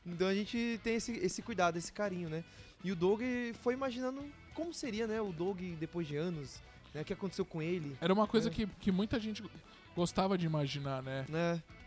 Então 0.06 0.28
a 0.28 0.34
gente 0.34 0.80
tem 0.84 0.96
esse, 0.96 1.14
esse 1.14 1.42
cuidado, 1.42 1.78
esse 1.78 1.92
carinho, 1.92 2.30
né? 2.30 2.44
E 2.84 2.92
o 2.92 2.96
Doug 2.96 3.22
foi 3.62 3.74
imaginando 3.74 4.22
como 4.54 4.74
seria, 4.74 5.08
né? 5.08 5.22
O 5.22 5.32
Doug 5.32 5.60
depois 5.80 6.06
de 6.06 6.18
anos, 6.18 6.62
né? 6.94 7.02
O 7.02 7.06
que 7.06 7.14
aconteceu 7.14 7.46
com 7.46 7.62
ele, 7.62 7.96
Era 8.02 8.14
uma 8.14 8.28
coisa 8.28 8.50
É. 8.50 8.52
que, 8.52 8.68
que 8.68 8.92
muita 8.92 9.18
gente 9.18 9.42
gostava 9.96 10.38
de 10.38 10.46
imaginar, 10.46 11.02
né? 11.04 11.26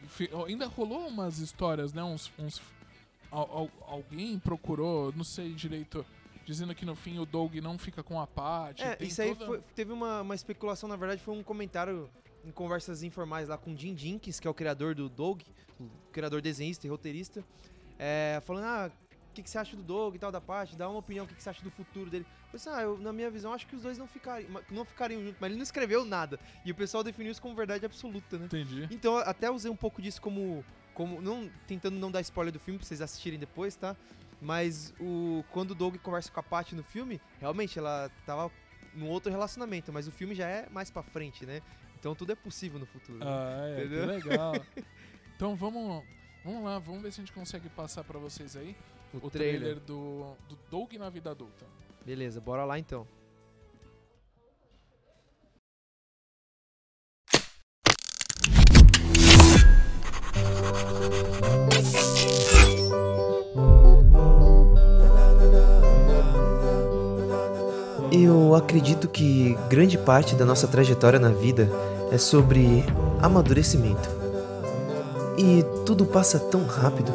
Fi- 0.09 0.31
Ainda 0.47 0.67
rolou 0.67 1.07
umas 1.09 1.39
histórias, 1.39 1.93
né? 1.93 2.03
Uns, 2.03 2.31
uns- 2.39 2.61
al- 3.31 3.51
al- 3.51 3.71
alguém 3.89 4.39
procurou, 4.39 5.13
não 5.17 5.25
sei 5.25 5.53
direito, 5.53 6.05
dizendo 6.45 6.75
que 6.75 6.85
no 6.85 6.95
fim 6.95 7.19
o 7.19 7.27
Doug 7.27 7.55
não 7.57 7.77
fica 7.79 8.03
com 8.03 8.21
a 8.21 8.27
Paty. 8.27 8.83
É, 8.83 8.97
isso 9.01 9.21
aí 9.23 9.35
toda- 9.35 9.47
foi- 9.47 9.61
teve 9.75 9.93
uma, 9.93 10.23
uma 10.23 10.35
especulação, 10.35 10.89
na 10.89 10.97
verdade, 10.97 11.21
foi 11.21 11.35
um 11.35 11.43
comentário 11.43 12.09
em 12.45 12.51
conversas 12.53 13.03
informais 13.03 13.49
lá 13.49 13.59
com 13.59 13.73
o 13.73 13.77
Jim 13.77 13.97
Jenkins, 13.97 14.39
que 14.39 14.47
é 14.47 14.51
o 14.51 14.55
criador 14.55 14.95
do 14.95 15.09
Doug, 15.09 15.43
o 15.81 15.89
criador 16.13 16.41
desenhista 16.41 16.87
e 16.87 16.91
roteirista, 16.91 17.45
é, 17.99 18.41
falando, 18.45 18.65
ah, 18.65 18.91
que, 19.37 19.43
que 19.43 19.51
você 19.51 19.59
acha 19.59 19.77
do 19.77 19.83
Doug 19.83 20.15
e 20.15 20.19
tal, 20.19 20.33
da 20.33 20.41
parte, 20.41 20.75
dá 20.77 20.89
uma 20.89 20.99
opinião, 20.99 21.25
o 21.25 21.29
que, 21.29 21.35
que 21.35 21.43
você 21.43 21.51
acha 21.51 21.63
do 21.63 21.71
futuro 21.71 22.11
dele. 22.11 22.27
Eu 22.47 22.53
pensei, 22.53 22.73
ah, 22.73 22.83
eu, 22.83 22.99
na 22.99 23.13
minha 23.13 23.31
visão, 23.31 23.53
acho 23.53 23.67
que 23.67 23.77
os 23.77 23.83
dois 23.83 23.99
não 23.99 24.07
ficariam, 24.07 24.49
não 24.71 24.85
ficariam 24.85 25.21
juntos, 25.23 25.37
mas 25.41 25.49
ele 25.51 25.57
não 25.57 25.63
escreveu 25.63 26.05
nada. 26.05 26.41
E 26.65 26.71
o 26.73 26.75
pessoal 26.75 27.05
definiu 27.05 27.31
isso 27.31 27.43
como 27.43 27.55
verdade 27.55 27.85
absoluta, 27.85 28.39
né? 28.39 28.47
Entendi. 28.47 28.89
Então, 28.91 29.19
até 29.19 29.51
usei 29.51 29.71
um 29.71 29.77
pouco 29.77 30.01
disso 30.01 30.21
como. 30.21 30.65
como 30.95 31.21
não, 31.21 31.51
tentando 31.67 31.99
não 31.99 32.11
dar 32.11 32.21
spoiler 32.23 32.53
do 32.53 32.59
filme 32.59 32.79
pra 32.79 32.87
vocês 32.87 33.01
assistirem 33.01 33.39
depois, 33.39 33.77
tá? 33.77 33.95
Mas 34.41 34.93
o, 35.01 35.45
quando 35.51 35.71
o 35.73 35.75
Doug 35.75 35.97
conversa 35.99 36.31
com 36.31 36.41
a 36.41 36.43
Patty 36.43 36.75
no 36.75 36.83
filme, 36.83 37.21
realmente 37.39 37.79
ela 37.79 38.11
tava 38.25 38.51
num 38.95 39.09
outro 39.09 39.31
relacionamento, 39.31 39.93
mas 39.93 40.09
o 40.09 40.11
filme 40.11 40.35
já 40.35 40.49
é 40.49 40.69
mais 40.71 40.91
pra 40.91 41.03
frente, 41.03 41.45
né? 41.47 41.61
Então 41.99 42.15
tudo 42.15 42.33
é 42.33 42.35
possível 42.35 42.79
no 42.79 42.87
futuro. 42.87 43.19
né? 43.19 43.27
Ah, 43.27 43.67
é, 43.69 43.75
que 43.77 43.81
Entendeu? 43.83 44.07
legal. 44.07 44.53
Então 45.37 45.55
vamos, 45.55 46.03
vamos 46.47 46.63
lá, 46.63 46.79
vamos 46.79 47.03
ver 47.03 47.13
se 47.13 47.21
a 47.21 47.25
gente 47.25 47.33
consegue 47.33 47.69
passar 47.69 48.05
pra 48.05 48.21
vocês 48.21 48.57
aí 48.57 48.77
o, 49.13 49.27
o 49.27 49.31
trailer. 49.31 49.61
trailer, 49.61 49.81
do, 49.81 50.37
do 50.49 50.57
Doug 50.71 50.93
na 50.95 51.11
vida 51.11 51.33
adulta. 51.33 51.67
Beleza, 52.05 52.41
bora 52.41 52.65
lá 52.65 52.79
então. 52.79 53.05
Eu 68.13 68.55
acredito 68.55 69.09
que 69.09 69.55
grande 69.69 69.99
parte 69.99 70.37
da 70.37 70.45
nossa 70.45 70.69
trajetória 70.69 71.19
na 71.19 71.31
vida 71.31 71.69
é 72.13 72.17
sobre 72.17 72.85
amadurecimento. 73.21 74.16
E 75.39 75.65
tudo 75.85 76.05
passa 76.05 76.39
tão 76.39 76.65
rápido. 76.65 77.13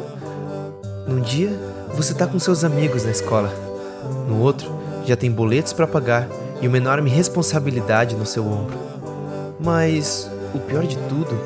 Num 1.06 1.20
dia, 1.20 1.50
você 1.94 2.14
tá 2.14 2.26
com 2.26 2.38
seus 2.38 2.64
amigos 2.64 3.04
na 3.04 3.10
escola. 3.10 3.52
No 4.28 4.40
outro, 4.40 4.70
já 5.04 5.16
tem 5.16 5.30
boletos 5.30 5.72
para 5.72 5.86
pagar 5.86 6.28
e 6.60 6.68
uma 6.68 6.76
enorme 6.76 7.10
responsabilidade 7.10 8.14
no 8.14 8.24
seu 8.24 8.46
ombro. 8.46 8.78
Mas 9.58 10.30
o 10.54 10.58
pior 10.58 10.84
de 10.84 10.96
tudo 11.08 11.38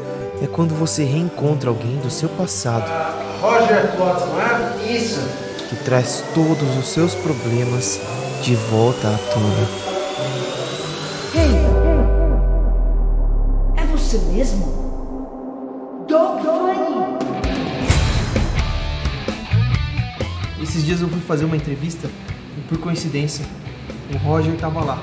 é 0.43 0.47
quando 0.47 0.75
você 0.75 1.05
reencontra 1.05 1.71
alguém 1.71 1.97
do 1.99 2.11
seu 2.11 2.29
passado 2.29 2.91
Roger 3.41 3.95
não 3.99 4.41
é? 4.41 4.93
Isso. 4.93 5.21
que 5.69 5.77
traz 5.77 6.25
todos 6.35 6.77
os 6.79 6.89
seus 6.89 7.15
problemas 7.15 8.01
de 8.43 8.55
volta 8.55 9.09
à 9.09 9.19
tona. 9.33 9.69
Ei! 11.35 11.51
É 13.77 13.87
você 13.87 14.19
mesmo? 14.33 14.86
Esses 20.77 20.85
dias 20.85 21.01
eu 21.01 21.09
fui 21.09 21.23
fazer 21.23 21.47
uma 21.47 21.57
entrevista 21.57 22.07
e 22.59 22.61
por 22.69 22.77
coincidência 22.77 23.47
o 24.13 24.19
Roger 24.19 24.55
tava 24.57 24.85
lá. 24.85 25.03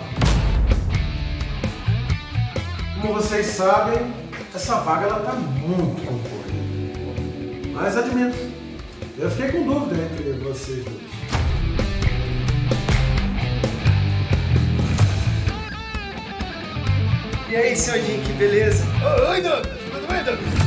Como 3.01 3.15
vocês 3.15 3.47
sabem, 3.47 4.13
essa 4.53 4.81
vaga 4.81 5.07
ela 5.07 5.19
tá 5.21 5.33
muito 5.33 5.99
concorrida. 6.05 6.99
Mas 7.73 7.97
admito, 7.97 8.37
eu 9.17 9.31
fiquei 9.31 9.51
com 9.51 9.65
dúvida 9.65 9.95
entre 10.03 10.33
vocês 10.43 10.85
dois. 10.85 11.01
E 17.49 17.55
aí, 17.55 17.75
seu 17.75 17.95
Jim, 17.95 18.21
que 18.21 18.33
beleza? 18.33 18.85
Oi, 19.27 19.41
Douglas! 19.41 19.79
Tudo 19.91 20.07
bem, 20.07 20.23
Douglas? 20.23 20.62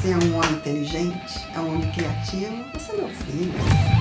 Você 0.00 0.12
é 0.12 0.16
um 0.16 0.34
homem 0.34 0.52
inteligente, 0.52 1.46
é 1.54 1.60
um 1.60 1.74
homem 1.74 1.90
criativo, 1.90 2.64
você 2.72 2.92
é 2.92 2.96
meu 2.96 3.08
filho. 3.10 3.99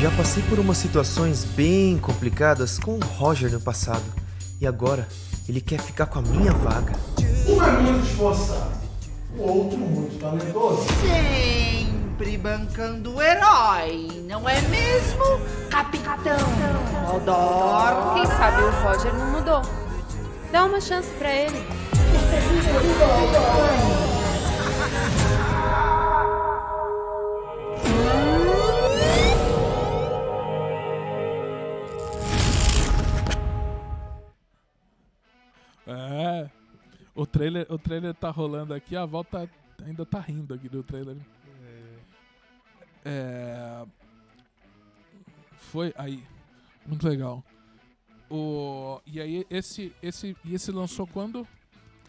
Já 0.00 0.10
passei 0.12 0.42
por 0.44 0.60
umas 0.60 0.78
situações 0.78 1.44
bem 1.44 1.98
complicadas 1.98 2.78
com 2.78 2.92
o 2.92 3.00
Roger 3.00 3.50
no 3.50 3.60
passado. 3.60 4.04
E 4.60 4.66
agora 4.66 5.08
ele 5.48 5.60
quer 5.60 5.80
ficar 5.80 6.06
com 6.06 6.20
a 6.20 6.22
minha 6.22 6.52
vaga. 6.52 6.92
Um 7.48 7.62
é 7.62 7.70
muito 7.80 8.06
esforçado, 8.06 8.70
o 9.36 9.42
outro 9.42 9.78
muito 9.78 10.20
talentoso. 10.20 10.86
Sempre 11.00 12.38
bancando 12.38 13.16
o 13.16 13.22
herói, 13.22 14.08
não 14.28 14.48
é 14.48 14.60
mesmo, 14.62 15.40
capitão? 15.68 16.36
Odor. 17.16 18.14
Quem 18.14 18.26
sabe 18.26 18.62
o 18.62 18.70
Roger 18.82 19.14
não 19.14 19.32
mudou. 19.32 19.62
Dá 20.52 20.64
uma 20.64 20.80
chance 20.80 21.08
pra 21.18 21.34
ele. 21.34 21.66
Trailer, 37.38 37.66
o 37.70 37.78
trailer 37.78 38.14
tá 38.14 38.30
rolando 38.30 38.74
aqui, 38.74 38.96
a 38.96 39.06
volta 39.06 39.48
ainda 39.84 40.04
tá 40.04 40.18
rindo 40.18 40.52
aqui 40.52 40.68
do 40.68 40.82
trailer. 40.82 41.16
É. 43.04 43.84
Foi 45.56 45.94
aí. 45.96 46.24
Muito 46.84 47.08
legal. 47.08 47.44
O 48.30 49.00
e 49.06 49.20
aí 49.20 49.46
esse 49.48 49.94
esse 50.02 50.36
e 50.44 50.54
esse 50.54 50.72
lançou 50.72 51.06
quando? 51.06 51.46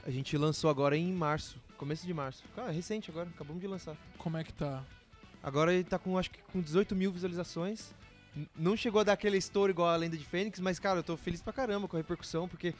A 0.04 0.10
gente 0.10 0.36
lançou 0.38 0.70
agora 0.70 0.98
em 0.98 1.14
março, 1.14 1.58
começo 1.78 2.06
de 2.06 2.14
março. 2.14 2.44
Cara, 2.56 2.70
é 2.70 2.74
recente 2.74 3.12
agora, 3.12 3.30
acabamos 3.30 3.62
de 3.62 3.68
lançar. 3.68 3.96
Como 4.18 4.36
é 4.36 4.44
que 4.44 4.54
tá? 4.54 4.84
Agora 5.44 5.74
ele 5.74 5.84
tá 5.84 6.00
com, 6.00 6.18
acho 6.18 6.32
que 6.32 6.40
com 6.52 6.60
18 6.60 6.96
mil 6.96 7.12
visualizações. 7.12 7.94
Não 8.56 8.76
chegou 8.76 9.02
a 9.02 9.04
dar 9.04 9.14
aquele 9.14 9.38
estouro 9.38 9.72
igual 9.72 9.90
a 9.90 9.96
Lenda 9.96 10.18
de 10.18 10.24
Fênix, 10.26 10.60
mas, 10.60 10.80
cara, 10.80 11.00
eu 11.00 11.04
tô 11.04 11.18
feliz 11.18 11.42
pra 11.42 11.52
caramba 11.52 11.88
com 11.88 11.98
a 11.98 12.00
repercussão, 12.00 12.48
porque 12.48 12.74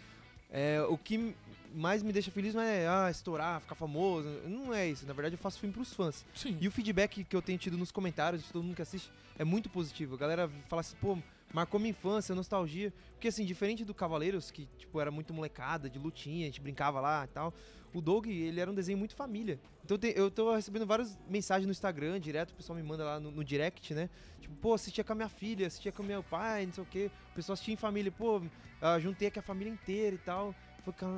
é, 0.50 0.82
o 0.88 0.98
que 0.98 1.36
mais 1.74 2.04
me 2.04 2.12
deixa 2.12 2.32
feliz 2.32 2.54
não 2.54 2.62
é 2.62 2.88
ah, 2.88 3.10
estourar, 3.10 3.62
ficar 3.62 3.76
famoso. 3.76 4.28
Não 4.48 4.74
é 4.74 4.88
isso. 4.88 5.06
Na 5.06 5.14
verdade, 5.14 5.36
eu 5.36 5.40
faço 5.40 5.60
filme 5.60 5.74
pros 5.74 5.94
fãs. 5.94 6.26
Sim. 6.34 6.58
E 6.60 6.68
o 6.68 6.72
feedback 6.72 7.24
que 7.24 7.36
eu 7.36 7.42
tenho 7.42 7.58
tido 7.58 7.78
nos 7.78 7.92
comentários 7.92 8.44
de 8.44 8.52
todo 8.52 8.64
mundo 8.64 8.76
que 8.76 8.82
assiste 8.82 9.12
é 9.38 9.44
muito 9.44 9.70
positivo. 9.70 10.16
A 10.16 10.18
galera 10.18 10.50
fala 10.68 10.82
assim, 10.82 10.96
pô, 11.02 11.18
marcou 11.54 11.80
minha 11.80 11.92
infância, 11.92 12.34
nostalgia. 12.36 12.94
Porque 13.14 13.28
assim, 13.28 13.46
diferente 13.46 13.84
do 13.86 13.94
Cavaleiros, 13.94 14.52
que 14.52 14.68
tipo 14.78 15.00
era 15.00 15.12
muito 15.12 15.34
molecada, 15.34 15.90
de 15.90 16.00
lutinha, 16.00 16.44
a 16.44 16.48
gente 16.48 16.62
brincava 16.62 17.00
lá 17.00 17.26
e 17.26 17.28
tal. 17.28 17.54
O 17.94 18.02
Doug, 18.02 18.28
ele 18.28 18.60
era 18.60 18.70
um 18.70 18.74
desenho 18.74 18.98
muito 18.98 19.16
família. 19.16 19.60
Então 19.84 19.98
tem- 19.98 20.14
eu 20.16 20.30
tô 20.30 20.54
recebendo 20.54 20.86
várias 20.86 21.18
mensagens 21.28 21.66
no 21.66 21.72
Instagram, 21.72 22.20
direto, 22.20 22.52
o 22.52 22.54
pessoal 22.54 22.78
me 22.78 22.84
manda 22.84 23.04
lá 23.04 23.20
no, 23.20 23.32
no 23.32 23.44
direct, 23.44 23.94
né? 23.96 24.10
Tipo, 24.40 24.56
pô, 24.58 24.74
assistia 24.76 25.04
com 25.04 25.12
a 25.14 25.16
minha 25.16 25.30
filha, 25.30 25.66
assistia 25.66 25.92
com 25.92 26.04
o 26.04 26.06
meu 26.06 26.22
pai, 26.22 26.68
não 26.68 26.74
sei 26.74 26.84
o 26.84 26.88
quê. 26.88 27.12
O 27.32 27.36
pessoal 27.36 27.54
assistia 27.56 27.74
em 27.74 27.78
família, 27.78 28.12
pô, 28.12 28.42
ah, 28.80 29.00
juntei 29.00 29.28
aqui 29.30 29.40
a 29.40 29.42
família 29.42 29.74
inteira 29.74 30.16
e 30.16 30.20
tal. 30.20 30.54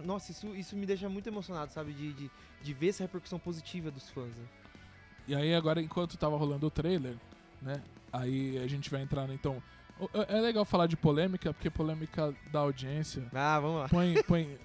Nossa, 0.03 0.31
isso, 0.31 0.55
isso 0.55 0.75
me 0.75 0.85
deixa 0.85 1.07
muito 1.09 1.27
emocionado, 1.27 1.71
sabe? 1.71 1.93
De, 1.93 2.13
de, 2.13 2.31
de 2.61 2.73
ver 2.73 2.89
essa 2.89 3.03
repercussão 3.03 3.39
positiva 3.39 3.89
dos 3.91 4.09
fãs, 4.09 4.35
né? 4.35 4.45
E 5.27 5.35
aí 5.35 5.53
agora 5.53 5.81
enquanto 5.81 6.17
tava 6.17 6.35
rolando 6.35 6.67
o 6.67 6.71
trailer, 6.71 7.15
né? 7.61 7.81
Aí 8.11 8.57
a 8.57 8.67
gente 8.67 8.89
vai 8.89 9.01
entrar, 9.01 9.27
né, 9.27 9.33
então. 9.33 9.61
É 10.13 10.37
é 10.37 10.41
legal 10.41 10.65
falar 10.65 10.87
de 10.87 10.97
polêmica, 10.97 11.53
porque 11.53 11.69
polêmica 11.69 12.33
da 12.51 12.59
audiência. 12.59 13.23
Ah, 13.33 13.59
vamos 13.59 13.81
lá. 13.81 13.89
Põe, 13.89 14.21
põe, 14.23 14.57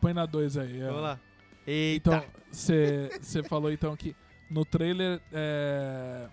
põe 0.00 0.12
na 0.14 0.24
2 0.24 0.56
aí. 0.56 0.80
é. 0.80 0.86
Vamos 0.86 1.02
lá. 1.02 1.20
Eita. 1.66 2.16
Então, 2.16 2.24
você 2.50 3.42
falou 3.48 3.70
então 3.72 3.94
que 3.96 4.14
no 4.48 4.64
trailer. 4.64 5.20
É... 5.32 6.28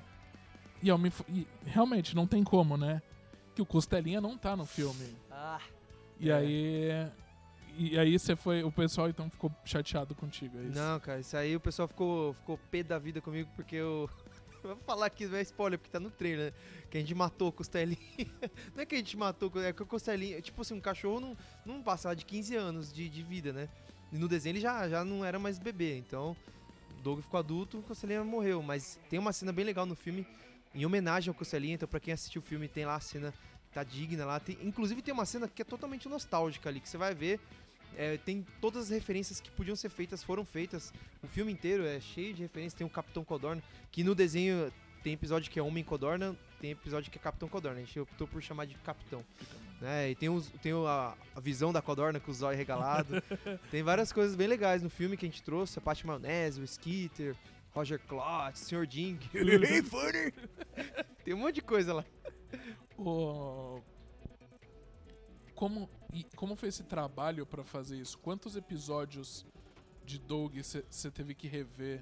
E, 0.82 0.88
eu 0.88 0.97
me 0.97 1.12
e 1.28 1.47
realmente, 1.66 2.16
não 2.16 2.28
tem 2.28 2.43
como, 2.43 2.78
né? 2.78 3.01
Que 3.56 3.62
o 3.62 3.66
Costelinha 3.66 4.22
não 4.22 4.38
tá 4.38 4.56
no 4.56 4.66
filme. 4.66 5.16
Ah. 5.32 5.60
E 6.20 6.30
É. 6.30 6.34
aí. 6.36 7.08
E 7.78 7.99
aí 7.99 8.17
você 8.17 8.36
foi. 8.36 8.63
O 8.63 8.71
pessoal 8.71 9.09
então 9.09 9.30
ficou 9.30 9.51
chateado 9.65 10.15
contigo, 10.15 10.57
é 10.57 10.63
isso? 10.63 10.78
Não, 10.78 10.99
cara, 10.99 11.19
isso 11.19 11.36
aí 11.36 11.55
o 11.55 11.59
pessoal 11.59 11.88
ficou, 11.88 12.34
ficou 12.36 12.57
pé 12.71 12.84
da 12.84 12.97
vida 12.97 13.21
comigo 13.21 13.49
porque 13.55 13.76
eu. 13.76 14.09
Vou 14.63 14.76
falar 14.78 15.05
aqui, 15.05 15.28
não 15.28 15.38
é 15.38 15.41
spoiler, 15.43 15.78
porque 15.78 15.91
tá 15.91 15.99
no 15.99 16.09
trailer, 16.09 16.51
né? 16.51 16.57
Que 16.89 16.97
a 16.97 16.99
gente 16.99 17.13
matou 17.13 17.49
o 17.49 17.51
Costelinha. 17.51 17.99
não 18.73 18.82
é 18.82 18.86
que 18.86 18.95
a 18.95 18.97
gente 18.97 19.15
matou, 19.15 19.51
é 19.61 19.71
que 19.71 19.84
o 19.84 19.86
Costelinha. 19.86 20.41
Tipo 20.41 20.61
assim, 20.61 20.73
um 20.73 20.82
cachorro 20.82 21.19
não, 21.19 21.38
não 21.63 21.84
passa 21.84 22.15
de 22.15 22.26
15 22.26 22.55
anos 22.55 22.91
de, 22.91 23.07
de 23.07 23.21
vida, 23.21 23.53
né? 23.53 23.69
E 24.11 24.17
no 24.17 24.28
desenho 24.28 24.53
ele 24.53 24.61
já, 24.61 24.89
já 24.89 25.05
não 25.05 25.23
era 25.23 25.38
mais 25.38 25.59
bebê. 25.59 25.97
Então, 25.97 26.36
Doug 27.03 27.21
ficou 27.21 27.39
adulto, 27.39 27.78
o 27.78 27.84
Costelinha 27.84 28.23
morreu. 28.23 28.63
Mas 28.63 28.99
tem 29.07 29.19
uma 29.19 29.32
cena 29.32 29.53
bem 29.53 29.63
legal 29.63 29.86
no 29.86 29.95
filme, 29.95 30.26
em 30.73 30.84
homenagem 30.84 31.30
ao 31.30 31.36
Costelinha. 31.36 31.76
Então, 31.76 31.88
pra 31.88 31.99
quem 31.99 32.13
assistiu 32.13 32.41
o 32.41 32.45
filme, 32.45 32.67
tem 32.67 32.86
lá 32.86 32.95
a 32.95 32.99
cena. 32.99 33.34
Tá 33.71 33.84
digna 33.84 34.26
lá. 34.26 34.39
Tem- 34.39 34.57
inclusive, 34.63 35.01
tem 35.01 35.13
uma 35.13 35.26
cena 35.26 35.47
que 35.47 35.61
é 35.61 35.65
totalmente 35.65 36.07
nostálgica 36.09 36.69
ali, 36.69 36.80
que 36.80 36.89
você 36.89 36.97
vai 36.97 37.13
ver. 37.13 37.39
É, 37.97 38.17
tem 38.17 38.45
todas 38.59 38.83
as 38.85 38.89
referências 38.89 39.39
que 39.39 39.49
podiam 39.51 39.75
ser 39.75 39.89
feitas, 39.89 40.23
foram 40.23 40.43
feitas. 40.45 40.93
O 41.23 41.27
filme 41.27 41.51
inteiro 41.51 41.85
é 41.85 41.99
cheio 41.99 42.33
de 42.33 42.41
referências. 42.41 42.73
Tem 42.73 42.85
o 42.85 42.89
Capitão 42.89 43.23
Codorna, 43.23 43.61
que 43.91 44.03
no 44.03 44.13
desenho 44.13 44.71
tem 45.03 45.13
episódio 45.13 45.51
que 45.51 45.59
é 45.59 45.61
Homem 45.61 45.83
Codorna, 45.83 46.35
tem 46.59 46.71
episódio 46.71 47.11
que 47.11 47.17
é 47.17 47.21
Capitão 47.21 47.47
Codorna. 47.47 47.77
A 47.79 47.83
gente 47.83 47.99
optou 47.99 48.27
por 48.27 48.41
chamar 48.41 48.65
de 48.65 48.75
Capitão. 48.75 49.23
Né? 49.79 50.11
E 50.11 50.15
tem, 50.15 50.29
os, 50.29 50.47
tem 50.61 50.71
a, 50.73 51.13
a 51.35 51.39
visão 51.39 51.71
da 51.71 51.81
Codorna 51.81 52.19
com 52.19 52.31
o 52.31 52.33
zóio 52.33 52.57
regalado. 52.57 53.21
tem 53.71 53.83
várias 53.83 54.11
coisas 54.11 54.35
bem 54.35 54.47
legais 54.47 54.81
no 54.81 54.89
filme 54.89 55.15
que 55.15 55.25
a 55.25 55.29
gente 55.29 55.43
trouxe. 55.43 55.77
A 55.79 55.81
Paty 55.81 56.07
Maionese, 56.07 56.59
o 56.61 56.63
Skitter, 56.63 57.35
Roger 57.71 57.99
Klotz, 57.99 58.59
Sr. 58.61 58.87
Ding. 58.87 59.19
Hey, 59.33 59.81
funny! 59.83 60.33
tem 61.23 61.33
um 61.33 61.37
monte 61.37 61.55
de 61.55 61.61
coisa 61.61 61.93
lá. 61.93 62.05
O- 62.97 63.81
Como, 65.53 65.89
e 66.14 66.24
como 66.36 66.56
foi 66.56 66.70
esse 66.70 66.84
trabalho 66.84 67.45
pra 67.45 67.64
fazer 67.64 67.97
isso? 67.97 68.18
Quantos 68.20 68.56
episódios 68.56 69.45
de 70.06 70.18
Doug 70.20 70.56
você 70.58 71.12
teve 71.12 71.34
que 71.34 71.47
rever? 71.47 71.99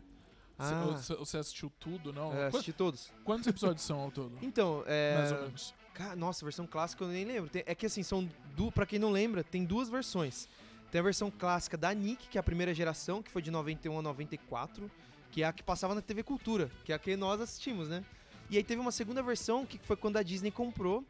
Cê- 0.59 1.13
Ah. 1.13 1.15
Você 1.17 1.37
assistiu 1.37 1.71
tudo, 1.79 2.13
não? 2.13 2.33
É, 2.33 2.47
assisti 2.47 2.71
todos. 2.73 3.11
Quantos 3.23 3.47
episódios 3.47 3.81
são 3.83 3.99
ao 3.99 4.11
todo? 4.11 4.37
Então, 4.41 4.83
é. 4.85 5.17
Mais 5.17 5.31
ou 5.31 5.41
menos. 5.43 5.73
Nossa, 6.17 6.43
versão 6.43 6.65
clássica 6.65 7.03
eu 7.03 7.07
nem 7.07 7.23
lembro. 7.25 7.49
É 7.53 7.75
que 7.75 7.85
assim, 7.85 8.01
são 8.03 8.27
du... 8.55 8.71
para 8.71 8.85
quem 8.85 8.97
não 8.99 9.11
lembra, 9.11 9.43
tem 9.43 9.63
duas 9.63 9.89
versões. 9.89 10.47
Tem 10.91 10.99
a 10.99 11.03
versão 11.03 11.31
clássica 11.31 11.75
da 11.77 11.91
Nick, 11.93 12.27
que 12.29 12.37
é 12.37 12.39
a 12.39 12.43
primeira 12.43 12.73
geração, 12.73 13.21
que 13.21 13.31
foi 13.31 13.41
de 13.41 13.49
91 13.51 13.97
a 13.97 14.01
94, 14.01 14.89
que 15.31 15.41
é 15.43 15.45
a 15.47 15.53
que 15.53 15.63
passava 15.63 15.95
na 15.95 16.01
TV 16.01 16.21
Cultura, 16.23 16.69
que 16.85 16.91
é 16.91 16.95
a 16.95 16.99
que 16.99 17.15
nós 17.15 17.41
assistimos, 17.41 17.89
né? 17.89 18.03
E 18.49 18.57
aí 18.57 18.63
teve 18.63 18.79
uma 18.79 18.91
segunda 18.91 19.21
versão, 19.23 19.65
que 19.65 19.79
foi 19.79 19.95
quando 19.95 20.17
a 20.17 20.23
Disney 20.23 20.51
comprou, 20.51 21.03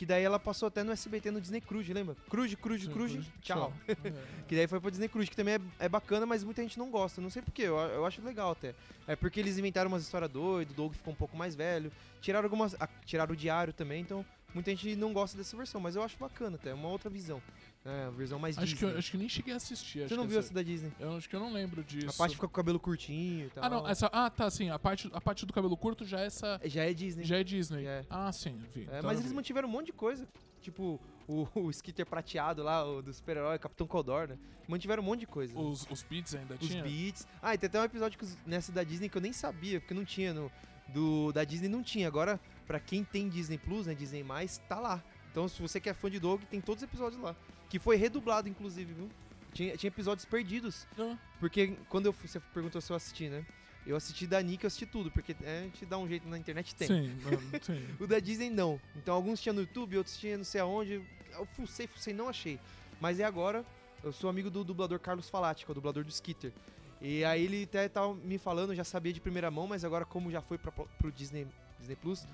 que 0.00 0.06
daí 0.06 0.24
ela 0.24 0.38
passou 0.38 0.68
até 0.68 0.82
no 0.82 0.92
SBT 0.92 1.30
no 1.30 1.42
Disney 1.42 1.60
Cruise, 1.60 1.92
lembra? 1.92 2.16
Cruise, 2.30 2.56
Cruise, 2.56 2.86
Sim, 2.86 2.90
Cruise, 2.90 3.16
Cruise, 3.16 3.32
tchau. 3.42 3.70
tchau. 3.86 3.94
que 4.48 4.56
daí 4.56 4.66
foi 4.66 4.80
pra 4.80 4.88
Disney 4.88 5.08
Cruise, 5.10 5.30
que 5.30 5.36
também 5.36 5.56
é, 5.56 5.60
é 5.78 5.88
bacana, 5.90 6.24
mas 6.24 6.42
muita 6.42 6.62
gente 6.62 6.78
não 6.78 6.90
gosta. 6.90 7.20
Não 7.20 7.28
sei 7.28 7.42
porquê, 7.42 7.64
eu, 7.64 7.76
eu 7.76 8.06
acho 8.06 8.22
legal 8.22 8.52
até. 8.52 8.74
É 9.06 9.14
porque 9.14 9.38
eles 9.38 9.58
inventaram 9.58 9.88
umas 9.88 10.02
histórias 10.02 10.30
doidas, 10.30 10.72
o 10.72 10.76
Doug 10.76 10.94
ficou 10.94 11.12
um 11.12 11.16
pouco 11.16 11.36
mais 11.36 11.54
velho. 11.54 11.92
Tiraram 12.22 12.46
algumas. 12.46 12.74
ah, 12.80 12.88
tiraram 13.04 13.34
o 13.34 13.36
diário 13.36 13.74
também, 13.74 14.00
então 14.00 14.24
muita 14.54 14.70
gente 14.70 14.96
não 14.96 15.12
gosta 15.12 15.36
dessa 15.36 15.54
versão, 15.54 15.78
mas 15.78 15.94
eu 15.94 16.02
acho 16.02 16.16
bacana 16.16 16.56
até, 16.56 16.70
é 16.70 16.74
uma 16.74 16.88
outra 16.88 17.10
visão. 17.10 17.42
É, 17.84 18.02
uma 18.08 18.12
visão 18.12 18.38
mais 18.38 18.58
Acho 18.58 18.66
que, 18.66 18.72
Disney. 18.74 18.92
eu, 18.92 18.98
acho 18.98 19.10
que 19.10 19.16
nem 19.16 19.28
cheguei 19.28 19.54
a 19.54 19.56
assistir. 19.56 20.00
acho 20.00 20.08
Você 20.10 20.16
não 20.16 20.24
que 20.24 20.30
viu 20.30 20.38
essa- 20.38 20.48
essa 20.48 20.54
da 20.54 20.62
Disney? 20.62 20.92
Eu 21.00 21.16
acho 21.16 21.26
que 21.28 21.34
eu 21.34 21.40
não 21.40 21.50
lembro 21.52 21.82
disso. 21.82 22.10
A 22.10 22.12
parte 22.12 22.34
fica 22.34 22.46
com 22.46 22.52
o 22.52 22.54
cabelo 22.54 22.78
curtinho 22.78 23.46
e 23.46 23.50
tal. 23.50 23.64
Ah, 23.64 23.70
não. 23.70 23.88
Essa, 23.88 24.06
ah, 24.12 24.28
tá, 24.28 24.50
sim. 24.50 24.68
A 24.68 24.78
parte, 24.78 25.08
a 25.14 25.20
parte 25.20 25.46
do 25.46 25.52
cabelo 25.52 25.74
curto 25.78 26.04
já 26.04 26.20
é 26.20 26.26
essa. 26.26 26.60
Já 26.64 26.84
é 26.84 26.92
Disney. 26.92 27.24
Já 27.24 27.38
é 27.38 27.44
Disney. 27.44 27.86
É. 27.86 28.04
Ah, 28.10 28.30
sim, 28.32 28.54
vi. 28.74 28.82
É, 28.82 28.98
Então 28.98 29.02
mas 29.04 29.18
eles 29.18 29.30
vi. 29.30 29.36
mantiveram 29.36 29.66
um 29.66 29.72
monte 29.72 29.86
de 29.86 29.92
coisa. 29.92 30.28
Tipo, 30.60 31.00
o, 31.26 31.48
o 31.54 31.70
skitter 31.70 32.04
prateado 32.04 32.62
lá, 32.62 32.84
o 32.84 33.00
do 33.00 33.14
super-herói, 33.14 33.58
Capitão 33.58 33.86
Codorna. 33.86 34.38
Mantiveram 34.68 35.02
um 35.02 35.06
monte 35.06 35.20
de 35.20 35.26
coisa. 35.26 35.58
Os, 35.58 35.86
os 35.90 36.02
beats 36.02 36.34
ainda 36.34 36.56
Os 36.60 36.68
tinha? 36.68 36.82
beats. 36.82 37.26
Ah, 37.40 37.54
e 37.54 37.58
tem 37.58 37.66
até 37.66 37.80
um 37.80 37.84
episódio 37.84 38.18
que 38.18 38.24
os- 38.24 38.36
nessa 38.44 38.70
da 38.70 38.84
Disney 38.84 39.08
que 39.08 39.16
eu 39.16 39.22
nem 39.22 39.32
sabia, 39.32 39.80
porque 39.80 39.94
não 39.94 40.04
tinha 40.04 40.34
no. 40.34 40.52
Do, 40.88 41.32
da 41.32 41.44
Disney 41.44 41.68
não 41.68 41.82
tinha. 41.82 42.06
Agora, 42.06 42.38
pra 42.66 42.78
quem 42.78 43.02
tem 43.04 43.28
Disney 43.28 43.56
Plus, 43.56 43.86
né? 43.86 43.94
Disney 43.94 44.22
Mais, 44.22 44.58
tá 44.68 44.78
lá. 44.78 45.02
Então, 45.30 45.48
se 45.48 45.60
você 45.60 45.80
que 45.80 45.88
é 45.88 45.94
fã 45.94 46.10
de 46.10 46.18
Dog, 46.18 46.44
tem 46.46 46.60
todos 46.60 46.82
os 46.82 46.88
episódios 46.88 47.20
lá. 47.22 47.36
Que 47.68 47.78
foi 47.78 47.96
redublado, 47.96 48.48
inclusive, 48.48 48.92
viu? 48.92 49.08
Tinha, 49.52 49.76
tinha 49.76 49.88
episódios 49.88 50.24
perdidos. 50.24 50.86
Ah. 50.98 51.16
Porque 51.38 51.76
quando 51.88 52.06
eu 52.06 52.12
você 52.12 52.40
perguntou 52.52 52.80
se 52.80 52.90
eu 52.90 52.96
assisti, 52.96 53.28
né? 53.28 53.44
Eu 53.86 53.96
assisti 53.96 54.26
da 54.26 54.42
Nick, 54.42 54.64
eu 54.64 54.68
assisti 54.68 54.86
tudo, 54.86 55.10
porque 55.10 55.34
é, 55.42 55.60
a 55.60 55.62
gente 55.62 55.86
dá 55.86 55.96
um 55.98 56.06
jeito 56.06 56.28
na 56.28 56.36
internet 56.36 56.74
tem. 56.74 56.86
Sim, 56.86 57.18
sim. 57.62 57.86
O 57.98 58.06
da 58.06 58.20
Disney 58.20 58.50
não. 58.50 58.80
Então 58.94 59.14
alguns 59.14 59.40
tinham 59.40 59.54
no 59.54 59.62
YouTube, 59.62 59.96
outros 59.96 60.16
tinham 60.18 60.38
não 60.38 60.44
sei 60.44 60.60
aonde. 60.60 61.02
Eu 61.32 61.46
fucei, 61.56 61.86
fucei, 61.86 62.12
não 62.12 62.28
achei. 62.28 62.58
Mas 63.00 63.18
é 63.18 63.24
agora, 63.24 63.64
eu 64.04 64.12
sou 64.12 64.28
amigo 64.28 64.50
do 64.50 64.62
dublador 64.62 64.98
Carlos 64.98 65.30
Falati, 65.30 65.64
que 65.64 65.70
é 65.70 65.72
o 65.72 65.74
dublador 65.74 66.04
do 66.04 66.10
Skitter. 66.10 66.52
E 67.00 67.24
aí 67.24 67.44
ele 67.44 67.64
até 67.64 67.88
tava 67.88 68.14
me 68.14 68.36
falando, 68.36 68.74
já 68.74 68.84
sabia 68.84 69.12
de 69.12 69.20
primeira 69.20 69.50
mão, 69.50 69.66
mas 69.66 69.84
agora 69.84 70.04
como 70.04 70.30
já 70.30 70.42
foi 70.42 70.58
pra, 70.58 70.70
pro 70.70 71.10
Disney, 71.10 71.46
Disney 71.78 71.96
Plus, 71.96 72.26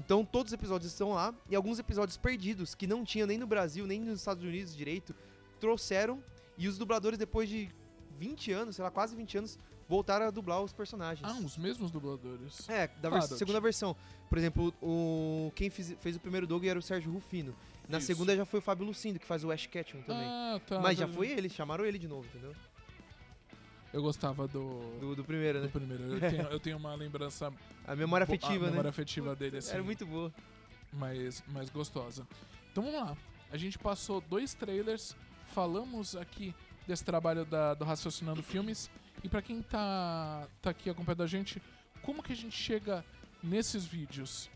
então 0.00 0.24
todos 0.24 0.50
os 0.52 0.54
episódios 0.54 0.90
estão 0.92 1.12
lá. 1.12 1.34
E 1.48 1.54
alguns 1.56 1.78
episódios 1.78 2.16
perdidos, 2.16 2.74
que 2.74 2.86
não 2.86 3.04
tinha 3.04 3.26
nem 3.26 3.38
no 3.38 3.46
Brasil, 3.46 3.86
nem 3.86 4.00
nos 4.00 4.20
Estados 4.20 4.42
Unidos 4.44 4.74
direito, 4.76 5.14
trouxeram. 5.60 6.22
E 6.56 6.66
os 6.68 6.76
dubladores, 6.78 7.18
depois 7.18 7.48
de 7.48 7.68
20 8.18 8.52
anos, 8.52 8.76
sei 8.76 8.82
lá, 8.84 8.90
quase 8.90 9.14
20 9.14 9.38
anos, 9.38 9.58
voltaram 9.88 10.26
a 10.26 10.30
dublar 10.30 10.60
os 10.62 10.72
personagens. 10.72 11.28
Ah, 11.28 11.38
os 11.44 11.56
mesmos 11.56 11.90
dubladores. 11.90 12.68
É, 12.68 12.88
da 13.00 13.08
vers- 13.10 13.24
Ah, 13.24 13.28
da- 13.28 13.36
segunda 13.36 13.60
versão. 13.60 13.94
Por 14.28 14.36
exemplo, 14.38 14.74
o 14.82 15.50
quem 15.54 15.70
fiz- 15.70 15.94
fez 16.00 16.16
o 16.16 16.20
primeiro 16.20 16.46
Doug 16.46 16.64
era 16.64 16.78
o 16.78 16.82
Sérgio 16.82 17.12
Rufino. 17.12 17.54
Na 17.88 17.98
Isso. 17.98 18.06
segunda 18.08 18.36
já 18.36 18.44
foi 18.44 18.58
o 18.58 18.62
Fábio 18.62 18.84
Lucindo, 18.84 19.18
que 19.18 19.24
faz 19.24 19.42
o 19.44 19.50
Ash 19.50 19.66
Ketchum 19.66 20.02
também. 20.02 20.26
Ah, 20.26 20.60
tá. 20.66 20.78
Mas 20.80 20.98
já 20.98 21.06
tá- 21.06 21.12
foi 21.14 21.28
ele, 21.30 21.48
chamaram 21.48 21.86
ele 21.86 21.98
de 21.98 22.06
novo, 22.06 22.26
entendeu? 22.26 22.54
Eu 23.92 24.02
gostava 24.02 24.46
do. 24.46 24.98
Do, 25.00 25.16
do 25.16 25.24
primeiro, 25.24 25.60
do 25.60 25.64
né? 25.64 25.70
primeiro. 25.72 26.04
Eu 26.04 26.20
tenho, 26.20 26.42
eu 26.42 26.60
tenho 26.60 26.76
uma 26.76 26.94
lembrança. 26.94 27.52
A 27.86 27.96
memória 27.96 28.24
afetiva, 28.24 28.64
a 28.64 28.66
né? 28.66 28.70
memória 28.70 28.90
afetiva 28.90 29.34
dele, 29.34 29.56
assim. 29.58 29.72
Era 29.72 29.82
muito 29.82 30.04
boa. 30.04 30.30
mais, 30.92 31.42
mais 31.48 31.70
gostosa. 31.70 32.26
Então 32.70 32.84
vamos 32.84 33.00
lá. 33.00 33.16
A 33.50 33.56
gente 33.56 33.78
passou 33.78 34.20
dois 34.20 34.52
trailers, 34.52 35.16
falamos 35.54 36.14
aqui 36.14 36.54
desse 36.86 37.02
trabalho 37.02 37.46
da- 37.46 37.72
do 37.72 37.84
Raciocinando 37.86 38.42
Filmes. 38.42 38.90
E 39.24 39.28
pra 39.28 39.40
quem 39.40 39.62
tá, 39.62 40.46
tá 40.60 40.68
aqui 40.70 40.90
acompanhando 40.90 41.22
a 41.22 41.26
gente, 41.26 41.62
como 42.02 42.22
que 42.22 42.32
a 42.32 42.36
gente 42.36 42.54
chega 42.54 43.02
nesses 43.42 43.86
vídeos? 43.86 44.50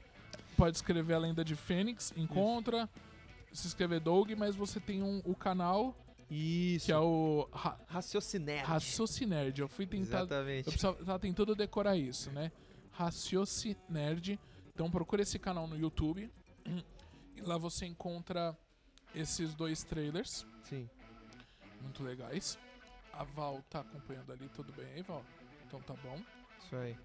Pode 0.57 0.77
escrever 0.77 1.15
a 1.15 1.19
Lenda 1.19 1.43
de 1.43 1.57
Fênix, 1.57 2.13
encontra, 2.15 2.89
se 3.51 3.67
inscrever 3.67 3.99
Doug, 3.99 4.31
mas 4.37 4.55
você 4.55 4.79
tem 4.79 5.03
um, 5.03 5.23
o 5.25 5.35
canal 5.35 5.97
Isso. 6.33 6.87
que 6.87 6.93
é 6.93 6.99
o 6.99 7.49
Ra 7.53 7.79
Raciocinerd. 7.87 8.67
Raciocinerd. 8.67 9.61
Eu 9.61 9.69
fui 9.69 9.87
tentar. 9.87 10.19
Exatamente. 10.19 10.67
Eu 10.67 10.73
precisava, 10.73 11.05
tava 11.05 11.19
tentando 11.19 11.55
decorar 11.55 11.97
isso, 11.97 12.31
né? 12.33 12.51
Raciocinerd. 12.91 14.39
Então 14.75 14.91
procura 14.91 15.23
esse 15.23 15.39
canal 15.39 15.67
no 15.67 15.77
YouTube. 15.77 16.31
E 17.37 17.41
lá 17.43 17.59
você 17.59 17.85
encontra 17.85 18.57
esses 19.15 19.55
dois 19.55 19.85
trailers. 19.85 20.47
Sim. 20.65 20.89
Muito 21.83 22.03
legais. 22.03 22.59
A 23.13 23.25
Val 23.25 23.63
tá 23.69 23.81
acompanhando 23.81 24.33
ali, 24.33 24.49
tudo 24.49 24.73
bem 24.73 24.87
aí, 24.95 25.03
Val? 25.03 25.25
Então 25.67 25.81
tá 25.83 25.95
bom. 26.03 26.19
Isso 26.65 26.77
aí. 26.77 26.97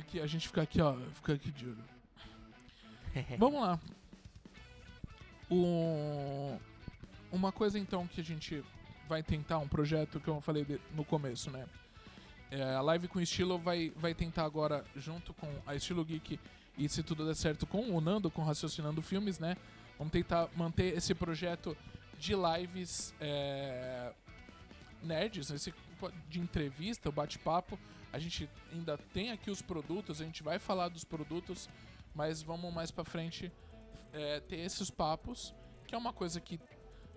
Aqui, 0.00 0.20
a 0.20 0.26
gente 0.26 0.48
fica 0.48 0.62
aqui, 0.62 0.80
ó. 0.80 0.96
Fica 1.14 1.34
aqui 1.34 1.52
de 1.52 1.66
olho. 1.66 1.84
Vamos 3.38 3.60
lá. 3.60 3.78
O... 5.50 6.58
Uma 7.32 7.50
coisa 7.50 7.78
então 7.78 8.06
que 8.06 8.20
a 8.20 8.24
gente 8.24 8.62
vai 9.08 9.22
tentar, 9.22 9.58
um 9.58 9.66
projeto 9.66 10.20
que 10.20 10.28
eu 10.28 10.40
falei 10.40 10.64
de- 10.64 10.80
no 10.94 11.04
começo, 11.04 11.50
né? 11.50 11.66
É, 12.50 12.62
a 12.74 12.82
live 12.82 13.08
com 13.08 13.18
estilo 13.20 13.58
vai, 13.58 13.90
vai 13.96 14.14
tentar 14.14 14.44
agora, 14.44 14.84
junto 14.94 15.32
com 15.32 15.48
a 15.66 15.74
Estilo 15.74 16.04
Geek 16.04 16.38
e 16.76 16.88
se 16.88 17.02
tudo 17.02 17.24
der 17.26 17.34
certo 17.34 17.66
com 17.66 17.80
o 17.96 18.00
Nando, 18.00 18.30
com 18.30 18.42
Raciocinando 18.42 19.00
Filmes, 19.00 19.38
né? 19.38 19.56
Vamos 19.96 20.12
tentar 20.12 20.48
manter 20.54 20.94
esse 20.94 21.14
projeto 21.14 21.74
de 22.18 22.34
lives 22.34 23.14
é, 23.18 24.12
nerds, 25.02 25.50
esse 25.50 25.72
de 26.28 26.40
entrevista, 26.40 27.08
o 27.08 27.12
bate-papo. 27.12 27.78
A 28.12 28.18
gente 28.18 28.48
ainda 28.70 28.98
tem 28.98 29.30
aqui 29.30 29.50
os 29.50 29.62
produtos, 29.62 30.20
a 30.20 30.24
gente 30.24 30.42
vai 30.42 30.58
falar 30.58 30.88
dos 30.88 31.04
produtos, 31.04 31.70
mas 32.14 32.42
vamos 32.42 32.72
mais 32.74 32.90
pra 32.90 33.04
frente 33.04 33.50
é, 34.12 34.40
ter 34.40 34.56
esses 34.58 34.90
papos, 34.90 35.54
que 35.86 35.94
é 35.94 35.98
uma 35.98 36.12
coisa 36.12 36.38
que 36.38 36.60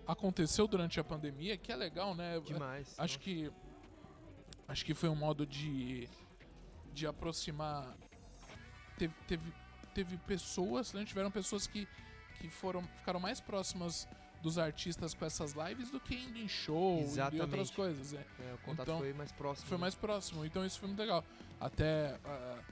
aconteceu 0.06 0.66
durante 0.66 1.00
a 1.00 1.04
pandemia, 1.04 1.56
que 1.56 1.72
é 1.72 1.76
legal, 1.76 2.14
né? 2.14 2.40
Demais. 2.40 2.94
Acho 2.98 3.18
que 3.18 3.50
acho 4.68 4.84
que 4.84 4.94
foi 4.94 5.08
um 5.08 5.16
modo 5.16 5.46
de 5.46 6.08
de 6.92 7.06
aproximar 7.06 7.94
teve 8.98 9.14
teve, 9.26 9.52
teve 9.94 10.16
pessoas, 10.18 10.92
né? 10.92 11.04
Tiveram 11.04 11.30
pessoas 11.30 11.66
que 11.66 11.86
que 12.40 12.48
foram 12.48 12.82
ficaram 12.98 13.18
mais 13.20 13.40
próximas 13.40 14.06
dos 14.42 14.58
artistas 14.58 15.14
com 15.14 15.24
essas 15.24 15.52
lives 15.54 15.90
do 15.90 15.98
que 15.98 16.14
indo 16.14 16.38
em 16.38 16.46
show 16.46 16.98
e 16.98 17.02
Exatamente. 17.02 17.42
outras 17.42 17.70
coisas, 17.70 18.12
né? 18.12 18.24
É, 18.38 18.54
o 18.54 18.58
contato 18.58 18.86
Então, 18.88 18.98
foi 18.98 19.12
mais 19.12 19.32
próximo. 19.32 19.68
Foi 19.68 19.76
né? 19.78 19.80
mais 19.80 19.94
próximo, 19.94 20.44
então 20.44 20.64
isso 20.64 20.78
foi 20.78 20.88
muito 20.88 21.00
legal. 21.00 21.24
Até 21.58 22.18
uh, 22.24 22.62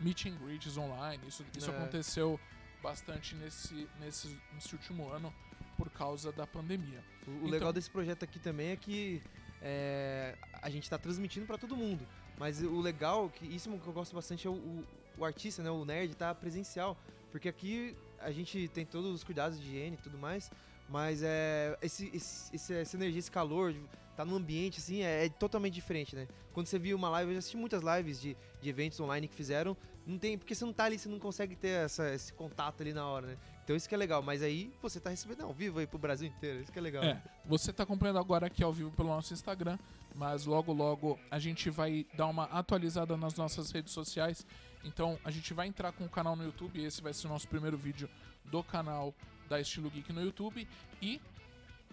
meet 0.00 0.26
and 0.26 0.36
greets 0.36 0.76
online, 0.78 1.22
isso, 1.26 1.44
isso 1.56 1.70
É. 1.70 1.76
aconteceu 1.76 2.40
bastante 2.82 3.34
nesse, 3.34 3.88
nesse, 3.98 4.40
nesse 4.54 4.72
último 4.74 5.08
ano 5.10 5.34
por 5.78 5.88
causa 5.90 6.30
da 6.32 6.46
pandemia. 6.46 7.02
O, 7.26 7.30
Então- 7.30 7.48
legal 7.48 7.72
desse 7.72 7.88
projeto 7.90 8.24
aqui 8.24 8.38
também 8.38 8.70
é 8.72 8.76
que 8.76 9.22
é, 9.62 10.36
a 10.60 10.68
gente 10.68 10.90
tá 10.90 10.98
transmitindo 10.98 11.46
pra 11.46 11.56
todo 11.56 11.74
mundo. 11.76 12.06
Mas 12.38 12.60
o 12.62 12.80
legal, 12.80 13.30
que 13.30 13.46
isso 13.46 13.70
que 13.70 13.86
eu 13.86 13.92
gosto 13.92 14.14
bastante 14.14 14.46
é 14.46 14.50
o, 14.50 14.54
o, 14.54 14.84
o 15.18 15.24
artista, 15.24 15.62
né? 15.62 15.70
O 15.70 15.84
nerd 15.84 16.14
tá 16.14 16.34
presencial. 16.34 16.96
Porque 17.30 17.48
aqui 17.48 17.96
a 18.20 18.30
gente 18.30 18.68
tem 18.68 18.84
todos 18.84 19.10
os 19.12 19.24
cuidados 19.24 19.58
de 19.60 19.66
higiene 19.66 19.96
e 19.98 20.02
tudo 20.02 20.18
mais. 20.18 20.50
Mas 20.88 21.22
é, 21.22 21.76
esse, 21.82 22.10
esse, 22.14 22.54
esse- 22.54 22.74
essa 22.74 22.96
energia, 22.96 23.18
esse 23.18 23.30
calor, 23.30 23.74
tá 24.16 24.24
no 24.24 24.36
ambiente, 24.36 24.78
assim, 24.78 25.02
é, 25.02 25.26
é 25.26 25.28
totalmente 25.28 25.74
diferente, 25.74 26.14
né? 26.16 26.26
Quando 26.52 26.66
você 26.66 26.78
viu 26.78 26.96
uma 26.96 27.08
live, 27.10 27.30
eu 27.30 27.34
já 27.34 27.38
assisti 27.40 27.56
muitas 27.56 27.82
lives 27.82 28.20
de, 28.20 28.36
de 28.60 28.68
eventos 28.68 28.98
online 29.00 29.28
que 29.28 29.34
fizeram. 29.34 29.76
Não 30.06 30.16
tem, 30.18 30.38
porque 30.38 30.54
você 30.54 30.64
não 30.64 30.72
tá 30.72 30.84
ali, 30.84 30.98
você 30.98 31.08
não 31.08 31.18
consegue 31.18 31.54
ter 31.54 31.84
essa, 31.84 32.12
esse 32.14 32.32
contato 32.32 32.80
ali 32.80 32.92
na 32.94 33.06
hora, 33.06 33.26
né? 33.26 33.36
Então 33.68 33.76
isso 33.76 33.86
que 33.86 33.94
é 33.94 33.98
legal. 33.98 34.22
Mas 34.22 34.42
aí 34.42 34.72
você 34.80 34.98
tá 34.98 35.10
recebendo 35.10 35.42
ao 35.42 35.52
vivo 35.52 35.78
aí 35.78 35.86
pro 35.86 35.98
Brasil 35.98 36.26
inteiro. 36.26 36.62
Isso 36.62 36.72
que 36.72 36.78
é 36.78 36.80
legal. 36.80 37.04
É, 37.04 37.22
você 37.44 37.70
tá 37.70 37.82
acompanhando 37.82 38.18
agora 38.18 38.46
aqui 38.46 38.64
ao 38.64 38.72
vivo 38.72 38.90
pelo 38.92 39.10
nosso 39.10 39.34
Instagram, 39.34 39.78
mas 40.14 40.46
logo 40.46 40.72
logo 40.72 41.18
a 41.30 41.38
gente 41.38 41.68
vai 41.68 42.06
dar 42.14 42.28
uma 42.28 42.44
atualizada 42.44 43.14
nas 43.14 43.34
nossas 43.34 43.70
redes 43.70 43.92
sociais. 43.92 44.46
Então 44.82 45.18
a 45.22 45.30
gente 45.30 45.52
vai 45.52 45.66
entrar 45.66 45.92
com 45.92 46.06
o 46.06 46.08
canal 46.08 46.34
no 46.34 46.44
YouTube, 46.44 46.82
esse 46.82 47.02
vai 47.02 47.12
ser 47.12 47.26
o 47.26 47.30
nosso 47.30 47.46
primeiro 47.46 47.76
vídeo 47.76 48.08
do 48.46 48.64
canal 48.64 49.14
da 49.50 49.60
Estilo 49.60 49.90
Geek 49.90 50.14
no 50.14 50.22
YouTube 50.22 50.66
e 51.02 51.20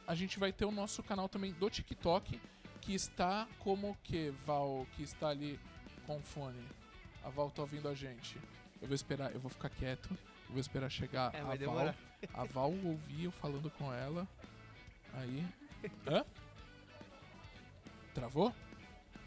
a 0.08 0.16
gente 0.16 0.40
vai 0.40 0.54
ter 0.54 0.64
o 0.64 0.72
nosso 0.72 1.04
canal 1.04 1.28
também 1.28 1.52
do 1.52 1.70
TikTok, 1.70 2.40
que 2.80 2.94
está 2.94 3.50
como 3.60 3.98
que 4.02 4.34
Val, 4.46 4.88
que 4.96 5.04
está 5.04 5.28
ali 5.28 5.60
com 6.08 6.22
fone. 6.22 6.64
A 7.22 7.30
Val 7.30 7.52
tá 7.52 7.64
ouvindo 7.64 7.90
a 7.90 7.94
gente. 7.94 8.38
Eu 8.82 8.88
vou 8.88 8.96
esperar, 8.96 9.34
eu 9.34 9.42
vou 9.42 9.52
ficar 9.52 9.68
quieto, 9.68 10.18
vou 10.56 10.62
esperar 10.62 10.90
chegar 10.90 11.36
É, 11.36 11.42
a 11.42 11.44
Val. 11.44 11.96
A 12.34 12.44
Val 12.46 12.72
ouvir 12.86 13.26
eu 13.26 13.32
falando 13.32 13.70
com 13.72 13.94
ela. 13.94 14.26
Aí. 15.14 15.46
Hã? 16.08 16.26
Travou? 18.14 18.56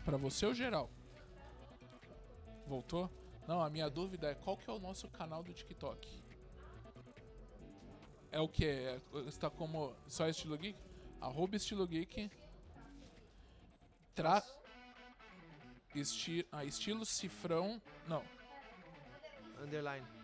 Pra 0.06 0.16
você 0.16 0.46
ou 0.46 0.54
geral? 0.54 0.90
Voltou? 2.66 3.10
Não, 3.46 3.60
a 3.60 3.68
minha 3.68 3.90
dúvida 3.90 4.30
é 4.30 4.34
qual 4.34 4.56
que 4.56 4.68
é 4.68 4.72
o 4.72 4.78
nosso 4.78 5.06
canal 5.08 5.42
do 5.42 5.52
TikTok? 5.52 6.22
É 8.32 8.40
o 8.40 8.48
que? 8.48 8.66
Está 9.26 9.50
como 9.50 9.94
só 10.06 10.26
estilo 10.28 10.56
geek? 10.56 10.78
Arroba 11.20 11.56
estilo 11.56 11.86
geek. 11.86 12.30
Tra... 14.14 14.42
Esti... 15.94 16.46
Ah, 16.52 16.64
estilo 16.64 17.04
cifrão. 17.04 17.80
Não. 18.06 18.22
Underline. 19.62 20.17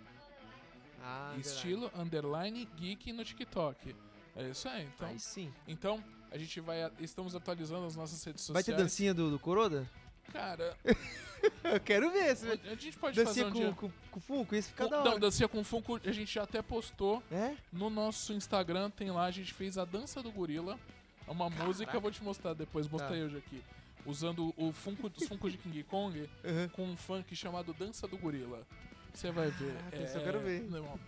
Ah, 1.04 1.32
underline. 1.34 1.40
Estilo 1.40 1.90
underline 1.94 2.64
geek 2.76 3.12
no 3.12 3.24
TikTok. 3.24 3.94
É 4.36 4.48
isso 4.48 4.68
aí, 4.68 4.84
então. 4.94 5.08
Aí 5.08 5.18
sim. 5.20 5.52
Então, 5.68 6.02
a 6.30 6.38
gente 6.38 6.58
vai. 6.60 6.90
Estamos 6.98 7.34
atualizando 7.34 7.86
as 7.86 7.94
nossas 7.94 8.22
redes 8.24 8.48
Vai 8.48 8.62
sociais. 8.62 8.78
ter 8.78 8.82
dancinha 8.82 9.12
do, 9.14 9.30
do 9.30 9.38
Coroda? 9.38 9.88
Cara, 10.32 10.74
Eu 11.62 11.78
quero 11.80 12.10
ver. 12.10 12.34
Se... 12.36 12.48
a 12.50 12.74
gente 12.74 12.96
pode 12.98 13.16
dancinha 13.22 13.46
fazer 13.46 13.46
um 13.46 13.52
com, 13.52 13.58
dia. 13.60 13.72
com, 13.74 14.10
com 14.10 14.20
Funko, 14.20 14.54
isso 14.56 14.68
fica 14.70 14.84
Com- 14.84 14.90
da 14.90 15.00
hora. 15.00 15.10
Não, 15.10 15.18
dancinha 15.20 15.46
com 15.48 15.62
Funko, 15.62 16.00
a 16.02 16.12
gente 16.12 16.32
já 16.32 16.42
até 16.44 16.62
postou 16.62 17.22
É? 17.30 17.54
no 17.70 17.90
nosso 17.90 18.32
Instagram, 18.32 18.88
tem 18.90 19.10
lá, 19.10 19.26
a 19.26 19.30
gente 19.30 19.52
fez 19.52 19.76
a 19.76 19.84
dança 19.84 20.22
do 20.22 20.32
gorila. 20.32 20.78
É 21.26 21.30
uma 21.30 21.50
música, 21.50 21.94
eu 21.94 22.00
vou 22.00 22.10
te 22.10 22.22
mostrar 22.24 22.54
depois, 22.54 22.88
mostrei 22.88 23.20
Tá. 23.20 23.26
hoje 23.26 23.36
aqui. 23.36 23.62
Usando 24.06 24.52
o 24.56 24.72
Funko, 24.72 25.10
os 25.14 25.28
Funko 25.28 25.50
de 25.50 25.58
King 25.58 25.82
Kong 25.84 26.18
Uhum. 26.44 26.68
com 26.70 26.84
um 26.84 26.96
funk 26.96 27.34
chamado 27.36 27.72
Dança 27.74 28.06
do 28.08 28.16
Gorila. 28.18 28.66
Você 29.14 29.30
vai 29.30 29.50
ver. 29.50 29.74
Caraca, 29.74 30.02
isso 30.02 30.18
eu 30.18 30.22
quero 30.22 30.40
ver. 30.40 30.62
não. 30.70 31.00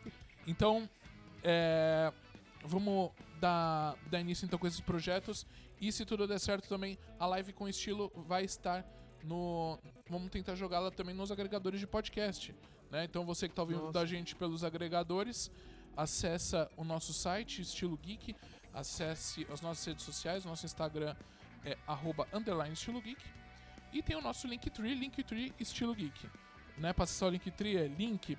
Então, 0.46 0.88
é, 1.42 2.12
vamos 2.64 3.10
dar, 3.40 3.96
dar 4.06 4.20
início 4.20 4.46
então 4.46 4.58
com 4.58 4.66
esses 4.66 4.80
projetos. 4.80 5.46
E 5.80 5.92
se 5.92 6.06
tudo 6.06 6.26
der 6.26 6.38
certo 6.38 6.68
também, 6.68 6.96
a 7.18 7.26
live 7.26 7.52
com 7.52 7.68
estilo 7.68 8.10
vai 8.26 8.44
estar 8.44 8.84
no. 9.24 9.78
Vamos 10.08 10.30
tentar 10.30 10.54
jogá-la 10.54 10.90
também 10.90 11.14
nos 11.14 11.30
agregadores 11.30 11.80
de 11.80 11.86
podcast. 11.86 12.54
Né? 12.90 13.04
Então 13.04 13.26
você 13.26 13.48
que 13.48 13.52
está 13.52 13.62
ouvindo 13.62 13.80
Nossa. 13.80 13.92
da 13.92 14.06
gente 14.06 14.36
pelos 14.36 14.62
agregadores, 14.62 15.50
acessa 15.96 16.70
o 16.76 16.84
nosso 16.84 17.12
site, 17.12 17.60
Estilo 17.60 17.96
Geek, 17.96 18.34
acesse 18.72 19.46
as 19.50 19.60
nossas 19.60 19.84
redes 19.84 20.04
sociais, 20.04 20.44
nosso 20.44 20.64
Instagram 20.64 21.14
é 21.64 21.76
arroba 21.86 22.28
underline 22.32 22.72
estilo 22.72 23.00
geek. 23.00 23.20
E 23.92 24.02
tem 24.02 24.14
o 24.14 24.20
nosso 24.20 24.46
Linktree, 24.46 24.94
Linktree 24.94 25.52
Estilo 25.58 25.94
Geek. 25.94 26.28
Né? 26.78 26.92
Pra 26.92 27.04
acessar 27.04 27.28
o 27.28 27.32
Linktree 27.32 27.76
é 27.76 27.86
link.tr 27.86 28.36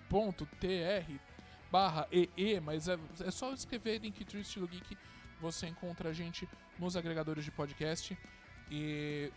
barra 1.71 2.07
EE, 2.11 2.59
mas 2.61 2.88
é, 2.88 2.97
é 3.25 3.31
só 3.31 3.51
escrever 3.53 3.99
Linktree 3.99 4.41
Estilo 4.41 4.67
Geek, 4.67 4.97
você 5.39 5.67
encontra 5.67 6.09
a 6.09 6.13
gente 6.13 6.47
nos 6.79 6.95
agregadores 6.95 7.43
de 7.43 7.51
podcast. 7.51 8.17
E 8.69 9.31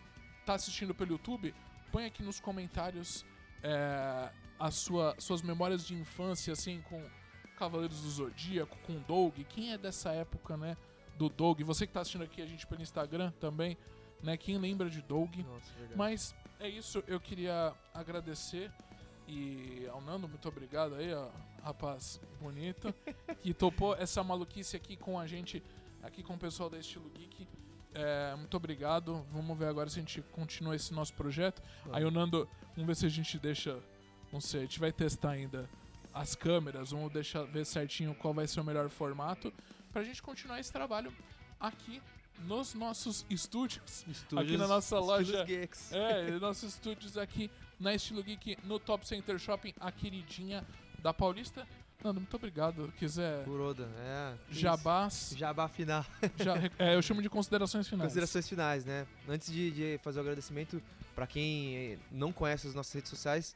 tá 0.45 0.55
assistindo 0.55 0.95
pelo 0.95 1.13
YouTube, 1.13 1.55
põe 1.93 2.07
aqui 2.07 2.23
nos 2.23 2.41
comentários 2.41 3.25
é, 3.63 4.31
as 4.59 4.75
sua, 4.75 5.15
suas 5.19 5.43
memórias 5.43 5.87
de 5.87 5.95
infância, 5.95 6.53
assim, 6.53 6.81
com 6.83 7.03
Cavaleiros 7.57 8.01
do 8.01 8.11
Zodíaco, 8.11 8.77
com 8.87 9.01
Doug. 9.03 9.39
Quem 9.49 9.73
é 9.73 9.79
dessa 9.79 10.11
época, 10.13 10.57
né? 10.57 10.77
Do 11.17 11.29
Doug. 11.29 11.61
Você 11.63 11.87
que 11.87 11.93
tá 11.93 12.01
assistindo 12.01 12.25
aqui 12.25 12.41
a 12.41 12.47
gente 12.47 12.67
pelo 12.67 12.81
Instagram 12.81 13.31
também, 13.33 13.77
né? 14.23 14.37
Quem 14.37 14.57
lembra 14.59 14.89
de 14.89 15.03
Doug? 15.03 15.37
Nossa, 15.37 15.73
verdade. 15.75 15.97
Mas 15.97 16.35
é 16.59 16.69
isso, 16.69 17.05
eu 17.07 17.21
queria 17.21 17.75
agradecer 17.93 18.71
e 19.31 19.87
ao 19.89 20.01
Nando, 20.01 20.29
muito 20.29 20.49
obrigado 20.49 20.95
aí, 20.97 21.13
ó, 21.15 21.29
rapaz 21.63 22.21
bonito, 22.41 22.93
que 23.43 23.55
topou 23.55 23.95
essa 23.95 24.23
maluquice 24.25 24.77
aqui 24.77 24.97
com 24.97 25.19
a 25.19 25.27
gente, 25.27 25.63
aqui 26.03 26.23
com 26.23 26.35
o 26.35 26.39
pessoal 26.39 26.69
da 26.69 26.79
Estilo 26.79 27.09
Geek. 27.11 27.47
É, 27.93 28.35
muito 28.37 28.57
obrigado. 28.57 29.27
Vamos 29.33 29.59
ver 29.59 29.67
agora 29.67 29.89
se 29.91 29.99
a 29.99 30.03
gente 30.03 30.23
continua 30.33 30.77
esse 30.77 30.95
nosso 30.95 31.13
projeto. 31.15 31.61
Aí 31.93 32.05
o 32.05 32.11
Nando, 32.11 32.49
vamos 32.77 32.87
ver 32.87 32.95
se 32.97 33.07
a 33.07 33.09
gente 33.09 33.39
deixa. 33.39 33.79
Não 34.33 34.41
sei, 34.41 34.61
a 34.61 34.63
gente 34.63 34.79
vai 34.79 34.93
testar 34.93 35.31
ainda 35.31 35.69
as 36.15 36.35
câmeras, 36.37 36.91
vamos 36.93 37.13
deixar 37.13 37.43
ver 37.45 37.65
certinho 37.67 38.15
qual 38.15 38.33
vai 38.35 38.47
ser 38.47 38.61
o 38.61 38.65
melhor 38.65 38.89
formato 38.89 39.53
pra 39.93 40.03
gente 40.05 40.23
continuar 40.23 40.61
esse 40.61 40.73
trabalho 40.73 41.13
aqui 41.59 42.01
nos 42.45 42.75
nossos 42.75 43.27
estúdios, 43.29 44.03
aqui 44.03 44.11
Estúdios- 44.13 44.59
na 44.61 44.67
nossa 44.69 44.99
loja. 45.01 45.45
Geeks. 45.45 45.93
É, 45.93 46.31
nossos 46.39 46.75
estúdios 46.75 47.19
aqui 47.19 47.51
na 47.81 47.95
Estilo 47.95 48.23
Geek, 48.23 48.59
no 48.65 48.79
Top 48.79 49.07
Center 49.09 49.39
Shopping, 49.39 49.73
a 49.81 49.91
queridinha 49.91 50.65
da 50.99 51.13
Paulista. 51.15 51.67
Nando, 52.05 52.21
muito 52.21 52.35
obrigado. 52.35 52.93
Quiser 52.99 53.45
Kuroda, 53.45 53.89
é. 53.99 54.35
jabás, 54.51 55.35
Jabá 55.37 55.69
final. 55.69 56.05
já, 56.37 56.55
é, 56.79 56.95
eu 56.95 57.03
chamo 57.03 57.21
de 57.21 57.29
considerações 57.29 57.89
finais. 57.89 58.09
Considerações 58.09 58.49
finais, 58.49 58.85
né? 58.85 59.07
Antes 59.29 59.53
de, 59.53 59.71
de 59.71 59.99
fazer 59.99 60.19
o 60.19 60.23
agradecimento, 60.23 60.83
pra 61.15 61.27
quem 61.27 61.77
eh, 61.77 61.99
não 62.11 62.33
conhece 62.33 62.67
as 62.67 62.75
nossas 62.75 62.93
redes 62.93 63.11
sociais, 63.11 63.55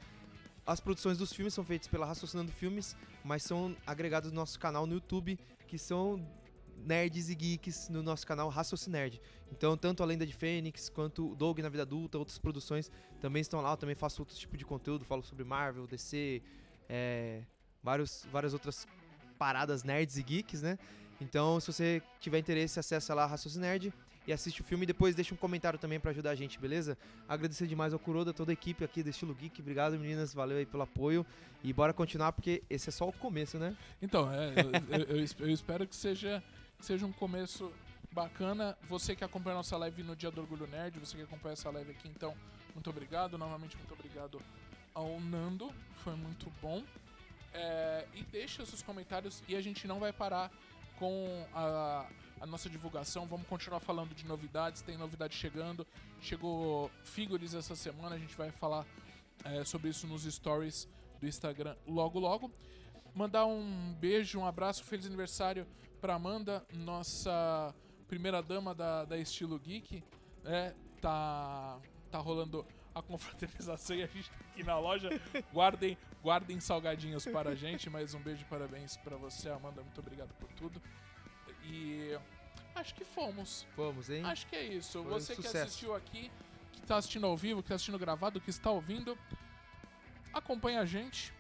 as 0.67 0.81
produções 0.81 1.19
dos 1.19 1.33
filmes 1.33 1.55
são 1.55 1.65
feitas 1.65 1.89
pela 1.89 2.07
Raciocinando 2.07 2.53
Filmes, 2.53 2.97
mas 3.23 3.43
são 3.43 3.77
agregados 3.87 4.31
no 4.31 4.37
nosso 4.37 4.59
canal 4.59 4.87
no 4.87 4.95
YouTube, 4.95 5.39
que 5.67 5.79
são 5.79 6.23
nerds 6.77 7.29
e 7.31 7.35
geeks 7.35 7.89
no 7.89 8.03
nosso 8.03 8.27
canal 8.27 8.49
Raciocinerd. 8.49 9.21
Então, 9.51 9.77
tanto 9.77 10.03
a 10.03 10.07
Lenda 10.07 10.27
de 10.27 10.33
Fênix, 10.35 10.89
quanto 10.89 11.33
o 11.33 11.37
Doug 11.37 11.59
na 11.61 11.69
Vida 11.69 11.83
Adulta, 11.83 12.19
outras 12.19 12.39
produções 12.39 12.91
também 13.21 13.41
estão 13.41 13.61
lá. 13.61 13.73
Eu 13.73 13.77
também 13.77 13.95
faço 13.95 14.23
outros 14.23 14.39
tipos 14.39 14.59
de 14.59 14.65
conteúdo, 14.65 15.05
falo 15.05 15.23
sobre 15.23 15.45
Marvel, 15.45 15.87
DC, 15.87 16.43
é, 16.89 17.43
vários, 17.83 18.27
várias 18.33 18.53
outras 18.53 18.87
paradas 19.39 19.83
nerds 19.85 20.17
e 20.17 20.23
geeks, 20.23 20.63
né? 20.63 20.79
Então, 21.21 21.59
se 21.61 21.73
você 21.73 22.03
tiver 22.21 22.39
interesse, 22.39 22.79
acessa 22.79 23.15
lá 23.15 23.25
Raciocinerd 23.27 23.93
e 24.27 24.33
assiste 24.33 24.63
o 24.63 24.65
filme 24.65 24.85
e 24.85 24.87
depois 24.87 25.15
deixa 25.15 25.35
um 25.35 25.37
comentário 25.37 25.79
também 25.79 26.01
pra 26.01 26.11
ajudar 26.11 26.31
a 26.31 26.35
gente, 26.35 26.59
beleza? 26.59 26.97
Agradecer 27.29 27.67
demais 27.67 27.93
ao 27.93 27.99
Kuroda, 27.99 28.33
toda 28.33 28.51
a 28.53 28.55
equipe 28.55 28.83
aqui 28.83 29.03
do 29.03 29.11
Estilo 29.11 29.35
Geek. 29.35 29.61
Obrigado, 29.61 29.99
meninas. 29.99 30.33
Valeu 30.35 30.57
aí 30.59 30.67
pelo 30.67 30.83
apoio. 30.83 31.25
E 31.63 31.73
bora 31.73 31.93
continuar, 31.93 32.33
porque 32.33 32.63
esse 32.69 32.89
é 32.89 32.93
só 32.93 33.09
o 33.09 33.13
começo, 33.13 33.59
né? 33.59 33.77
Então, 34.03 34.31
é, 34.33 34.49
eu, 34.57 34.99
eu- 35.01 35.07
eu 35.17 35.23
es- 35.23 35.37
eu 35.39 35.51
espero 35.51 35.87
que 35.87 35.95
seja, 35.95 36.43
seja 36.85 37.07
um 37.07 37.13
começo 37.13 37.73
bacana. 38.13 38.77
Você 38.83 39.17
que 39.17 39.25
acompanha 39.25 39.57
nossa 39.57 39.75
live 39.79 40.03
no 40.03 40.15
Dia 40.15 40.31
do 40.31 40.43
Orgulho 40.43 40.67
Nerd, 40.67 40.99
você 40.99 41.17
que 41.17 41.23
acompanha 41.23 41.55
essa 41.55 41.71
live 41.71 41.91
aqui, 41.93 42.09
então, 42.09 42.35
muito 42.75 42.91
obrigado. 42.91 43.39
Novamente, 43.39 43.75
muito 43.79 43.95
obrigado 43.95 44.39
ao 44.93 45.19
Nando. 45.19 45.73
Foi 45.97 46.15
muito 46.15 46.53
bom. 46.61 46.85
É, 47.55 48.07
e 48.13 48.23
deixa 48.25 48.67
seus 48.67 48.83
comentários 48.83 49.43
e 49.49 49.57
a 49.57 49.63
gente 49.63 49.87
não 49.87 49.99
vai 49.99 50.13
parar 50.13 50.53
com 50.99 51.47
a, 51.55 52.07
a 52.43 52.47
nossa 52.47 52.69
divulgação. 52.69 53.27
Vamos 53.27 53.47
continuar 53.47 53.81
falando 53.81 54.15
de 54.15 54.27
novidades. 54.27 54.83
Tem 54.83 54.99
novidade 54.99 55.35
chegando. 55.35 55.87
Chegou 56.21 56.91
Figures 57.03 57.55
essa 57.55 57.75
semana. 57.75 58.15
A 58.15 58.19
gente 58.19 58.37
vai 58.37 58.51
falar 58.51 58.85
é, 59.43 59.65
sobre 59.65 59.89
isso 59.89 60.07
nos 60.07 60.25
stories 60.25 60.87
do 61.19 61.27
Instagram 61.27 61.77
logo 61.87 62.19
logo. 62.19 62.53
Mandar 63.15 63.47
um 63.47 63.95
beijo, 63.95 64.39
um 64.39 64.47
abraço, 64.47 64.85
feliz 64.85 65.07
aniversário 65.07 65.67
pra 66.05 66.17
Amanda, 66.17 66.63
nossa 66.75 67.75
primeira 68.07 68.43
dama 68.43 68.75
da, 68.75 69.07
da 69.07 69.17
Estilo 69.17 69.59
Geek. 69.59 70.05
É, 70.45 70.75
tá, 71.01 71.81
tá 72.11 72.19
rolando 72.19 72.67
a 72.95 73.01
confraternização 73.01 73.97
e 73.97 74.03
a 74.03 74.07
gente 74.07 74.29
tá 74.29 74.37
aqui 74.51 74.63
na 74.63 74.79
loja. 74.79 75.09
Guardem, 75.51 75.97
guardem 76.23 76.61
salgadinhos 76.61 77.25
para 77.25 77.53
a 77.53 77.55
gente. 77.55 77.89
Mais 77.89 78.13
um 78.13 78.21
beijo 78.21 78.43
e 78.43 78.45
parabéns 78.45 78.99
pra 78.99 79.17
você, 79.17 79.49
Amanda. 79.49 79.81
Muito 79.81 79.99
obrigado 79.99 80.35
por 80.35 80.53
tudo. 80.53 80.83
E 81.65 82.11
acho 82.75 82.95
que 82.95 83.03
fomos. 83.03 83.67
Vamos, 83.75 84.11
hein? 84.11 84.23
Acho 84.27 84.47
que 84.47 84.57
é 84.57 84.63
isso. 84.63 85.03
Foi 85.03 85.11
um 85.11 85.15
Você 85.15 85.35
que 85.35 85.41
sucesso. 85.41 85.65
assistiu 85.69 85.95
aqui, 85.95 86.31
que 86.71 86.83
tá 86.83 86.97
assistindo 86.97 87.25
ao 87.25 87.35
vivo, 87.35 87.63
que 87.63 87.71
tá 87.71 87.77
assistindo 87.77 87.99
gravado, 87.99 88.43
que 88.43 88.51
está 88.51 88.71
ouvindo, 88.71 89.17
acompanha 90.35 90.83
a 90.83 90.85
gente 90.85 91.33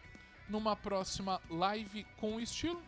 numa 0.48 0.74
próxima 0.74 1.38
live 1.50 2.04
com 2.16 2.40
estilo. 2.40 2.82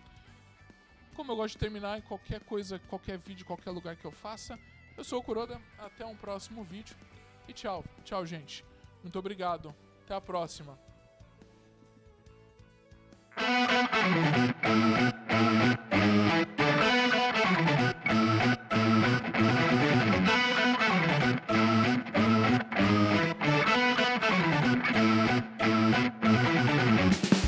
Como 1.17 1.33
eu 1.33 1.37
gosto 1.37 1.55
de 1.55 1.59
terminar 1.59 1.99
em 1.99 2.03
qualquer 2.03 2.41
coisa, 2.41 2.79
qualquer 2.79 3.17
vídeo, 3.17 3.47
qualquer 3.47 3.71
lugar 3.71 3.97
que 3.97 4.05
eu 4.05 4.13
faça, 4.13 4.59
eu 4.99 5.03
sou 5.03 5.19
o 5.19 5.23
Kuroda, 5.23 5.59
até 5.79 6.05
um 6.05 6.15
próximo 6.15 6.63
vídeo 6.63 6.95
e 7.49 7.55
tchau. 7.55 7.83
Tchau, 8.05 8.27
gente. 8.27 8.63
Muito 9.03 9.19
obrigado. 9.19 9.75
Até 10.05 10.15
a 10.15 10.21
próxima. 10.21 10.79